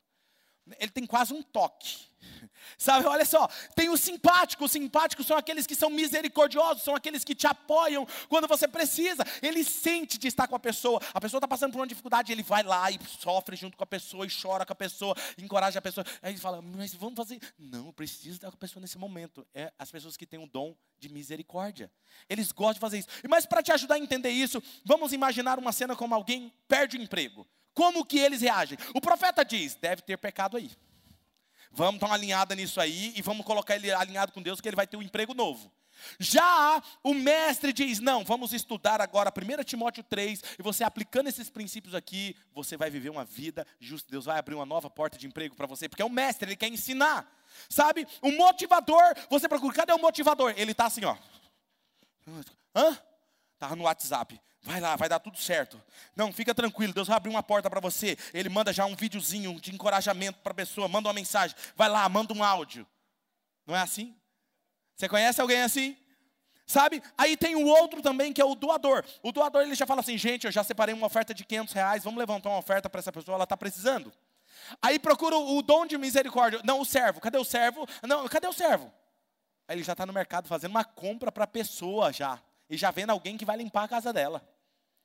Ele 0.80 0.92
tem 0.92 1.06
quase 1.06 1.34
um 1.34 1.42
toque. 1.42 2.12
Sabe, 2.78 3.06
olha 3.06 3.26
só, 3.26 3.48
tem 3.76 3.90
o 3.90 3.98
simpático. 3.98 4.66
Os 4.66 4.72
simpáticos 4.72 5.26
são 5.26 5.38
aqueles 5.38 5.68
que 5.68 5.76
são 5.76 5.90
misericordiosos, 5.90 6.84
são 6.84 6.96
aqueles 6.96 7.24
que 7.24 7.36
te 7.36 7.48
apoiam 7.48 8.08
quando 8.30 8.48
você 8.48 8.68
precisa. 8.68 9.24
Ele 9.42 9.64
sente 9.64 10.18
de 10.18 10.28
estar 10.28 10.48
com 10.48 10.56
a 10.56 10.60
pessoa. 10.60 11.00
A 11.14 11.22
pessoa 11.22 11.40
está 11.40 11.48
passando 11.48 11.72
por 11.72 11.80
uma 11.80 11.88
dificuldade, 11.88 12.32
ele 12.32 12.44
vai 12.44 12.64
lá 12.64 12.90
e 12.92 13.00
sofre 13.20 13.56
junto 13.56 13.78
com 13.78 13.84
a 13.84 13.88
pessoa, 13.88 14.26
e 14.26 14.30
chora 14.30 14.66
com 14.66 14.74
a 14.74 14.76
pessoa, 14.76 15.16
encoraja 15.38 15.80
a 15.80 15.82
pessoa. 15.82 16.06
Aí 16.22 16.34
ele 16.34 16.40
fala, 16.40 16.62
mas 16.62 16.94
vamos 16.94 17.16
fazer. 17.16 17.40
Não, 17.58 17.88
eu 17.88 17.94
preciso 17.94 18.36
estar 18.36 18.50
com 18.50 18.56
a 18.56 18.60
pessoa 18.60 18.82
nesse 18.82 18.98
momento. 18.98 19.46
É 19.54 19.72
as 19.78 19.92
pessoas 19.92 20.18
que 20.18 20.26
têm 20.26 20.40
o 20.40 20.48
dom 20.48 20.76
de 21.00 21.10
misericórdia. 21.10 21.92
Eles 22.30 22.52
gostam 22.52 22.74
de 22.74 22.80
fazer 22.80 23.00
isso. 23.00 23.08
Mas 23.28 23.46
para 23.46 23.64
te 23.64 23.72
ajudar 23.72 23.96
a 23.96 24.00
entender 24.00 24.30
isso, 24.30 24.62
vamos 24.86 25.14
imaginar 25.14 25.58
uma 25.60 25.72
cena 25.72 25.96
como 25.96 26.14
alguém 26.14 26.54
perde 26.68 26.98
o 26.98 27.02
emprego. 27.02 27.48
Como 27.74 28.06
que 28.06 28.20
eles 28.20 28.42
reagem? 28.42 28.78
O 28.94 29.02
profeta 29.02 29.44
diz: 29.44 29.76
deve 29.76 30.02
ter 30.02 30.18
pecado 30.18 30.58
aí. 30.58 30.72
Vamos 31.72 32.02
dar 32.02 32.08
uma 32.08 32.16
alinhada 32.16 32.54
nisso 32.54 32.82
aí 32.82 33.14
e 33.16 33.22
vamos 33.22 33.46
colocar 33.46 33.76
ele 33.76 33.92
alinhado 33.92 34.32
com 34.34 34.42
Deus, 34.42 34.60
que 34.60 34.68
ele 34.68 34.76
vai 34.76 34.86
ter 34.86 34.98
um 34.98 35.02
emprego 35.02 35.34
novo. 35.34 35.72
Já 36.20 36.82
o 37.04 37.14
mestre 37.14 37.72
diz: 37.72 38.00
não, 38.00 38.24
vamos 38.24 38.54
estudar 38.54 39.02
agora 39.02 39.32
1 39.32 39.64
Timóteo 39.64 40.04
3, 40.04 40.44
e 40.60 40.64
você 40.64 40.84
aplicando 40.84 41.28
esses 41.28 41.50
princípios 41.50 41.96
aqui, 41.96 42.36
você 42.54 42.76
vai 42.76 42.90
viver 42.90 43.10
uma 43.10 43.24
vida 43.24 43.66
justa. 43.80 44.10
Deus 44.12 44.26
vai 44.26 44.38
abrir 44.38 44.56
uma 44.56 44.66
nova 44.66 44.90
porta 44.90 45.18
de 45.18 45.28
emprego 45.28 45.56
para 45.56 45.68
você, 45.68 45.88
porque 45.88 46.02
é 46.02 46.06
o 46.06 46.10
mestre, 46.10 46.50
ele 46.50 46.56
quer 46.56 46.68
ensinar. 46.68 47.32
Sabe? 47.70 48.08
O 48.22 48.32
motivador, 48.32 49.04
você 49.30 49.48
procura, 49.48 49.74
cadê 49.74 49.94
o 49.94 50.00
motivador? 50.00 50.54
Ele 50.58 50.72
está 50.72 50.86
assim, 50.86 51.04
ó. 51.06 51.18
Hã? 52.76 52.98
Está 53.54 53.76
no 53.76 53.84
WhatsApp. 53.84 54.40
Vai 54.64 54.80
lá, 54.80 54.96
vai 54.96 55.10
dar 55.10 55.20
tudo 55.20 55.38
certo. 55.40 55.82
Não, 56.16 56.32
fica 56.32 56.54
tranquilo, 56.54 56.94
Deus 56.94 57.08
vai 57.08 57.18
abrir 57.18 57.32
uma 57.32 57.42
porta 57.42 57.70
para 57.70 57.80
você. 57.80 58.18
Ele 58.34 58.48
manda 58.48 58.72
já 58.72 58.86
um 58.86 58.96
videozinho 58.96 59.60
de 59.60 59.74
encorajamento 59.74 60.40
para 60.40 60.52
a 60.52 60.56
pessoa, 60.56 60.88
manda 60.88 61.08
uma 61.08 61.14
mensagem. 61.14 61.56
Vai 61.76 61.90
lá, 61.90 62.08
manda 62.08 62.34
um 62.34 62.44
áudio. 62.44 62.86
Não 63.66 63.76
é 63.76 63.82
assim? 63.82 64.16
Você 64.96 65.10
conhece 65.10 65.42
alguém 65.42 65.62
assim? 65.62 65.98
Sabe? 66.68 67.02
Aí 67.18 67.36
tem 67.36 67.56
o 67.56 67.66
outro 67.66 68.02
também 68.02 68.32
que 68.32 68.40
é 68.40 68.46
o 68.46 68.54
doador. 68.54 69.04
O 69.24 69.32
doador 69.32 69.64
ele 69.64 69.74
já 69.74 69.86
fala 69.86 70.02
assim, 70.02 70.18
gente, 70.18 70.46
eu 70.46 70.52
já 70.52 70.64
separei 70.64 70.94
uma 70.94 71.08
oferta 71.08 71.34
de 71.34 71.44
500 71.44 71.74
reais, 71.74 72.04
vamos 72.04 72.20
levantar 72.20 72.50
uma 72.50 72.60
oferta 72.60 72.90
para 72.90 73.00
essa 73.00 73.12
pessoa, 73.12 73.36
ela 73.36 73.44
está 73.44 73.58
precisando. 73.58 74.14
Aí 74.80 75.00
procura 75.00 75.36
o 75.36 75.62
dom 75.64 75.88
de 75.88 75.98
misericórdia. 75.98 76.62
Não, 76.64 76.80
o 76.80 76.86
servo. 76.86 77.20
Cadê 77.20 77.38
o 77.38 77.44
servo? 77.44 77.88
Não, 78.04 78.28
cadê 78.28 78.48
o 78.48 78.54
servo? 78.54 78.94
Aí 79.68 79.76
ele 79.76 79.84
já 79.84 79.94
está 79.94 80.06
no 80.06 80.14
mercado 80.14 80.48
fazendo 80.48 80.72
uma 80.72 80.84
compra 80.84 81.32
para 81.32 81.46
a 81.46 81.48
pessoa 81.48 82.14
já. 82.14 82.40
E 82.72 82.78
já 82.78 82.90
vendo 82.90 83.10
alguém 83.10 83.38
que 83.38 83.44
vai 83.44 83.58
limpar 83.58 83.84
a 83.84 83.88
casa 83.88 84.14
dela. 84.14 84.42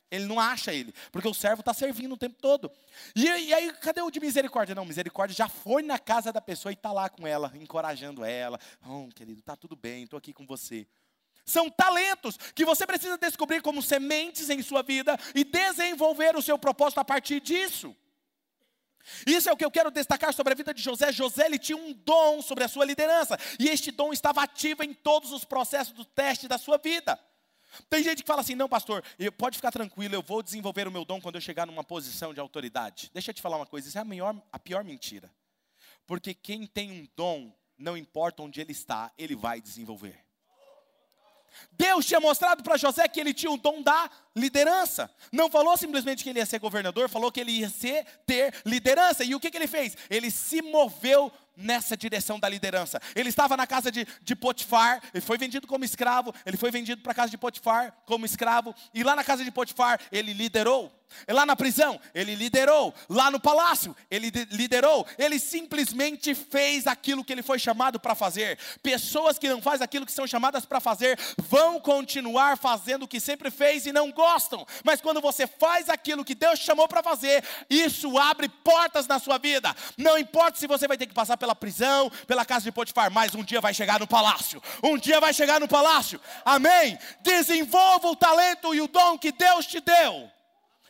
Ele 0.08 0.24
não 0.24 0.38
acha 0.38 0.72
ele, 0.72 0.94
porque 1.10 1.26
o 1.26 1.34
servo 1.34 1.60
está 1.60 1.74
servindo 1.74 2.12
o 2.12 2.16
tempo 2.16 2.36
todo. 2.40 2.70
E, 3.14 3.26
e, 3.26 3.52
aí, 3.52 3.72
cadê 3.72 4.00
o 4.00 4.10
de 4.10 4.20
misericórdia? 4.20 4.72
Não, 4.72 4.84
misericórdia 4.84 5.34
já 5.34 5.48
foi 5.48 5.82
na 5.82 5.98
casa 5.98 6.32
da 6.32 6.40
pessoa 6.40 6.70
e 6.70 6.74
está 6.74 6.92
lá 6.92 7.08
com 7.08 7.26
ela, 7.26 7.52
encorajando 7.56 8.24
ela. 8.24 8.60
Oh, 8.88 9.08
querido, 9.08 9.40
está 9.40 9.56
tudo 9.56 9.74
bem, 9.74 10.04
estou 10.04 10.16
aqui 10.16 10.32
com 10.32 10.46
você. 10.46 10.86
São 11.44 11.68
talentos 11.68 12.36
que 12.54 12.64
você 12.64 12.86
precisa 12.86 13.18
descobrir 13.18 13.60
como 13.60 13.82
sementes 13.82 14.48
em 14.48 14.62
sua 14.62 14.82
vida 14.82 15.18
e 15.34 15.42
desenvolver 15.42 16.36
o 16.36 16.42
seu 16.42 16.56
propósito 16.56 17.00
a 17.00 17.04
partir 17.04 17.40
disso. 17.40 17.94
Isso 19.26 19.48
é 19.48 19.52
o 19.52 19.56
que 19.56 19.64
eu 19.64 19.70
quero 19.72 19.90
destacar 19.90 20.32
sobre 20.32 20.52
a 20.52 20.56
vida 20.56 20.72
de 20.72 20.82
José. 20.82 21.10
José 21.10 21.46
ele 21.46 21.58
tinha 21.58 21.76
um 21.76 21.92
dom 21.92 22.40
sobre 22.42 22.62
a 22.62 22.68
sua 22.68 22.84
liderança, 22.84 23.36
e 23.58 23.68
este 23.68 23.90
dom 23.90 24.12
estava 24.12 24.42
ativo 24.42 24.84
em 24.84 24.94
todos 24.94 25.32
os 25.32 25.44
processos 25.44 25.92
do 25.92 26.04
teste 26.04 26.46
da 26.46 26.58
sua 26.58 26.78
vida. 26.78 27.18
Tem 27.88 28.02
gente 28.02 28.22
que 28.22 28.26
fala 28.26 28.40
assim: 28.40 28.54
não, 28.54 28.68
pastor, 28.68 29.02
pode 29.36 29.56
ficar 29.56 29.70
tranquilo, 29.70 30.14
eu 30.14 30.22
vou 30.22 30.42
desenvolver 30.42 30.86
o 30.88 30.90
meu 30.90 31.04
dom 31.04 31.20
quando 31.20 31.36
eu 31.36 31.40
chegar 31.40 31.66
numa 31.66 31.84
posição 31.84 32.32
de 32.32 32.40
autoridade. 32.40 33.10
Deixa 33.12 33.30
eu 33.30 33.34
te 33.34 33.42
falar 33.42 33.56
uma 33.56 33.66
coisa: 33.66 33.88
isso 33.88 33.98
é 33.98 34.00
a, 34.00 34.04
maior, 34.04 34.40
a 34.52 34.58
pior 34.58 34.84
mentira. 34.84 35.30
Porque 36.06 36.32
quem 36.34 36.66
tem 36.66 36.92
um 36.92 37.08
dom, 37.16 37.52
não 37.76 37.96
importa 37.96 38.42
onde 38.42 38.60
ele 38.60 38.72
está, 38.72 39.12
ele 39.18 39.34
vai 39.34 39.60
desenvolver. 39.60 40.26
Deus 41.72 42.06
tinha 42.06 42.20
mostrado 42.20 42.62
para 42.62 42.76
José 42.76 43.06
que 43.08 43.18
ele 43.20 43.32
tinha 43.32 43.50
o 43.50 43.56
dom 43.56 43.82
da 43.82 44.10
liderança. 44.34 45.10
Não 45.32 45.50
falou 45.50 45.76
simplesmente 45.76 46.22
que 46.22 46.30
ele 46.30 46.38
ia 46.38 46.46
ser 46.46 46.58
governador, 46.58 47.08
falou 47.08 47.32
que 47.32 47.40
ele 47.40 47.52
ia 47.52 47.68
ser, 47.70 48.04
ter 48.26 48.54
liderança. 48.64 49.24
E 49.24 49.34
o 49.34 49.40
que, 49.40 49.50
que 49.50 49.56
ele 49.56 49.66
fez? 49.66 49.96
Ele 50.10 50.30
se 50.30 50.62
moveu 50.62 51.32
nessa 51.56 51.96
direção 51.96 52.38
da 52.38 52.48
liderança. 52.48 53.00
Ele 53.14 53.28
estava 53.28 53.56
na 53.56 53.66
casa 53.66 53.90
de, 53.90 54.06
de 54.22 54.36
Potifar, 54.36 55.00
ele 55.14 55.20
foi 55.20 55.38
vendido 55.38 55.66
como 55.66 55.84
escravo, 55.84 56.34
ele 56.44 56.56
foi 56.56 56.70
vendido 56.70 57.02
para 57.02 57.12
a 57.12 57.14
casa 57.14 57.30
de 57.30 57.38
Potifar 57.38 57.96
como 58.04 58.26
escravo, 58.26 58.74
e 58.92 59.02
lá 59.02 59.16
na 59.16 59.24
casa 59.24 59.44
de 59.44 59.50
Potifar 59.50 60.00
ele 60.12 60.32
liderou. 60.32 60.92
Lá 61.28 61.44
na 61.44 61.56
prisão, 61.56 62.00
ele 62.14 62.34
liderou. 62.34 62.94
Lá 63.08 63.30
no 63.30 63.40
palácio, 63.40 63.96
ele 64.10 64.30
liderou. 64.50 65.06
Ele 65.18 65.38
simplesmente 65.38 66.34
fez 66.34 66.86
aquilo 66.86 67.24
que 67.24 67.32
ele 67.32 67.42
foi 67.42 67.58
chamado 67.58 67.98
para 67.98 68.14
fazer. 68.14 68.58
Pessoas 68.82 69.38
que 69.38 69.48
não 69.48 69.60
fazem 69.60 69.84
aquilo 69.84 70.06
que 70.06 70.12
são 70.12 70.26
chamadas 70.26 70.64
para 70.64 70.80
fazer 70.80 71.18
vão 71.38 71.80
continuar 71.80 72.56
fazendo 72.56 73.04
o 73.04 73.08
que 73.08 73.20
sempre 73.20 73.50
fez 73.50 73.86
e 73.86 73.92
não 73.92 74.12
gostam. 74.12 74.66
Mas 74.84 75.00
quando 75.00 75.20
você 75.20 75.46
faz 75.46 75.88
aquilo 75.88 76.24
que 76.24 76.34
Deus 76.34 76.58
chamou 76.60 76.86
para 76.86 77.02
fazer, 77.02 77.44
isso 77.68 78.18
abre 78.18 78.48
portas 78.48 79.06
na 79.06 79.18
sua 79.18 79.38
vida. 79.38 79.74
Não 79.96 80.18
importa 80.18 80.58
se 80.58 80.66
você 80.66 80.86
vai 80.86 80.96
ter 80.96 81.06
que 81.06 81.14
passar 81.14 81.36
pela 81.36 81.54
prisão, 81.54 82.10
pela 82.26 82.44
casa 82.44 82.64
de 82.64 82.72
Potifar, 82.72 83.10
mas 83.10 83.34
um 83.34 83.42
dia 83.42 83.60
vai 83.60 83.74
chegar 83.74 83.98
no 83.98 84.06
palácio. 84.06 84.62
Um 84.82 84.96
dia 84.96 85.20
vai 85.20 85.34
chegar 85.34 85.60
no 85.60 85.68
palácio. 85.68 86.20
Amém? 86.44 86.98
Desenvolva 87.20 88.08
o 88.08 88.16
talento 88.16 88.74
e 88.74 88.80
o 88.80 88.88
dom 88.88 89.18
que 89.18 89.32
Deus 89.32 89.66
te 89.66 89.80
deu 89.80 90.35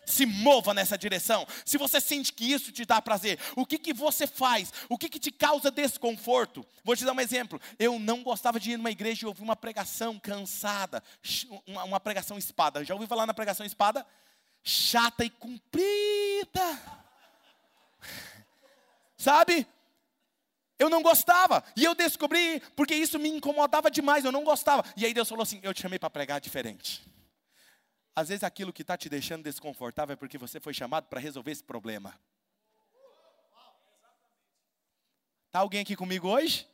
se 0.06 0.24
mova 0.24 0.72
nessa 0.72 0.96
direção. 0.96 1.46
Se 1.64 1.76
você 1.76 2.00
sente 2.00 2.32
que 2.32 2.50
isso 2.50 2.70
te 2.72 2.84
dá 2.84 3.02
prazer, 3.02 3.38
o 3.56 3.66
que, 3.66 3.76
que 3.76 3.92
você 3.92 4.26
faz? 4.26 4.72
O 4.88 4.96
que, 4.96 5.08
que 5.08 5.18
te 5.18 5.30
causa 5.30 5.70
desconforto? 5.70 6.64
Vou 6.84 6.96
te 6.96 7.04
dar 7.04 7.12
um 7.12 7.20
exemplo. 7.20 7.60
Eu 7.78 7.98
não 7.98 8.22
gostava 8.22 8.60
de 8.60 8.70
ir 8.70 8.76
numa 8.76 8.90
igreja 8.90 9.24
e 9.24 9.28
ouvir 9.28 9.42
uma 9.42 9.56
pregação 9.56 10.18
cansada, 10.18 11.02
uma, 11.66 11.84
uma 11.84 12.00
pregação 12.00 12.38
espada. 12.38 12.84
Já 12.84 12.94
ouviu 12.94 13.08
falar 13.08 13.26
na 13.26 13.34
pregação 13.34 13.66
espada? 13.66 14.06
Chata 14.62 15.24
e 15.24 15.30
comprida. 15.30 16.80
Sabe? 19.18 19.66
Eu 20.78 20.88
não 20.88 21.02
gostava. 21.02 21.64
E 21.74 21.84
eu 21.84 21.94
descobri, 21.94 22.60
porque 22.76 22.94
isso 22.94 23.18
me 23.18 23.28
incomodava 23.28 23.90
demais, 23.90 24.24
eu 24.24 24.32
não 24.32 24.44
gostava. 24.44 24.84
E 24.96 25.04
aí 25.04 25.12
Deus 25.12 25.28
falou 25.28 25.42
assim: 25.42 25.58
Eu 25.62 25.74
te 25.74 25.82
chamei 25.82 25.98
para 25.98 26.10
pregar 26.10 26.40
diferente. 26.40 27.02
Às 28.16 28.30
vezes 28.30 28.42
aquilo 28.42 28.72
que 28.72 28.80
está 28.80 28.96
te 28.96 29.10
deixando 29.10 29.44
desconfortável 29.44 30.14
é 30.14 30.16
porque 30.16 30.38
você 30.38 30.58
foi 30.58 30.72
chamado 30.72 31.06
para 31.06 31.20
resolver 31.20 31.50
esse 31.50 31.62
problema. 31.62 32.18
Está 35.48 35.58
alguém 35.58 35.82
aqui 35.82 35.94
comigo 35.94 36.26
hoje? 36.26 36.66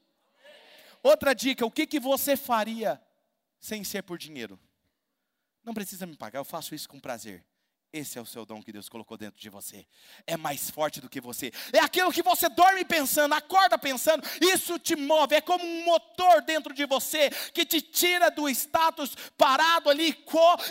Outra 1.03 1.35
dica: 1.35 1.67
o 1.67 1.71
que, 1.71 1.85
que 1.85 1.99
você 1.99 2.37
faria 2.37 3.03
sem 3.59 3.83
ser 3.83 4.03
por 4.03 4.19
dinheiro? 4.19 4.57
Não 5.65 5.75
precisa 5.75 6.07
me 6.07 6.17
pagar, 6.17 6.39
eu 6.39 6.45
faço 6.45 6.77
isso 6.77 6.89
com 6.89 7.01
prazer. 7.01 7.45
Esse 7.93 8.19
é 8.19 8.23
o 8.23 8.27
seu 8.27 8.47
dom 8.47 8.63
que 8.63 8.73
Deus 8.73 8.89
colocou 8.89 9.19
dentro 9.19 9.39
de 9.39 9.51
você. 9.51 9.87
É 10.27 10.35
mais 10.35 10.71
forte 10.71 10.99
do 10.99 11.11
que 11.11 11.21
você. 11.21 11.53
É 11.73 11.79
aquilo 11.79 12.11
que 12.11 12.23
você 12.23 12.49
dorme 12.49 12.87
pensando, 12.87 13.35
acorda 13.35 13.77
pensando. 13.77 14.27
Isso 14.41 14.79
te 14.79 14.97
move. 14.97 15.35
É 15.35 15.43
como 15.43 15.63
um 15.63 15.85
motor 15.85 16.41
dentro 16.41 16.73
de 16.73 16.87
você 16.87 17.29
que 17.53 17.67
te 17.67 17.83
tira 17.83 18.31
do 18.31 18.49
status 18.49 19.15
parado 19.37 19.91
ali 19.91 20.17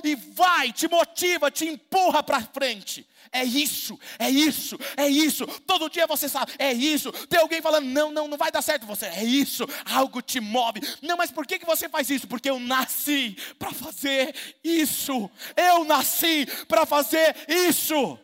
e 0.03 0.15
vai, 0.15 0.71
te 0.71 0.87
motiva, 0.87 1.51
te 1.51 1.65
empurra 1.65 2.23
para 2.23 2.41
frente. 2.41 3.07
É 3.31 3.43
isso, 3.43 3.99
é 4.17 4.29
isso, 4.29 4.77
é 4.95 5.07
isso. 5.07 5.45
Todo 5.61 5.89
dia 5.89 6.07
você 6.07 6.29
sabe, 6.29 6.53
é 6.57 6.71
isso. 6.71 7.11
Tem 7.27 7.39
alguém 7.39 7.61
falando, 7.61 7.85
não, 7.85 8.11
não, 8.11 8.27
não 8.27 8.37
vai 8.37 8.51
dar 8.51 8.61
certo. 8.61 8.85
Você, 8.85 9.05
é 9.07 9.23
isso, 9.23 9.65
algo 9.85 10.21
te 10.21 10.39
move. 10.39 10.79
Não, 11.01 11.17
mas 11.17 11.31
por 11.31 11.45
que, 11.45 11.59
que 11.59 11.65
você 11.65 11.89
faz 11.89 12.09
isso? 12.09 12.27
Porque 12.27 12.49
eu 12.49 12.59
nasci 12.59 13.35
para 13.59 13.71
fazer 13.73 14.35
isso. 14.63 15.29
Eu 15.55 15.83
nasci 15.83 16.45
para 16.67 16.85
fazer 16.85 17.35
isso. 17.47 18.17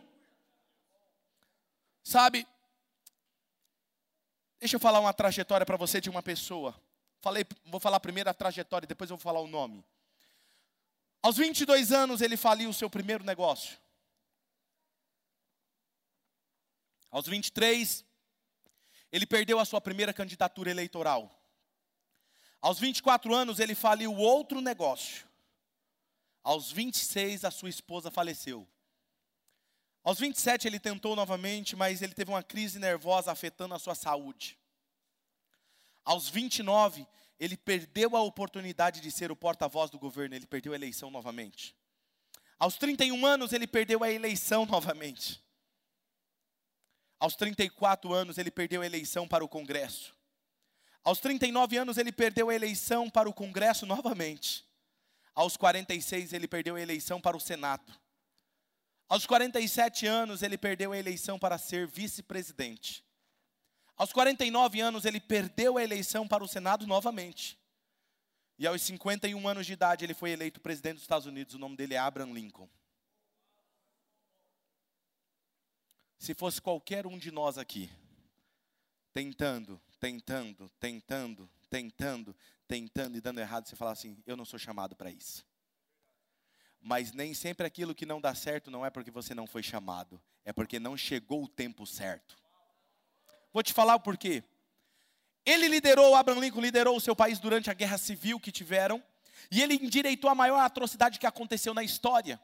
Sabe, 2.04 2.48
deixa 4.60 4.78
eu 4.78 4.80
falar 4.80 5.02
uma 5.02 5.14
trajetória 5.14 5.66
para 5.66 5.76
você 5.76 6.00
de 6.00 6.10
uma 6.10 6.24
pessoa. 6.24 6.74
Falei, 7.22 7.46
vou 7.66 7.80
falar 7.80 8.00
primeiro 8.00 8.30
a 8.30 8.34
trajetória, 8.34 8.88
depois 8.88 9.10
eu 9.10 9.18
vou 9.18 9.22
falar 9.22 9.42
o 9.42 9.48
nome. 9.48 9.84
Aos 11.22 11.36
22 11.36 11.92
anos 11.92 12.22
ele 12.22 12.38
faliu 12.38 12.70
o 12.70 12.74
seu 12.74 12.90
primeiro 12.90 13.26
negócio. 13.26 13.78
Aos 17.12 17.28
23, 17.28 18.06
ele 19.12 19.26
perdeu 19.26 19.60
a 19.60 19.66
sua 19.66 19.80
primeira 19.80 20.14
candidatura 20.14 20.70
eleitoral. 20.70 21.32
Aos 22.62 22.80
24 22.80 23.34
anos, 23.34 23.60
ele 23.60 23.76
faliu 23.76 24.14
outro 24.16 24.62
negócio. 24.62 25.28
Aos 26.44 26.72
26, 26.72 27.46
a 27.46 27.52
sua 27.52 27.70
esposa 27.70 28.10
faleceu. 28.10 28.68
Aos 30.04 30.20
27, 30.20 30.68
ele 30.68 30.80
tentou 30.80 31.16
novamente, 31.16 31.76
mas 31.76 32.02
ele 32.02 32.14
teve 32.14 32.32
uma 32.32 32.42
crise 32.42 32.80
nervosa 32.80 33.32
afetando 33.32 33.76
a 33.76 33.80
sua 33.80 33.94
saúde. 33.94 34.58
Aos 36.06 36.30
29, 36.30 37.06
ele 37.40 37.58
perdeu 37.58 38.16
a 38.16 38.22
oportunidade 38.22 39.02
de 39.02 39.12
ser 39.12 39.32
o 39.32 39.36
porta-voz 39.36 39.90
do 39.90 40.00
governo, 40.00 40.36
ele 40.36 40.48
perdeu 40.48 40.72
a 40.72 40.76
eleição 40.76 41.12
novamente. 41.12 41.76
Aos 42.58 42.78
31 42.78 43.26
anos, 43.26 43.52
ele 43.52 43.68
perdeu 43.68 44.04
a 44.04 44.10
eleição 44.10 44.66
novamente. 44.72 45.44
Aos 47.20 47.36
34 47.36 48.14
anos, 48.14 48.38
ele 48.38 48.52
perdeu 48.52 48.82
a 48.82 48.86
eleição 48.86 49.28
para 49.28 49.44
o 49.44 49.50
Congresso. 49.50 50.16
Aos 51.04 51.20
39 51.20 51.78
anos, 51.78 51.98
ele 51.98 52.12
perdeu 52.12 52.50
a 52.50 52.56
eleição 52.56 53.10
para 53.10 53.30
o 53.30 53.34
Congresso 53.34 53.86
novamente. 53.86 54.66
Aos 55.34 55.56
46, 55.56 56.34
ele 56.34 56.48
perdeu 56.48 56.76
a 56.76 56.82
eleição 56.82 57.22
para 57.22 57.38
o 57.38 57.40
Senado. 57.40 57.94
Aos 59.10 59.26
47 59.26 60.06
anos, 60.06 60.42
ele 60.42 60.58
perdeu 60.58 60.92
a 60.92 60.98
eleição 60.98 61.40
para 61.40 61.58
ser 61.58 61.88
vice-presidente. 61.88 63.06
Aos 63.96 64.12
49 64.12 64.82
anos, 64.82 65.06
ele 65.06 65.20
perdeu 65.20 65.78
a 65.78 65.84
eleição 65.84 66.28
para 66.28 66.44
o 66.44 66.48
Senado 66.48 66.86
novamente. 66.86 67.58
E 68.60 68.68
aos 68.68 68.82
51 68.82 69.48
anos 69.48 69.66
de 69.66 69.74
idade, 69.74 70.04
ele 70.04 70.14
foi 70.14 70.32
eleito 70.32 70.60
presidente 70.60 70.96
dos 70.96 71.04
Estados 71.04 71.26
Unidos. 71.26 71.54
O 71.54 71.60
nome 71.60 71.76
dele 71.76 71.94
é 71.94 71.98
Abraham 71.98 72.34
Lincoln. 72.34 72.68
Se 76.18 76.34
fosse 76.34 76.62
qualquer 76.62 77.06
um 77.06 77.18
de 77.18 77.32
nós 77.32 77.58
aqui, 77.58 77.90
tentando, 79.14 79.80
tentando, 80.00 80.70
tentando, 80.80 81.50
tentando, 81.70 82.36
tentando 82.68 83.18
e 83.18 83.22
dando 83.22 83.40
errado, 83.40 83.68
você 83.68 83.76
falar 83.76 83.92
assim: 83.92 84.18
eu 84.26 84.36
não 84.36 84.46
sou 84.46 84.60
chamado 84.60 84.96
para 84.96 85.12
isso. 85.12 85.46
Mas 86.82 87.12
nem 87.12 87.34
sempre 87.34 87.66
aquilo 87.66 87.96
que 87.96 88.06
não 88.06 88.22
dá 88.22 88.34
certo 88.34 88.72
não 88.72 88.86
é 88.86 88.90
porque 88.90 89.12
você 89.12 89.34
não 89.34 89.48
foi 89.48 89.62
chamado, 89.62 90.22
é 90.46 90.54
porque 90.54 90.80
não 90.80 90.96
chegou 90.96 91.44
o 91.44 91.48
tempo 91.48 91.86
certo. 91.86 92.38
Vou 93.52 93.64
te 93.64 93.74
falar 93.74 93.96
o 93.96 94.00
porquê. 94.00 94.44
Ele 95.46 95.68
liderou, 95.68 96.14
Abraham 96.16 96.40
Lincoln 96.40 96.62
liderou 96.62 96.96
o 96.96 97.02
seu 97.02 97.16
país 97.16 97.40
durante 97.40 97.70
a 97.70 97.74
guerra 97.74 97.98
civil 97.98 98.40
que 98.40 98.52
tiveram, 98.52 99.04
e 99.50 99.62
ele 99.62 99.76
endireitou 99.76 100.30
a 100.30 100.36
maior 100.36 100.60
atrocidade 100.60 101.20
que 101.20 101.26
aconteceu 101.26 101.74
na 101.74 101.84
história. 101.84 102.40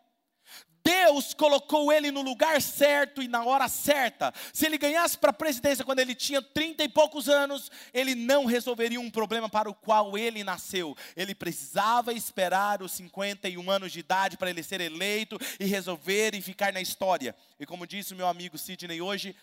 Deus 0.84 1.34
colocou 1.34 1.94
ele 1.94 2.12
no 2.12 2.22
lugar 2.22 2.62
certo 2.62 3.22
e 3.22 3.28
na 3.28 3.46
hora 3.46 3.70
certa. 3.70 4.34
Se 4.52 4.66
ele 4.66 4.78
ganhasse 4.78 5.18
para 5.18 5.30
a 5.30 5.34
presidência 5.34 5.86
quando 5.86 6.00
ele 6.00 6.14
tinha 6.14 6.42
trinta 6.42 6.84
e 6.84 6.90
poucos 6.90 7.30
anos, 7.30 7.72
ele 7.94 8.14
não 8.14 8.46
resolveria 8.46 9.00
um 9.00 9.10
problema 9.10 9.48
para 9.48 9.70
o 9.70 9.74
qual 9.74 10.18
ele 10.18 10.44
nasceu. 10.44 10.96
Ele 11.16 11.34
precisava 11.34 12.12
esperar 12.12 12.82
os 12.82 12.92
51 12.92 13.72
anos 13.72 13.94
de 13.94 14.00
idade 14.02 14.36
para 14.36 14.50
ele 14.50 14.62
ser 14.62 14.82
eleito 14.82 15.38
e 15.58 15.66
resolver 15.66 16.36
e 16.36 16.42
ficar 16.42 16.74
na 16.74 16.82
história. 16.82 17.34
E 17.58 17.66
como 17.66 17.88
disse 17.88 18.14
o 18.14 18.18
meu 18.18 18.28
amigo 18.28 18.58
Sidney 18.58 19.02
hoje, 19.02 19.34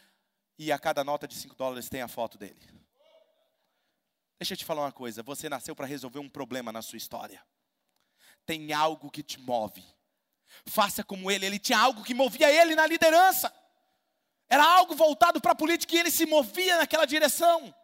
e 0.58 0.70
a 0.70 0.78
cada 0.78 1.02
nota 1.02 1.26
de 1.26 1.34
5 1.34 1.54
dólares 1.56 1.88
tem 1.88 2.02
a 2.02 2.08
foto 2.08 2.36
dele. 2.36 2.60
Deixa 4.38 4.52
eu 4.52 4.58
te 4.58 4.64
falar 4.64 4.82
uma 4.82 4.92
coisa: 4.92 5.22
você 5.22 5.48
nasceu 5.48 5.74
para 5.74 5.86
resolver 5.86 6.18
um 6.18 6.28
problema 6.28 6.70
na 6.70 6.82
sua 6.82 6.98
história. 6.98 7.42
Tem 8.44 8.74
algo 8.74 9.10
que 9.10 9.22
te 9.22 9.40
move 9.40 9.82
Faça 10.66 11.02
como 11.02 11.30
ele, 11.30 11.46
ele 11.46 11.58
tinha 11.58 11.78
algo 11.78 12.02
que 12.02 12.14
movia 12.14 12.50
ele 12.50 12.74
na 12.74 12.86
liderança. 12.86 13.52
Era 14.48 14.64
algo 14.64 14.94
voltado 14.94 15.40
para 15.40 15.52
a 15.52 15.54
política 15.54 15.94
e 15.94 15.98
ele 15.98 16.10
se 16.10 16.26
movia 16.26 16.76
naquela 16.78 17.06
direção. 17.06 17.74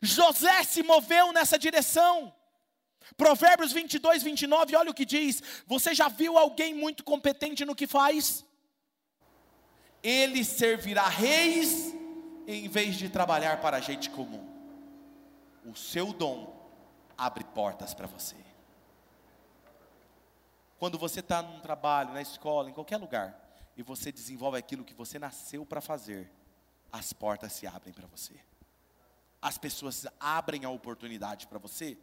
José 0.00 0.62
se 0.64 0.82
moveu 0.82 1.32
nessa 1.32 1.58
direção. 1.58 2.34
Provérbios 3.16 3.72
22, 3.72 4.22
29, 4.22 4.76
olha 4.76 4.90
o 4.90 4.94
que 4.94 5.04
diz: 5.04 5.42
Você 5.66 5.94
já 5.94 6.08
viu 6.08 6.38
alguém 6.38 6.74
muito 6.74 7.04
competente 7.04 7.64
no 7.64 7.74
que 7.74 7.86
faz? 7.86 8.44
Ele 10.02 10.44
servirá 10.44 11.06
reis 11.08 11.94
em 12.46 12.68
vez 12.68 12.96
de 12.96 13.08
trabalhar 13.08 13.60
para 13.60 13.76
a 13.76 13.80
gente 13.80 14.08
comum. 14.10 14.48
O 15.64 15.76
seu 15.76 16.12
dom 16.12 16.56
abre 17.16 17.44
portas 17.44 17.92
para 17.92 18.06
você. 18.06 18.36
Quando 20.80 20.96
você 20.96 21.20
está 21.20 21.42
num 21.42 21.60
trabalho, 21.60 22.14
na 22.14 22.22
escola, 22.22 22.70
em 22.70 22.72
qualquer 22.72 22.96
lugar, 22.96 23.38
e 23.76 23.82
você 23.82 24.10
desenvolve 24.10 24.56
aquilo 24.56 24.82
que 24.82 24.94
você 24.94 25.18
nasceu 25.18 25.66
para 25.66 25.78
fazer, 25.82 26.32
as 26.90 27.12
portas 27.12 27.52
se 27.52 27.66
abrem 27.66 27.92
para 27.92 28.06
você. 28.06 28.32
As 29.42 29.58
pessoas 29.58 30.06
abrem 30.18 30.64
a 30.64 30.70
oportunidade 30.70 31.46
para 31.46 31.58
você. 31.58 31.98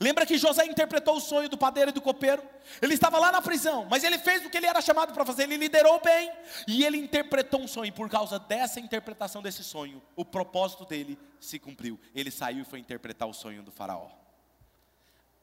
Lembra 0.00 0.24
que 0.24 0.38
José 0.38 0.64
interpretou 0.64 1.18
o 1.18 1.20
sonho 1.20 1.46
do 1.46 1.58
padeiro 1.58 1.90
e 1.90 1.92
do 1.92 2.00
copeiro? 2.00 2.42
Ele 2.80 2.94
estava 2.94 3.18
lá 3.18 3.30
na 3.30 3.42
prisão, 3.42 3.84
mas 3.84 4.02
ele 4.02 4.16
fez 4.16 4.46
o 4.46 4.50
que 4.50 4.56
ele 4.56 4.66
era 4.66 4.80
chamado 4.80 5.12
para 5.12 5.26
fazer, 5.26 5.42
ele 5.42 5.58
liderou 5.58 6.00
bem 6.00 6.32
e 6.66 6.86
ele 6.86 6.96
interpretou 6.96 7.60
um 7.60 7.68
sonho. 7.68 7.88
E 7.88 7.92
por 7.92 8.08
causa 8.08 8.38
dessa 8.38 8.80
interpretação 8.80 9.42
desse 9.42 9.62
sonho, 9.62 10.02
o 10.16 10.24
propósito 10.24 10.86
dele 10.86 11.18
se 11.38 11.58
cumpriu. 11.58 12.00
Ele 12.14 12.30
saiu 12.30 12.62
e 12.62 12.64
foi 12.64 12.78
interpretar 12.78 13.28
o 13.28 13.34
sonho 13.34 13.62
do 13.62 13.70
Faraó. 13.70 14.08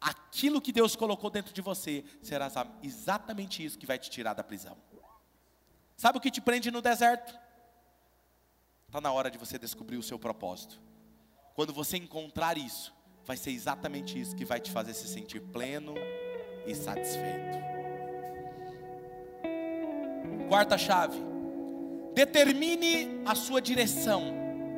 Aquilo 0.05 0.61
que 0.61 0.71
Deus 0.71 0.95
colocou 0.95 1.31
dentro 1.31 1.51
de 1.51 1.63
você 1.63 2.05
será 2.21 2.47
exatamente 2.83 3.65
isso 3.65 3.79
que 3.79 3.87
vai 3.87 3.97
te 3.97 4.07
tirar 4.07 4.35
da 4.35 4.43
prisão. 4.43 4.77
Sabe 5.97 6.19
o 6.19 6.21
que 6.21 6.29
te 6.29 6.39
prende 6.39 6.69
no 6.69 6.79
deserto? 6.79 7.35
Está 8.85 9.01
na 9.01 9.11
hora 9.11 9.31
de 9.31 9.39
você 9.39 9.57
descobrir 9.57 9.97
o 9.97 10.03
seu 10.03 10.19
propósito. 10.19 10.79
Quando 11.55 11.73
você 11.73 11.97
encontrar 11.97 12.55
isso, 12.55 12.93
vai 13.25 13.35
ser 13.35 13.49
exatamente 13.49 14.19
isso 14.19 14.35
que 14.35 14.45
vai 14.45 14.59
te 14.59 14.69
fazer 14.69 14.93
se 14.93 15.07
sentir 15.07 15.41
pleno 15.41 15.95
e 16.67 16.75
satisfeito. 16.75 17.57
Quarta 20.47 20.77
chave: 20.77 21.19
determine 22.13 23.23
a 23.25 23.33
sua 23.33 23.59
direção. 23.59 24.21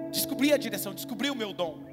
Descobri 0.09 0.53
a 0.53 0.57
direção, 0.57 0.93
descobri 0.93 1.29
o 1.29 1.35
meu 1.35 1.51
dom. 1.51 1.86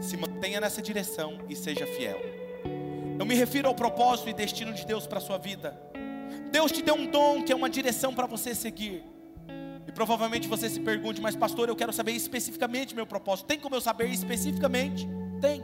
Se 0.00 0.16
mantenha 0.16 0.60
nessa 0.60 0.80
direção 0.80 1.38
e 1.48 1.54
seja 1.54 1.86
fiel. 1.86 2.18
Eu 3.18 3.26
me 3.26 3.34
refiro 3.34 3.68
ao 3.68 3.74
propósito 3.74 4.30
e 4.30 4.32
destino 4.32 4.72
de 4.72 4.86
Deus 4.86 5.06
para 5.06 5.18
a 5.18 5.20
sua 5.20 5.36
vida. 5.36 5.78
Deus 6.50 6.72
te 6.72 6.82
deu 6.82 6.94
um 6.94 7.06
dom 7.06 7.42
que 7.42 7.52
é 7.52 7.54
uma 7.54 7.68
direção 7.68 8.14
para 8.14 8.26
você 8.26 8.54
seguir. 8.54 9.04
E 9.86 9.92
provavelmente 9.92 10.48
você 10.48 10.70
se 10.70 10.80
pergunte, 10.80 11.20
mas 11.20 11.36
pastor, 11.36 11.68
eu 11.68 11.76
quero 11.76 11.92
saber 11.92 12.12
especificamente 12.12 12.94
meu 12.94 13.06
propósito. 13.06 13.46
Tem 13.46 13.58
como 13.58 13.74
eu 13.74 13.80
saber 13.80 14.06
especificamente? 14.06 15.08
Tem. 15.40 15.62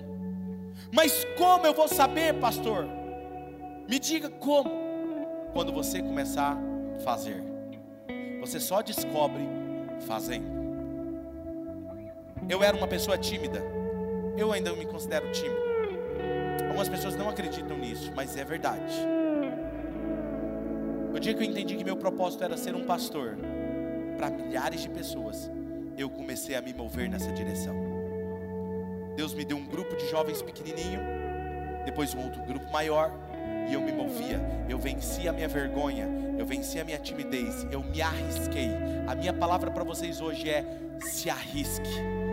Mas 0.92 1.26
como 1.36 1.66
eu 1.66 1.74
vou 1.74 1.88
saber, 1.88 2.34
pastor? 2.34 2.86
Me 3.88 3.98
diga 3.98 4.28
como. 4.28 4.70
Quando 5.52 5.72
você 5.72 6.02
começar 6.02 6.56
a 6.56 6.98
fazer. 7.00 7.42
Você 8.40 8.60
só 8.60 8.82
descobre 8.82 9.42
fazendo. 10.06 10.56
Eu 12.48 12.62
era 12.62 12.76
uma 12.76 12.86
pessoa 12.86 13.16
tímida. 13.16 13.75
Eu 14.36 14.52
ainda 14.52 14.72
me 14.74 14.84
considero 14.84 15.30
tímido. 15.32 15.56
Algumas 16.66 16.88
pessoas 16.88 17.16
não 17.16 17.28
acreditam 17.28 17.78
nisso, 17.78 18.12
mas 18.14 18.36
é 18.36 18.44
verdade. 18.44 18.94
O 21.14 21.18
dia 21.18 21.32
que 21.32 21.42
eu 21.42 21.46
entendi 21.46 21.74
que 21.76 21.84
meu 21.84 21.96
propósito 21.96 22.44
era 22.44 22.56
ser 22.56 22.74
um 22.74 22.84
pastor 22.84 23.38
para 24.18 24.28
milhares 24.28 24.82
de 24.82 24.90
pessoas, 24.90 25.50
eu 25.96 26.10
comecei 26.10 26.54
a 26.54 26.60
me 26.60 26.74
mover 26.74 27.08
nessa 27.08 27.32
direção. 27.32 27.74
Deus 29.16 29.32
me 29.32 29.44
deu 29.44 29.56
um 29.56 29.64
grupo 29.64 29.96
de 29.96 30.06
jovens 30.10 30.42
pequenininho, 30.42 31.00
depois 31.86 32.14
um 32.14 32.22
outro 32.22 32.42
grupo 32.42 32.70
maior, 32.70 33.10
e 33.70 33.72
eu 33.72 33.80
me 33.80 33.92
movia. 33.92 34.38
Eu 34.68 34.78
venci 34.78 35.26
a 35.26 35.32
minha 35.32 35.48
vergonha, 35.48 36.06
eu 36.38 36.44
venci 36.44 36.78
a 36.78 36.84
minha 36.84 36.98
timidez, 36.98 37.66
eu 37.70 37.82
me 37.82 38.02
arrisquei. 38.02 38.68
A 39.06 39.14
minha 39.14 39.32
palavra 39.32 39.70
para 39.70 39.84
vocês 39.84 40.20
hoje 40.20 40.50
é: 40.50 40.62
se 41.00 41.30
arrisque. 41.30 42.25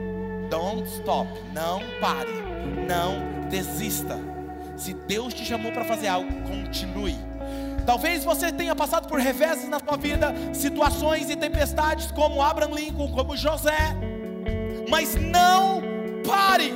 Don't 0.54 0.88
stop, 0.88 1.28
não 1.52 1.82
pare, 2.00 2.30
não 2.88 3.50
desista. 3.50 4.20
Se 4.78 4.94
Deus 4.94 5.34
te 5.34 5.44
chamou 5.44 5.72
para 5.72 5.84
fazer 5.84 6.08
algo, 6.08 6.32
continue. 6.44 7.18
Talvez 7.88 8.24
você 8.24 8.52
tenha 8.52 8.76
passado 8.76 9.08
por 9.08 9.20
reveses 9.20 9.68
na 9.68 9.80
sua 9.80 9.98
vida, 9.98 10.32
situações 10.54 11.28
e 11.32 11.36
tempestades 11.36 12.12
como 12.12 12.40
Abraham 12.40 12.76
Lincoln, 12.76 13.12
como 13.14 13.36
José, 13.36 13.96
mas 14.88 15.16
não 15.16 15.82
pare, 16.24 16.72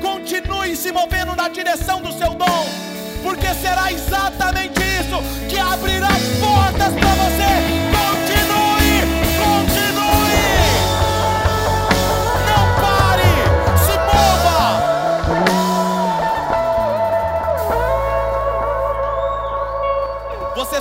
continue 0.00 0.74
se 0.74 0.90
movendo 0.90 1.36
na 1.36 1.50
direção 1.50 2.00
do 2.00 2.10
seu 2.10 2.32
dom, 2.32 2.64
porque 3.22 3.52
será 3.52 3.92
exatamente 3.92 4.80
isso 4.80 5.46
que 5.50 5.58
abrirá 5.58 6.08
portas 6.40 6.94
para 6.94 7.14
você. 7.16 7.87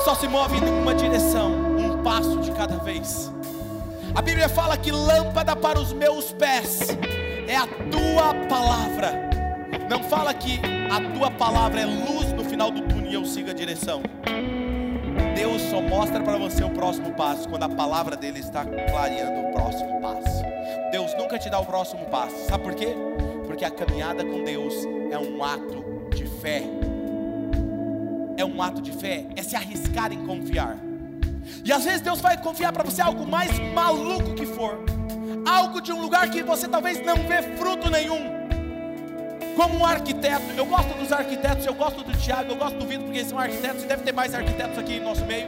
Só 0.08 0.16
se 0.16 0.26
move 0.26 0.56
em 0.56 0.82
uma 0.82 0.96
direção, 0.96 1.52
um 1.78 2.02
passo 2.02 2.40
de 2.40 2.50
cada 2.54 2.78
vez. 2.78 3.30
A 4.16 4.22
Bíblia 4.22 4.48
fala 4.48 4.78
que 4.78 4.90
lâmpada 4.90 5.54
para 5.54 5.78
os 5.78 5.92
meus 5.92 6.32
pés 6.32 6.98
é 7.46 7.58
a 7.58 7.68
tua 7.68 8.34
palavra. 8.48 9.30
Não 9.90 10.02
fala 10.06 10.34
que 10.34 10.62
a 10.90 11.14
tua 11.14 11.30
palavra 11.30 11.82
é 11.82 11.86
luz 11.86 12.32
no 12.32 12.46
final 12.46 12.72
do 12.72 12.84
túnel 12.84 13.12
e 13.12 13.14
eu 13.16 13.26
siga 13.26 13.52
a 13.52 13.54
direção. 13.54 14.02
Deus 15.36 15.62
só 15.64 15.82
mostra 15.82 16.24
para 16.24 16.38
você 16.38 16.64
o 16.64 16.70
próximo 16.70 17.14
passo 17.14 17.50
quando 17.50 17.64
a 17.64 17.70
palavra 17.70 18.16
dele 18.16 18.40
está 18.40 18.64
clareando 18.64 19.50
o 19.50 19.52
próximo 19.52 20.00
passo. 20.00 20.42
Deus 20.90 21.14
nunca 21.18 21.38
te 21.38 21.50
dá 21.50 21.60
o 21.60 21.66
próximo 21.66 22.06
passo. 22.06 22.46
Sabe 22.48 22.64
por 22.64 22.76
quê? 22.76 22.96
Porque 23.46 23.66
a 23.66 23.70
caminhada 23.70 24.24
com 24.24 24.42
Deus 24.42 24.74
é 25.12 25.18
um 25.18 25.44
ato 25.44 25.84
de 26.16 26.26
fé. 26.26 26.64
É 28.38 28.46
um 28.46 28.62
ato 28.62 28.82
de 28.82 28.92
fé, 28.92 29.26
é 29.36 29.44
se 29.44 29.56
arriscar 29.56 30.14
em 30.14 30.26
confiar. 30.26 30.78
E 31.66 31.72
às 31.74 31.84
vezes 31.84 32.02
Deus 32.02 32.22
vai 32.22 32.38
confiar 32.38 32.72
para 32.72 32.84
você 32.84 33.02
algo 33.02 33.26
mais 33.26 33.52
maluco 33.74 34.36
que 34.36 34.46
for 34.46 34.86
algo 35.48 35.80
de 35.82 35.94
um 35.94 36.02
lugar 36.02 36.30
que 36.30 36.44
você 36.44 36.68
talvez 36.68 37.04
não 37.06 37.16
vê 37.28 37.42
fruto 37.58 37.90
nenhum. 37.90 38.36
Como 39.56 39.80
um 39.80 39.86
arquiteto, 39.86 40.44
eu 40.56 40.66
gosto 40.66 40.94
dos 40.98 41.12
arquitetos, 41.12 41.66
eu 41.66 41.74
gosto 41.74 42.04
do 42.04 42.16
Tiago, 42.18 42.52
eu 42.52 42.58
gosto 42.58 42.78
do 42.78 42.86
Vitor, 42.86 43.06
porque 43.06 43.20
eles 43.20 43.30
são 43.30 43.40
arquitetos, 43.40 43.84
e 43.84 43.88
deve 43.88 44.04
ter 44.04 44.12
mais 44.12 44.36
arquitetos 44.36 44.78
aqui 44.78 44.98
em 44.98 45.00
nosso 45.00 45.26
meio. 45.26 45.48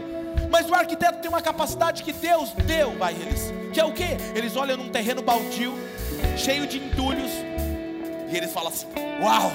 Mas 0.49 0.67
o 0.67 0.73
arquiteto 0.73 1.19
tem 1.19 1.29
uma 1.29 1.41
capacidade 1.41 2.01
que 2.01 2.11
Deus 2.11 2.51
deu 2.65 2.95
a 3.03 3.11
eles, 3.11 3.53
que 3.71 3.79
é 3.79 3.83
o 3.83 3.91
que? 3.91 4.17
Eles 4.33 4.55
olham 4.55 4.77
num 4.77 4.89
terreno 4.89 5.21
baldio, 5.21 5.73
cheio 6.37 6.65
de 6.65 6.79
entulhos, 6.79 7.31
e 8.31 8.35
eles 8.35 8.51
falam 8.51 8.69
assim: 8.69 8.87
Uau, 9.21 9.51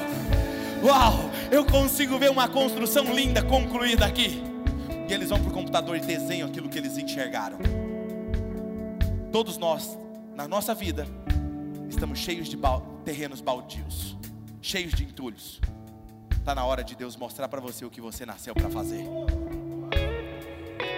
uau, 0.84 1.30
eu 1.54 1.64
consigo 1.64 2.18
ver 2.18 2.30
uma 2.30 2.48
construção 2.48 3.14
linda 3.14 3.40
concluída 3.40 4.04
aqui. 4.04 4.42
E 5.08 5.12
eles 5.12 5.28
vão 5.28 5.40
para 5.40 5.50
o 5.50 5.52
computador 5.52 5.96
e 5.96 6.00
desenham 6.00 6.48
aquilo 6.48 6.68
que 6.68 6.76
eles 6.76 6.98
enxergaram. 6.98 7.58
Todos 9.30 9.56
nós 9.56 9.96
na 10.34 10.48
nossa 10.48 10.74
vida, 10.74 11.06
estamos 11.88 12.18
cheios 12.18 12.48
de 12.48 12.58
terrenos 13.04 13.40
baldios, 13.40 14.16
cheios 14.60 14.92
de 14.94 15.04
entulhos. 15.04 15.60
Está 16.36 16.56
na 16.56 16.64
hora 16.64 16.82
de 16.82 16.96
Deus 16.96 17.16
mostrar 17.16 17.46
para 17.46 17.60
você 17.60 17.84
o 17.84 17.90
que 17.90 18.00
você 18.00 18.26
nasceu 18.26 18.52
para 18.52 18.68
fazer. 18.68 19.04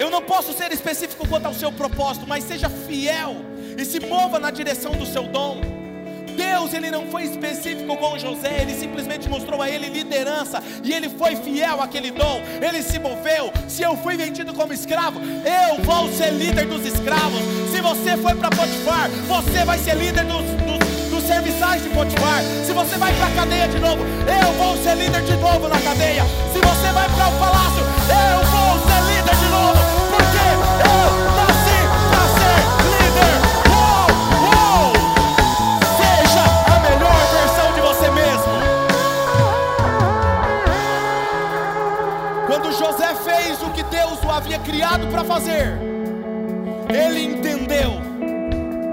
Eu 0.00 0.10
não 0.10 0.22
posso 0.22 0.54
ser 0.54 0.72
específico 0.72 1.28
quanto 1.28 1.46
ao 1.46 1.54
seu 1.54 1.70
propósito, 1.70 2.26
mas 2.26 2.44
seja 2.44 2.70
fiel 2.70 3.34
e 3.76 3.84
se 3.84 4.00
mova 4.00 4.38
na 4.38 4.50
direção 4.50 4.92
do 4.92 5.04
seu 5.04 5.24
dom. 5.28 5.60
Deus, 6.36 6.74
ele 6.74 6.90
não 6.90 7.06
foi 7.06 7.24
específico 7.24 7.96
com 7.96 8.18
José, 8.18 8.62
ele 8.62 8.74
simplesmente 8.74 9.28
mostrou 9.28 9.60
a 9.62 9.70
ele 9.70 9.88
liderança 9.88 10.62
e 10.84 10.92
ele 10.92 11.08
foi 11.08 11.34
fiel 11.36 11.80
àquele 11.80 12.10
dom. 12.10 12.40
Ele 12.60 12.82
se 12.82 12.98
moveu. 12.98 13.52
Se 13.66 13.82
eu 13.82 13.96
fui 13.96 14.16
vendido 14.16 14.52
como 14.52 14.72
escravo, 14.72 15.18
eu 15.20 15.82
vou 15.82 16.12
ser 16.12 16.30
líder 16.30 16.66
dos 16.66 16.84
escravos. 16.84 17.40
Se 17.72 17.80
você 17.80 18.16
foi 18.18 18.34
para 18.34 18.50
Potifar, 18.50 19.08
você 19.26 19.64
vai 19.64 19.78
ser 19.78 19.96
líder 19.96 20.24
dos, 20.24 20.44
dos, 20.44 21.10
dos 21.10 21.24
serviçais 21.24 21.82
de 21.82 21.88
Potifar. 21.88 22.42
Se 22.64 22.72
você 22.72 22.96
vai 22.96 23.12
para 23.14 23.26
a 23.26 23.30
cadeia 23.30 23.68
de 23.68 23.78
novo, 23.78 24.04
eu 24.04 24.52
vou 24.54 24.76
ser 24.82 24.94
líder 24.94 25.22
de 25.22 25.36
novo 25.36 25.68
na 25.68 25.80
cadeia. 25.80 26.24
Se 26.52 26.58
você 26.58 26.92
vai 26.92 27.08
para 27.08 27.28
o 27.28 27.38
palácio, 27.38 27.84
eu 28.12 28.38
vou 28.46 28.78
ser 28.86 29.00
líder 29.12 29.36
de 29.36 29.48
novo, 29.48 29.78
porque 30.10 30.46
eu 30.88 31.25
havia 44.36 44.58
criado 44.58 45.06
para 45.08 45.24
fazer. 45.24 45.78
Ele 46.92 47.24
entendeu. 47.24 47.92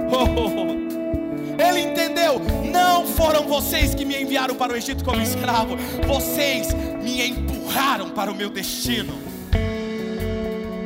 Ele 1.60 1.82
entendeu. 1.82 2.42
Não 2.72 3.06
foram 3.06 3.44
vocês 3.44 3.94
que 3.94 4.06
me 4.06 4.22
enviaram 4.22 4.56
para 4.56 4.74
o 4.74 4.76
Egito 4.76 5.04
como 5.04 5.22
escravo. 5.22 5.76
Vocês 6.08 6.74
me 6.74 7.28
empurraram 7.28 8.10
para 8.10 8.32
o 8.32 8.36
meu 8.36 8.50
destino. 8.50 9.14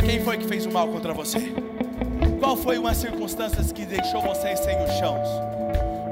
Quem 0.03 0.22
foi 0.22 0.38
que 0.38 0.47
fez 0.47 0.66
o 0.66 0.72
mal 0.72 0.88
contra 0.88 1.14
você? 1.14 1.53
Qual 2.39 2.58
foi 2.58 2.78
uma 2.78 2.93
circunstância 2.93 3.64
que 3.74 3.86
deixou 3.86 4.22
vocês 4.22 4.60
sem 4.60 4.84
os 4.84 4.91
chãos? 4.93 5.28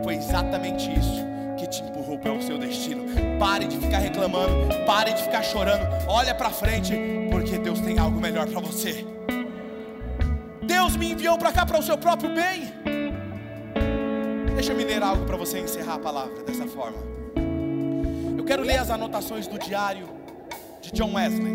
Foi 0.04 0.16
exatamente 0.16 0.92
isso 0.92 1.26
que 1.58 1.68
te 1.68 1.82
empurrou 1.82 2.20
para 2.20 2.34
o 2.34 2.42
seu 2.42 2.58
destino 2.58 3.06
Pare 3.40 3.66
de 3.66 3.78
ficar 3.78 4.00
reclamando, 4.00 4.74
pare 4.86 5.14
de 5.14 5.22
ficar 5.22 5.44
chorando. 5.44 5.86
Olha 6.08 6.34
para 6.34 6.50
frente, 6.50 6.94
porque 7.46 7.60
Deus 7.60 7.80
tem 7.80 8.00
algo 8.00 8.20
melhor 8.20 8.48
para 8.48 8.60
você. 8.60 9.06
Deus 10.64 10.96
me 10.98 11.12
enviou 11.12 11.38
para 11.38 11.52
cá 11.52 11.64
para 11.64 11.78
o 11.78 11.84
seu 11.84 11.96
próprio 11.96 12.34
bem. 12.34 12.74
Deixa 14.56 14.72
eu 14.72 14.76
me 14.76 14.84
ler 14.84 15.04
algo 15.04 15.26
para 15.26 15.38
você 15.38 15.60
encerrar 15.60 15.94
a 15.94 16.00
palavra 16.00 16.44
dessa 16.44 16.66
forma. 16.66 16.98
Eu 18.36 18.44
quero 18.44 18.64
ler 18.64 18.80
as 18.80 18.90
anotações 18.90 19.46
do 19.46 19.60
diário 19.60 20.10
de 20.82 20.92
John 20.92 21.14
Wesley. 21.14 21.54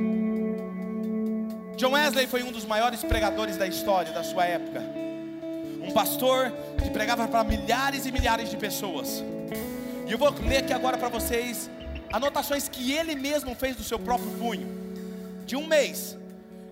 John 1.76 1.92
Wesley 1.92 2.28
foi 2.28 2.44
um 2.44 2.52
dos 2.52 2.64
maiores 2.64 3.02
pregadores 3.02 3.56
da 3.56 3.66
história 3.66 4.12
da 4.12 4.22
sua 4.22 4.44
época. 4.44 4.80
Um 5.82 5.90
pastor 5.90 6.52
que 6.80 6.90
pregava 6.90 7.26
para 7.26 7.42
milhares 7.42 8.06
e 8.06 8.12
milhares 8.12 8.48
de 8.48 8.56
pessoas. 8.56 9.24
E 10.06 10.12
eu 10.12 10.18
vou 10.18 10.32
ler 10.46 10.58
aqui 10.58 10.72
agora 10.72 10.96
para 10.96 11.08
vocês 11.08 11.68
anotações 12.12 12.68
que 12.68 12.92
ele 12.92 13.16
mesmo 13.16 13.56
fez 13.56 13.74
do 13.74 13.82
seu 13.82 13.98
próprio 13.98 14.30
punho, 14.32 14.79
de 15.50 15.56
um 15.56 15.66
mês. 15.66 16.16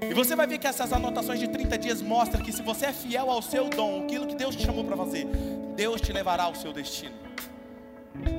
E 0.01 0.15
você 0.15 0.37
vai 0.37 0.47
ver 0.47 0.59
que 0.59 0.67
essas 0.67 0.93
anotações 0.93 1.41
de 1.41 1.49
30 1.49 1.77
dias 1.77 2.01
mostram 2.01 2.41
que 2.41 2.53
se 2.53 2.63
você 2.63 2.87
é 2.87 2.93
fiel 2.93 3.29
ao 3.29 3.43
seu 3.43 3.69
dom, 3.69 4.05
aquilo 4.05 4.25
que 4.25 4.37
Deus 4.37 4.55
te 4.55 4.65
chamou 4.65 4.85
para 4.85 4.97
fazer, 4.97 5.27
Deus 5.75 6.01
te 6.01 6.13
levará 6.13 6.45
ao 6.45 6.55
seu 6.55 6.73
destino. 6.73 7.17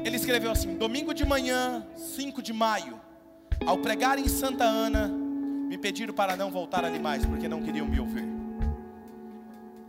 Ele 0.06 0.16
escreveu 0.16 0.50
assim: 0.50 0.78
Domingo 0.78 1.14
de 1.14 1.26
manhã, 1.26 1.86
5 1.98 2.42
de 2.42 2.54
maio, 2.54 3.02
ao 3.66 3.80
pregar 3.80 4.18
em 4.18 4.30
Santa 4.30 4.64
Ana, 4.64 5.10
me 5.10 5.78
pediram 5.78 6.14
para 6.14 6.38
não 6.38 6.50
voltar 6.50 6.86
ali 6.86 7.00
mais, 7.00 7.26
porque 7.26 7.50
não 7.50 7.62
queriam 7.62 7.86
me 7.86 8.00
ouvir. 8.00 8.26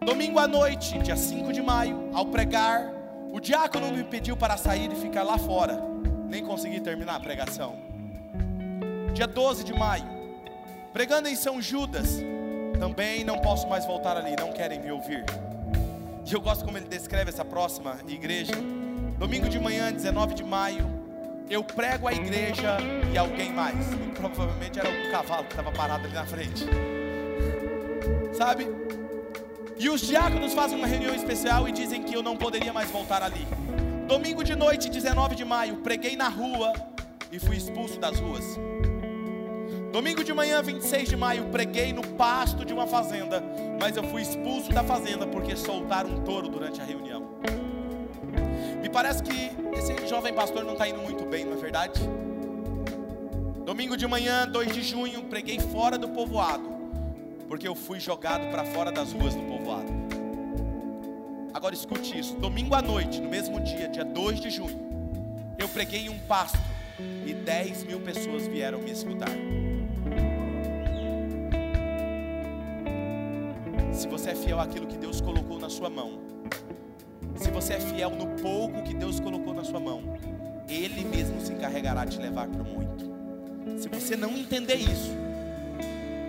Domingo 0.04 0.40
à 0.40 0.48
noite, 0.48 0.98
dia 0.98 1.16
5 1.16 1.52
de 1.52 1.62
maio, 1.62 2.10
ao 2.12 2.26
pregar, 2.26 2.92
o 3.32 3.38
diácono 3.38 3.92
me 3.92 4.02
pediu 4.02 4.36
para 4.36 4.56
sair 4.56 4.90
e 4.90 4.96
ficar 4.96 5.22
lá 5.22 5.38
fora. 5.38 5.80
Nem 6.28 6.44
consegui 6.44 6.80
terminar 6.80 7.14
a 7.14 7.20
pregação. 7.20 7.78
Dia 9.14 9.28
12 9.28 9.62
de 9.62 9.72
maio, 9.72 10.19
pregando 10.92 11.28
em 11.28 11.36
São 11.36 11.60
Judas, 11.60 12.20
também 12.78 13.24
não 13.24 13.38
posso 13.38 13.68
mais 13.68 13.84
voltar 13.84 14.16
ali, 14.16 14.34
não 14.36 14.52
querem 14.52 14.80
me 14.80 14.90
ouvir. 14.90 15.24
E 16.28 16.32
eu 16.32 16.40
gosto 16.40 16.64
como 16.64 16.76
ele 16.76 16.86
descreve 16.86 17.30
essa 17.30 17.44
próxima 17.44 17.98
igreja. 18.06 18.52
Domingo 19.18 19.48
de 19.48 19.58
manhã, 19.58 19.92
19 19.92 20.34
de 20.34 20.44
maio, 20.44 20.86
eu 21.48 21.64
prego 21.64 22.06
a 22.06 22.12
igreja 22.12 22.78
e 23.12 23.18
alguém 23.18 23.52
mais. 23.52 23.76
E 23.92 24.12
provavelmente 24.12 24.78
era 24.78 24.88
o 24.88 25.10
cavalo 25.10 25.44
que 25.44 25.52
estava 25.52 25.72
parado 25.72 26.04
ali 26.04 26.14
na 26.14 26.24
frente. 26.24 26.64
Sabe? 28.32 28.66
E 29.76 29.88
os 29.88 30.00
diáconos 30.00 30.52
fazem 30.52 30.78
uma 30.78 30.86
reunião 30.86 31.14
especial 31.14 31.68
e 31.68 31.72
dizem 31.72 32.02
que 32.02 32.14
eu 32.14 32.22
não 32.22 32.36
poderia 32.36 32.72
mais 32.72 32.90
voltar 32.90 33.22
ali. 33.22 33.46
Domingo 34.06 34.44
de 34.44 34.54
noite, 34.54 34.88
19 34.88 35.34
de 35.34 35.44
maio, 35.44 35.76
preguei 35.76 36.16
na 36.16 36.28
rua 36.28 36.72
e 37.32 37.38
fui 37.38 37.56
expulso 37.56 37.98
das 37.98 38.18
ruas. 38.18 38.44
Domingo 39.92 40.22
de 40.22 40.32
manhã, 40.32 40.62
26 40.62 41.08
de 41.08 41.16
maio, 41.16 41.46
preguei 41.46 41.92
no 41.92 42.06
pasto 42.06 42.64
de 42.64 42.72
uma 42.72 42.86
fazenda, 42.86 43.42
mas 43.80 43.96
eu 43.96 44.04
fui 44.04 44.22
expulso 44.22 44.70
da 44.70 44.84
fazenda 44.84 45.26
porque 45.26 45.56
soltaram 45.56 46.10
um 46.10 46.20
touro 46.22 46.48
durante 46.48 46.80
a 46.80 46.84
reunião. 46.84 47.28
Me 48.80 48.88
parece 48.88 49.20
que 49.20 49.50
esse 49.76 50.06
jovem 50.06 50.32
pastor 50.32 50.64
não 50.64 50.74
está 50.74 50.88
indo 50.88 51.00
muito 51.00 51.24
bem, 51.26 51.44
não 51.44 51.54
é 51.54 51.56
verdade? 51.56 52.00
Domingo 53.66 53.96
de 53.96 54.06
manhã, 54.06 54.46
2 54.46 54.72
de 54.72 54.82
junho, 54.82 55.24
preguei 55.24 55.58
fora 55.58 55.98
do 55.98 56.08
povoado, 56.08 56.70
porque 57.48 57.66
eu 57.66 57.74
fui 57.74 57.98
jogado 57.98 58.48
para 58.48 58.64
fora 58.66 58.92
das 58.92 59.12
ruas 59.12 59.34
do 59.34 59.42
povoado. 59.42 59.92
Agora 61.52 61.74
escute 61.74 62.16
isso: 62.16 62.36
domingo 62.36 62.76
à 62.76 62.82
noite, 62.82 63.20
no 63.20 63.28
mesmo 63.28 63.58
dia, 63.60 63.88
dia 63.88 64.04
2 64.04 64.40
de 64.40 64.50
junho, 64.50 64.78
eu 65.58 65.68
preguei 65.68 66.02
em 66.02 66.10
um 66.10 66.18
pasto 66.20 66.60
e 67.26 67.34
10 67.34 67.84
mil 67.84 68.00
pessoas 68.00 68.46
vieram 68.46 68.78
me 68.78 68.92
escutar. 68.92 69.30
Se 74.00 74.08
você 74.08 74.30
é 74.30 74.34
fiel 74.34 74.58
àquilo 74.58 74.86
que 74.86 74.96
Deus 74.96 75.20
colocou 75.20 75.58
na 75.58 75.68
sua 75.68 75.90
mão, 75.90 76.20
se 77.36 77.50
você 77.50 77.74
é 77.74 77.80
fiel 77.80 78.08
no 78.08 78.28
pouco 78.40 78.82
que 78.82 78.94
Deus 78.94 79.20
colocou 79.20 79.52
na 79.52 79.62
sua 79.62 79.78
mão, 79.78 80.02
Ele 80.66 81.04
mesmo 81.04 81.38
se 81.38 81.52
encarregará 81.52 82.06
de 82.06 82.16
te 82.16 82.22
levar 82.22 82.48
para 82.48 82.64
muito. 82.64 83.04
Se 83.78 83.90
você 83.90 84.16
não 84.16 84.30
entender 84.38 84.76
isso, 84.76 85.10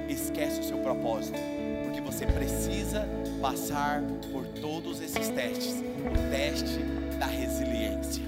esquece 0.09 0.59
o 0.59 0.63
seu 0.65 0.79
propósito, 0.79 1.39
porque 1.85 2.01
você 2.01 2.25
precisa 2.25 3.07
passar 3.41 4.03
por 4.33 4.45
todos 4.59 4.99
esses 4.99 5.29
testes. 5.29 5.75
O 5.79 6.29
teste 6.29 6.77
da 7.17 7.27
resiliência, 7.27 8.21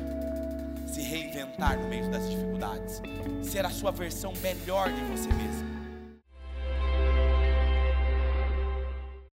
se 0.88 1.02
reinventar 1.02 1.78
no 1.78 1.90
meio 1.90 2.10
das 2.10 2.30
dificuldades, 2.30 3.02
ser 3.42 3.66
a 3.66 3.70
sua 3.70 3.92
versão 3.92 4.32
melhor 4.42 4.90
de 4.90 5.02
você 5.04 5.28
mesmo 5.34 5.73